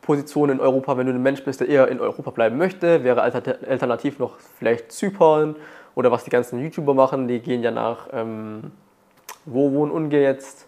Positionen 0.03 0.59
in 0.59 0.61
Europa. 0.61 0.97
Wenn 0.97 1.07
du 1.07 1.13
ein 1.13 1.23
Mensch 1.23 1.43
bist, 1.45 1.61
der 1.61 1.69
eher 1.69 1.89
in 1.89 2.01
Europa 2.01 2.31
bleiben 2.31 2.57
möchte, 2.57 3.03
wäre 3.03 3.23
alternativ 3.23 4.19
noch 4.19 4.37
vielleicht 4.59 4.93
Zypern 4.93 5.57
oder 5.95 6.13
was 6.13 6.25
die 6.25 6.31
ganzen 6.31 6.61
YouTuber 6.61 6.95
machen. 6.95 7.27
Die 7.27 7.41
gehen 7.41 7.63
ja 7.63 7.71
nach, 7.71 8.09
ähm, 8.13 8.71
wo 9.45 9.73
wohnen 9.73 9.91
Unge 9.91 10.21
jetzt? 10.21 10.67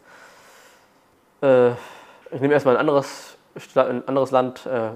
Äh, 1.42 1.70
ich 2.30 2.40
nehme 2.40 2.54
erstmal 2.54 2.76
ein 2.76 2.80
anderes, 2.80 3.36
ein 3.74 4.08
anderes 4.08 4.30
Land, 4.32 4.66
äh, 4.66 4.90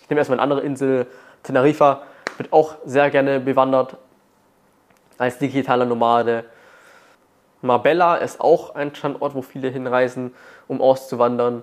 ich 0.00 0.10
nehme 0.10 0.20
erstmal 0.20 0.38
eine 0.38 0.42
andere 0.42 0.60
Insel. 0.60 1.06
Teneriffa 1.42 2.02
wird 2.36 2.52
auch 2.52 2.76
sehr 2.84 3.10
gerne 3.10 3.40
bewandert 3.40 3.96
als 5.22 5.38
digitaler 5.38 5.86
Nomade. 5.86 6.44
Marbella 7.60 8.16
ist 8.16 8.40
auch 8.40 8.74
ein 8.74 8.92
Standort, 8.92 9.36
wo 9.36 9.42
viele 9.42 9.68
hinreisen, 9.68 10.34
um 10.66 10.80
auszuwandern. 10.80 11.62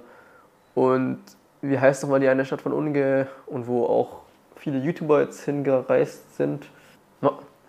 Und 0.76 1.20
wie 1.62 1.78
heißt 1.78 2.04
nochmal 2.04 2.22
die 2.22 2.30
eine 2.30 2.46
Stadt 2.46 2.62
von 2.62 2.72
Unge 2.72 3.28
und 3.48 3.68
wo 3.68 3.86
auch 3.86 4.22
viele 4.56 4.80
YouTuber 4.80 5.20
jetzt 5.20 5.44
hingereist 5.44 6.38
sind? 6.38 6.68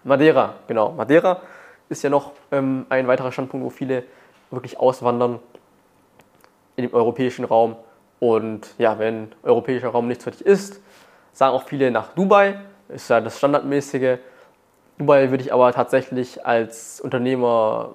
Madeira, 0.04 0.54
genau. 0.68 0.92
Madeira 0.92 1.40
ist 1.88 2.04
ja 2.04 2.10
noch 2.10 2.32
ähm, 2.52 2.86
ein 2.88 3.08
weiterer 3.08 3.32
Standpunkt, 3.32 3.66
wo 3.66 3.70
viele 3.70 4.04
wirklich 4.52 4.78
auswandern 4.78 5.40
in 6.76 6.86
dem 6.86 6.94
europäischen 6.94 7.44
Raum. 7.44 7.74
Und 8.20 8.74
ja, 8.78 8.96
wenn 9.00 9.32
europäischer 9.42 9.88
Raum 9.88 10.06
nichts 10.06 10.22
für 10.22 10.30
dich 10.30 10.46
ist, 10.46 10.80
sagen 11.32 11.52
auch 11.52 11.64
viele 11.64 11.90
nach 11.90 12.14
Dubai. 12.14 12.60
Ist 12.88 13.10
ja 13.10 13.20
das 13.20 13.38
Standardmäßige. 13.38 14.18
Dubai 15.00 15.30
würde 15.30 15.42
ich 15.42 15.52
aber 15.52 15.72
tatsächlich 15.72 16.44
als 16.46 17.00
Unternehmer 17.00 17.94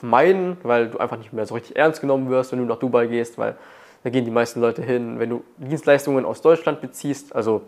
meiden, 0.00 0.56
weil 0.62 0.88
du 0.88 0.96
einfach 0.96 1.18
nicht 1.18 1.34
mehr 1.34 1.44
so 1.44 1.54
richtig 1.54 1.76
ernst 1.76 2.00
genommen 2.00 2.30
wirst, 2.30 2.52
wenn 2.52 2.58
du 2.58 2.64
nach 2.64 2.78
Dubai 2.78 3.06
gehst, 3.06 3.36
weil 3.36 3.54
da 4.02 4.08
gehen 4.08 4.24
die 4.24 4.30
meisten 4.30 4.62
Leute 4.62 4.80
hin. 4.80 5.18
Wenn 5.18 5.28
du 5.28 5.44
Dienstleistungen 5.58 6.24
aus 6.24 6.40
Deutschland 6.40 6.80
beziehst, 6.80 7.36
also 7.36 7.60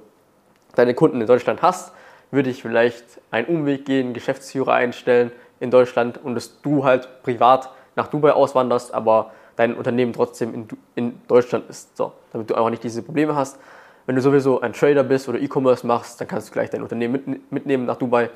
deine 0.75 0.95
Kunden 0.95 1.21
in 1.21 1.27
Deutschland 1.27 1.61
hast, 1.61 1.93
würde 2.31 2.49
ich 2.49 2.63
vielleicht 2.63 3.05
einen 3.31 3.49
Umweg 3.49 3.85
gehen, 3.85 4.15
Geschäftsführer 4.15 4.73
einstellen 4.73 5.31
in 5.59 5.71
Deutschland 5.71 6.17
und 6.17 6.35
dass 6.35 6.63
du 6.63 6.83
halt 6.83 7.23
privat 7.23 7.69
nach 7.97 8.07
Dubai 8.07 8.33
auswanderst, 8.33 8.95
aber 8.95 9.33
dein 9.57 9.75
Unternehmen 9.75 10.15
trotzdem 10.15 10.55
in, 10.55 10.69
in 10.95 11.21
Deutschland 11.29 11.69
ist. 11.69 11.99
So, 11.99 12.13
damit 12.33 12.49
du 12.49 12.55
einfach 12.55 12.71
nicht 12.71 12.83
diese 12.83 13.03
Probleme 13.03 13.35
hast. 13.35 13.59
Wenn 14.07 14.17
du 14.17 14.23
sowieso 14.23 14.63
ein 14.63 14.73
Trader 14.73 15.03
bist 15.03 15.29
oder 15.29 15.39
E-Commerce 15.39 15.87
machst, 15.87 16.19
dann 16.19 16.29
kannst 16.29 16.49
du 16.49 16.53
gleich 16.55 16.71
dein 16.71 16.83
Unternehmen 16.83 17.23
mit, 17.27 17.53
mitnehmen 17.53 17.85
nach 17.85 17.97
Dubai. 17.97 18.31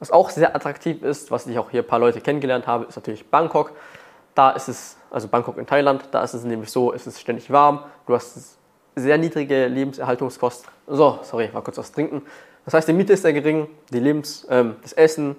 Was 0.00 0.10
auch 0.10 0.30
sehr 0.30 0.56
attraktiv 0.56 1.02
ist, 1.02 1.30
was 1.30 1.46
ich 1.46 1.58
auch 1.58 1.70
hier 1.70 1.82
ein 1.82 1.86
paar 1.86 1.98
Leute 1.98 2.22
kennengelernt 2.22 2.66
habe, 2.66 2.86
ist 2.86 2.96
natürlich 2.96 3.28
Bangkok. 3.28 3.72
Da 4.34 4.50
ist 4.50 4.68
es, 4.68 4.96
also 5.10 5.28
Bangkok 5.28 5.58
in 5.58 5.66
Thailand, 5.66 6.08
da 6.10 6.24
ist 6.24 6.32
es 6.32 6.42
nämlich 6.42 6.70
so, 6.70 6.92
es 6.92 7.06
ist 7.06 7.20
ständig 7.20 7.50
warm, 7.50 7.84
du 8.06 8.14
hast 8.14 8.56
sehr 8.96 9.18
niedrige 9.18 9.66
Lebenserhaltungskosten. 9.66 10.70
So, 10.86 11.18
sorry, 11.22 11.50
war 11.52 11.62
kurz 11.62 11.76
was 11.76 11.92
trinken. 11.92 12.22
Das 12.64 12.72
heißt, 12.72 12.88
die 12.88 12.94
Miete 12.94 13.12
ist 13.12 13.22
sehr 13.22 13.34
gering, 13.34 13.68
die 13.92 14.00
Lebens-, 14.00 14.46
ähm, 14.50 14.76
das 14.82 14.94
Essen 14.94 15.36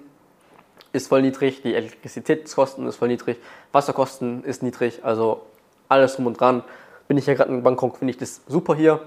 ist 0.92 1.08
voll 1.08 1.22
niedrig, 1.22 1.62
die 1.62 1.74
Elektrizitätskosten 1.74 2.86
ist 2.86 2.96
voll 2.96 3.08
niedrig, 3.08 3.38
Wasserkosten 3.72 4.44
ist 4.44 4.62
niedrig, 4.62 5.04
also 5.04 5.42
alles 5.88 6.14
drum 6.14 6.26
und 6.26 6.40
dran. 6.40 6.62
Bin 7.08 7.18
ich 7.18 7.26
ja 7.26 7.34
gerade 7.34 7.50
in 7.50 7.62
Bangkok, 7.64 7.96
finde 7.96 8.12
ich 8.12 8.18
das 8.18 8.42
super 8.46 8.74
hier. 8.76 9.00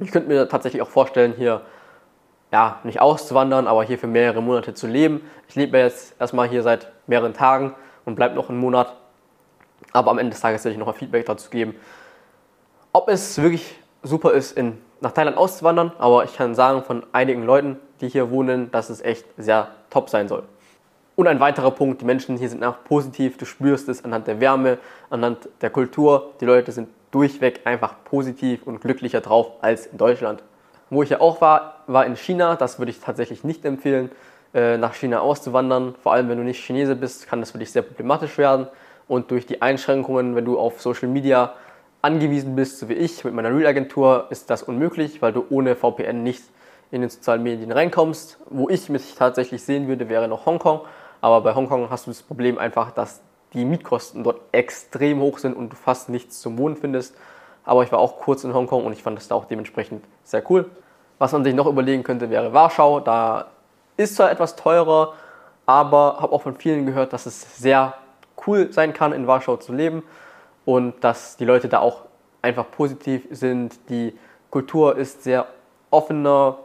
Ich 0.00 0.10
könnte 0.10 0.28
mir 0.28 0.48
tatsächlich 0.48 0.82
auch 0.82 0.88
vorstellen, 0.88 1.34
hier 1.36 1.60
ja, 2.52 2.80
nicht 2.82 3.00
auszuwandern, 3.00 3.66
aber 3.66 3.84
hier 3.84 3.98
für 3.98 4.06
mehrere 4.06 4.42
Monate 4.42 4.74
zu 4.74 4.86
leben. 4.86 5.22
Ich 5.48 5.54
lebe 5.54 5.78
jetzt 5.78 6.14
erstmal 6.20 6.48
hier 6.48 6.62
seit 6.62 6.90
mehreren 7.06 7.34
Tagen 7.34 7.74
und 8.04 8.14
bleibe 8.14 8.34
noch 8.34 8.48
einen 8.48 8.58
Monat. 8.58 8.94
Aber 9.92 10.10
am 10.10 10.18
Ende 10.18 10.30
des 10.30 10.40
Tages 10.40 10.64
werde 10.64 10.72
ich 10.72 10.78
noch 10.78 10.88
ein 10.88 10.94
Feedback 10.94 11.26
dazu 11.26 11.50
geben, 11.50 11.74
ob 12.92 13.08
es 13.08 13.40
wirklich 13.40 13.78
super 14.02 14.32
ist, 14.32 14.56
in, 14.56 14.78
nach 15.00 15.12
Thailand 15.12 15.36
auszuwandern. 15.36 15.92
Aber 15.98 16.24
ich 16.24 16.36
kann 16.36 16.54
sagen 16.54 16.82
von 16.82 17.04
einigen 17.12 17.44
Leuten, 17.44 17.78
die 18.00 18.08
hier 18.08 18.30
wohnen, 18.30 18.70
dass 18.70 18.90
es 18.90 19.00
echt 19.00 19.26
sehr 19.36 19.68
top 19.90 20.10
sein 20.10 20.28
soll. 20.28 20.44
Und 21.16 21.26
ein 21.26 21.40
weiterer 21.40 21.70
Punkt, 21.70 22.00
die 22.00 22.04
Menschen 22.04 22.38
hier 22.38 22.48
sind 22.48 22.64
auch 22.64 22.82
positiv, 22.84 23.36
du 23.36 23.44
spürst 23.44 23.88
es 23.88 24.04
anhand 24.04 24.26
der 24.26 24.40
Wärme, 24.40 24.78
anhand 25.10 25.48
der 25.60 25.70
Kultur. 25.70 26.30
Die 26.40 26.46
Leute 26.46 26.72
sind 26.72 26.88
durchweg 27.10 27.60
einfach 27.64 27.94
positiv 28.04 28.62
und 28.64 28.80
glücklicher 28.80 29.20
drauf 29.20 29.52
als 29.60 29.86
in 29.86 29.98
Deutschland. 29.98 30.42
Wo 30.90 31.02
ich 31.02 31.10
ja 31.10 31.20
auch 31.20 31.40
war, 31.40 31.76
war 31.86 32.04
in 32.04 32.16
China. 32.16 32.56
Das 32.56 32.78
würde 32.78 32.90
ich 32.90 33.00
tatsächlich 33.00 33.44
nicht 33.44 33.64
empfehlen, 33.64 34.10
äh, 34.52 34.76
nach 34.76 34.94
China 34.94 35.20
auszuwandern. 35.20 35.94
Vor 36.02 36.12
allem, 36.12 36.28
wenn 36.28 36.38
du 36.38 36.44
nicht 36.44 36.64
Chinese 36.64 36.96
bist, 36.96 37.28
kann 37.28 37.40
das 37.40 37.52
für 37.52 37.58
dich 37.58 37.70
sehr 37.70 37.82
problematisch 37.82 38.36
werden. 38.38 38.66
Und 39.06 39.30
durch 39.30 39.46
die 39.46 39.62
Einschränkungen, 39.62 40.34
wenn 40.36 40.44
du 40.44 40.58
auf 40.58 40.80
Social 40.82 41.08
Media 41.08 41.54
angewiesen 42.02 42.56
bist, 42.56 42.78
so 42.78 42.88
wie 42.88 42.94
ich 42.94 43.24
mit 43.24 43.34
meiner 43.34 43.54
Real-Agentur, 43.54 44.26
ist 44.30 44.50
das 44.50 44.62
unmöglich, 44.62 45.22
weil 45.22 45.32
du 45.32 45.44
ohne 45.50 45.76
VPN 45.76 46.22
nicht 46.22 46.42
in 46.90 47.02
den 47.02 47.10
sozialen 47.10 47.42
Medien 47.42 47.70
reinkommst. 47.70 48.38
Wo 48.48 48.68
ich 48.68 48.88
mich 48.88 49.14
tatsächlich 49.14 49.62
sehen 49.62 49.86
würde, 49.86 50.08
wäre 50.08 50.26
noch 50.28 50.46
Hongkong. 50.46 50.80
Aber 51.20 51.40
bei 51.42 51.54
Hongkong 51.54 51.90
hast 51.90 52.06
du 52.06 52.10
das 52.10 52.22
Problem 52.22 52.58
einfach, 52.58 52.90
dass 52.90 53.20
die 53.52 53.64
Mietkosten 53.64 54.24
dort 54.24 54.40
extrem 54.52 55.20
hoch 55.20 55.38
sind 55.38 55.56
und 55.56 55.70
du 55.70 55.76
fast 55.76 56.08
nichts 56.08 56.40
zum 56.40 56.58
Wohnen 56.58 56.76
findest. 56.76 57.14
Aber 57.64 57.82
ich 57.82 57.92
war 57.92 57.98
auch 57.98 58.16
kurz 58.16 58.44
in 58.44 58.54
Hongkong 58.54 58.84
und 58.84 58.92
ich 58.92 59.02
fand 59.02 59.18
das 59.18 59.28
da 59.28 59.34
auch 59.34 59.44
dementsprechend 59.44 60.04
sehr 60.24 60.48
cool. 60.50 60.70
Was 61.20 61.32
man 61.32 61.44
sich 61.44 61.54
noch 61.54 61.66
überlegen 61.66 62.02
könnte, 62.02 62.30
wäre 62.30 62.54
Warschau. 62.54 62.98
Da 62.98 63.48
ist 63.98 64.16
zwar 64.16 64.30
etwas 64.30 64.56
teurer, 64.56 65.12
aber 65.66 66.16
habe 66.18 66.32
auch 66.32 66.40
von 66.40 66.56
vielen 66.56 66.86
gehört, 66.86 67.12
dass 67.12 67.26
es 67.26 67.58
sehr 67.58 67.92
cool 68.46 68.72
sein 68.72 68.94
kann, 68.94 69.12
in 69.12 69.26
Warschau 69.26 69.58
zu 69.58 69.74
leben 69.74 70.02
und 70.64 71.04
dass 71.04 71.36
die 71.36 71.44
Leute 71.44 71.68
da 71.68 71.80
auch 71.80 72.04
einfach 72.40 72.70
positiv 72.70 73.28
sind. 73.30 73.90
Die 73.90 74.18
Kultur 74.50 74.96
ist 74.96 75.22
sehr 75.22 75.46
offener, 75.90 76.56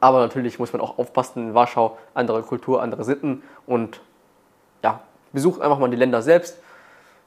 aber 0.00 0.20
natürlich 0.20 0.58
muss 0.58 0.72
man 0.72 0.80
auch 0.80 0.96
aufpassen 0.96 1.48
in 1.48 1.54
Warschau, 1.54 1.98
andere 2.14 2.40
Kultur, 2.40 2.82
andere 2.82 3.04
Sitten 3.04 3.42
und 3.66 4.00
ja, 4.82 5.00
besucht 5.34 5.60
einfach 5.60 5.78
mal 5.78 5.90
die 5.90 5.98
Länder 5.98 6.22
selbst. 6.22 6.58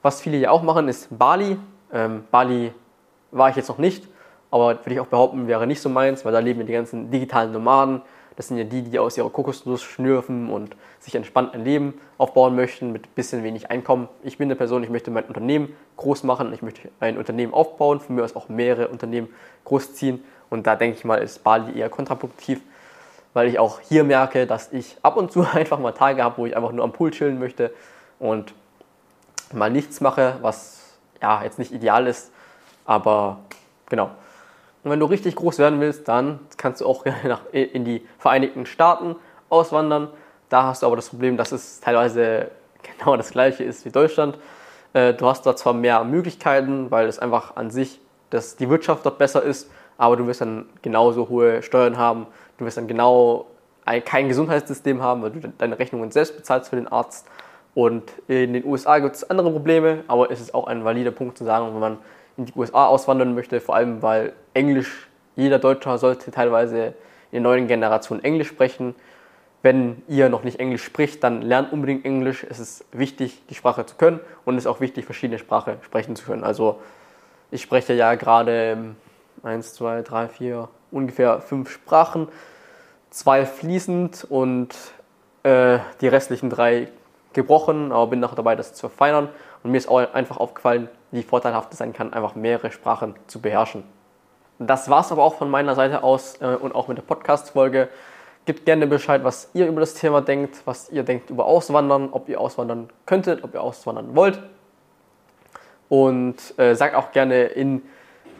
Was 0.02 0.20
viele 0.20 0.38
ja 0.38 0.50
auch 0.50 0.64
machen, 0.64 0.88
ist 0.88 1.06
Bali. 1.16 1.56
Ähm, 1.92 2.24
Bali 2.32 2.74
war 3.30 3.48
ich 3.48 3.54
jetzt 3.54 3.68
noch 3.68 3.78
nicht, 3.78 4.08
aber 4.56 4.78
würde 4.78 4.94
ich 4.94 5.00
auch 5.00 5.06
behaupten, 5.06 5.48
wäre 5.48 5.66
nicht 5.66 5.82
so 5.82 5.90
meins, 5.90 6.24
weil 6.24 6.32
da 6.32 6.38
leben 6.38 6.60
ja 6.60 6.66
die 6.66 6.72
ganzen 6.72 7.10
digitalen 7.10 7.52
Nomaden. 7.52 8.00
Das 8.36 8.48
sind 8.48 8.56
ja 8.56 8.64
die, 8.64 8.82
die 8.82 8.98
aus 8.98 9.18
ihrer 9.18 9.28
Kokosnuss 9.28 9.82
schnürfen 9.82 10.48
und 10.48 10.76
sich 10.98 11.14
entspannt 11.14 11.52
ein 11.52 11.62
Leben 11.62 12.00
aufbauen 12.16 12.56
möchten 12.56 12.90
mit 12.90 13.06
ein 13.06 13.14
bisschen 13.14 13.44
wenig 13.44 13.70
Einkommen. 13.70 14.08
Ich 14.22 14.38
bin 14.38 14.46
eine 14.46 14.56
Person, 14.56 14.82
ich 14.82 14.88
möchte 14.88 15.10
mein 15.10 15.24
Unternehmen 15.24 15.76
groß 15.98 16.22
machen, 16.22 16.54
ich 16.54 16.62
möchte 16.62 16.88
ein 17.00 17.18
Unternehmen 17.18 17.52
aufbauen, 17.52 18.00
von 18.00 18.16
mir 18.16 18.24
aus 18.24 18.34
auch 18.34 18.48
mehrere 18.48 18.88
Unternehmen 18.88 19.28
großziehen. 19.64 20.24
Und 20.48 20.66
da 20.66 20.74
denke 20.74 20.96
ich 20.96 21.04
mal, 21.04 21.16
ist 21.16 21.44
Bali 21.44 21.78
eher 21.78 21.90
kontraproduktiv, 21.90 22.62
weil 23.34 23.48
ich 23.48 23.58
auch 23.58 23.80
hier 23.80 24.04
merke, 24.04 24.46
dass 24.46 24.72
ich 24.72 24.96
ab 25.02 25.18
und 25.18 25.32
zu 25.32 25.42
einfach 25.52 25.78
mal 25.78 25.92
Tage 25.92 26.24
habe, 26.24 26.38
wo 26.38 26.46
ich 26.46 26.56
einfach 26.56 26.72
nur 26.72 26.84
am 26.84 26.92
Pool 26.92 27.10
chillen 27.10 27.38
möchte 27.38 27.74
und 28.18 28.54
mal 29.52 29.70
nichts 29.70 30.00
mache, 30.00 30.36
was 30.40 30.96
ja 31.20 31.42
jetzt 31.42 31.58
nicht 31.58 31.72
ideal 31.72 32.06
ist, 32.06 32.32
aber 32.86 33.38
genau. 33.90 34.10
Und 34.86 34.92
wenn 34.92 35.00
du 35.00 35.06
richtig 35.06 35.34
groß 35.34 35.58
werden 35.58 35.80
willst, 35.80 36.06
dann 36.06 36.38
kannst 36.58 36.80
du 36.80 36.86
auch 36.86 37.04
nach, 37.24 37.40
in 37.50 37.84
die 37.84 38.06
Vereinigten 38.18 38.66
Staaten 38.66 39.16
auswandern. 39.48 40.06
Da 40.48 40.62
hast 40.62 40.82
du 40.82 40.86
aber 40.86 40.94
das 40.94 41.08
Problem, 41.08 41.36
dass 41.36 41.50
es 41.50 41.80
teilweise 41.80 42.52
genau 42.98 43.16
das 43.16 43.32
gleiche 43.32 43.64
ist 43.64 43.84
wie 43.84 43.90
Deutschland. 43.90 44.38
Äh, 44.92 45.14
du 45.14 45.26
hast 45.26 45.44
da 45.44 45.56
zwar 45.56 45.74
mehr 45.74 46.04
Möglichkeiten, 46.04 46.92
weil 46.92 47.08
es 47.08 47.18
einfach 47.18 47.56
an 47.56 47.70
sich 47.70 48.00
dass 48.30 48.56
die 48.56 48.68
Wirtschaft 48.68 49.06
dort 49.06 49.18
besser 49.18 49.42
ist, 49.42 49.70
aber 49.98 50.16
du 50.16 50.26
wirst 50.26 50.40
dann 50.40 50.66
genauso 50.82 51.28
hohe 51.28 51.62
Steuern 51.62 51.96
haben. 51.96 52.26
Du 52.58 52.64
wirst 52.64 52.76
dann 52.76 52.88
genau 52.88 53.46
kein 54.04 54.28
Gesundheitssystem 54.28 55.00
haben, 55.00 55.22
weil 55.22 55.30
du 55.30 55.48
deine 55.56 55.78
Rechnungen 55.78 56.10
selbst 56.10 56.36
bezahlst 56.36 56.70
für 56.70 56.76
den 56.76 56.88
Arzt. 56.88 57.26
Und 57.74 58.10
in 58.26 58.54
den 58.54 58.64
USA 58.64 58.98
gibt 58.98 59.16
es 59.16 59.30
andere 59.30 59.50
Probleme, 59.50 60.02
aber 60.08 60.30
es 60.30 60.40
ist 60.40 60.54
auch 60.54 60.66
ein 60.66 60.84
valider 60.84 61.10
Punkt 61.12 61.38
zu 61.38 61.44
sagen, 61.44 61.72
wenn 61.72 61.80
man 61.80 61.98
in 62.36 62.46
die 62.46 62.52
USA 62.54 62.86
auswandern 62.86 63.34
möchte, 63.34 63.60
vor 63.60 63.74
allem 63.74 64.02
weil 64.02 64.32
Englisch, 64.54 65.08
jeder 65.36 65.58
Deutscher 65.58 65.98
sollte 65.98 66.30
teilweise 66.30 66.94
in 67.30 67.42
der 67.42 67.42
neuen 67.42 67.66
Generation 67.66 68.22
Englisch 68.22 68.48
sprechen. 68.48 68.94
Wenn 69.62 70.02
ihr 70.06 70.28
noch 70.28 70.44
nicht 70.44 70.60
Englisch 70.60 70.84
spricht, 70.84 71.24
dann 71.24 71.42
lernt 71.42 71.72
unbedingt 71.72 72.04
Englisch. 72.04 72.46
Es 72.48 72.58
ist 72.58 72.84
wichtig, 72.92 73.42
die 73.48 73.54
Sprache 73.54 73.84
zu 73.86 73.96
können 73.96 74.20
und 74.44 74.56
es 74.56 74.64
ist 74.64 74.66
auch 74.68 74.80
wichtig, 74.80 75.04
verschiedene 75.04 75.38
Sprachen 75.38 75.76
sprechen 75.82 76.14
zu 76.14 76.26
können. 76.26 76.44
Also 76.44 76.80
ich 77.50 77.62
spreche 77.62 77.94
ja 77.94 78.14
gerade 78.14 78.94
1, 79.42 79.74
2, 79.74 80.02
3, 80.02 80.28
4, 80.28 80.68
ungefähr 80.90 81.40
fünf 81.40 81.70
Sprachen, 81.70 82.28
zwei 83.10 83.46
fließend 83.46 84.26
und 84.28 84.74
äh, 85.42 85.78
die 86.00 86.08
restlichen 86.08 86.50
drei 86.50 86.88
gebrochen, 87.32 87.92
aber 87.92 88.08
bin 88.08 88.20
noch 88.20 88.34
dabei, 88.34 88.56
das 88.56 88.74
zu 88.74 88.88
verfeinern. 88.88 89.28
Und 89.62 89.70
mir 89.70 89.78
ist 89.78 89.88
auch 89.88 90.12
einfach 90.12 90.38
aufgefallen, 90.38 90.88
wie 91.16 91.22
vorteilhaft 91.22 91.72
es 91.72 91.78
sein 91.78 91.92
kann, 91.92 92.12
einfach 92.12 92.34
mehrere 92.34 92.70
Sprachen 92.70 93.14
zu 93.26 93.40
beherrschen. 93.40 93.82
Das 94.58 94.88
war 94.88 95.00
es 95.00 95.10
aber 95.10 95.24
auch 95.24 95.34
von 95.34 95.50
meiner 95.50 95.74
Seite 95.74 96.02
aus 96.02 96.40
äh, 96.40 96.46
und 96.46 96.74
auch 96.74 96.88
mit 96.88 96.98
der 96.98 97.02
Podcast-Folge. 97.02 97.88
Gebt 98.44 98.64
gerne 98.64 98.86
Bescheid, 98.86 99.24
was 99.24 99.50
ihr 99.54 99.66
über 99.66 99.80
das 99.80 99.94
Thema 99.94 100.20
denkt, 100.20 100.62
was 100.66 100.90
ihr 100.90 101.02
denkt 101.02 101.30
über 101.30 101.46
Auswandern, 101.46 102.10
ob 102.12 102.28
ihr 102.28 102.40
auswandern 102.40 102.88
könntet, 103.04 103.42
ob 103.42 103.54
ihr 103.54 103.62
auswandern 103.62 104.14
wollt. 104.14 104.38
Und 105.88 106.58
äh, 106.58 106.74
sagt 106.74 106.94
auch 106.94 107.12
gerne 107.12 107.44
in 107.44 107.82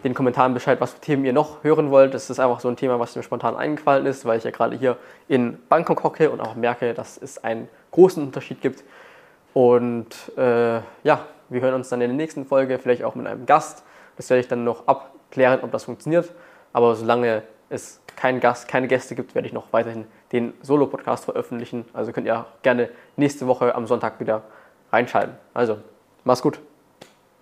den 0.05 0.15
Kommentaren 0.15 0.55
Bescheid, 0.55 0.81
was 0.81 0.93
für 0.93 1.01
Themen 1.01 1.25
ihr 1.25 1.33
noch 1.33 1.65
hören 1.65 1.91
wollt. 1.91 2.15
Das 2.15 2.31
ist 2.31 2.39
einfach 2.39 2.61
so 2.61 2.69
ein 2.69 2.77
Thema, 2.77 3.01
was 3.01 3.17
mir 3.17 3.23
spontan 3.23 3.57
eingefallen 3.57 4.07
ist, 4.07 4.25
weil 4.25 4.39
ich 4.39 4.45
ja 4.45 4.51
gerade 4.51 4.77
hier 4.77 4.97
in 5.29 5.59
Bangkok 5.69 6.05
hocke 6.05 6.31
und 6.31 6.41
auch 6.41 6.55
merke, 6.55 6.95
dass 6.95 7.19
es 7.19 7.43
einen 7.43 7.69
großen 7.91 8.23
Unterschied 8.23 8.61
gibt. 8.61 8.85
Und 9.53 10.15
äh, 10.37 10.81
ja, 11.03 11.27
wir 11.49 11.61
hören 11.61 11.75
uns 11.75 11.89
dann 11.89 12.01
in 12.01 12.09
der 12.09 12.17
nächsten 12.17 12.47
Folge, 12.47 12.79
vielleicht 12.79 13.05
auch 13.05 13.15
mit 13.15 13.27
einem 13.27 13.47
Gast. 13.47 13.85
Das 14.17 14.31
werde 14.31 14.41
ich 14.41 14.49
dann 14.49 14.65
noch 14.65 14.87
abklären, 14.87 15.61
ob 15.63 15.71
das 15.73 15.85
funktioniert. 15.85 16.33
Aber 16.73 16.95
solange 16.95 17.43
es 17.69 18.01
keinen 18.17 18.41
Gast, 18.41 18.69
keine 18.69 18.89
Gäste 18.89 19.15
gibt, 19.15 19.35
werde 19.35 19.47
ich 19.47 19.53
noch 19.53 19.73
weiterhin 19.73 20.07
den 20.33 20.55
Solo-Podcast 20.63 21.25
veröffentlichen. 21.25 21.85
Also 21.93 22.13
könnt 22.13 22.27
ihr 22.27 22.47
gerne 22.63 22.89
nächste 23.17 23.47
Woche 23.47 23.75
am 23.75 23.87
Sonntag 23.87 24.21
wieder 24.21 24.43
reinschalten. 24.93 25.35
Also, 25.55 25.79
mach's 26.25 26.43
gut. 26.43 26.61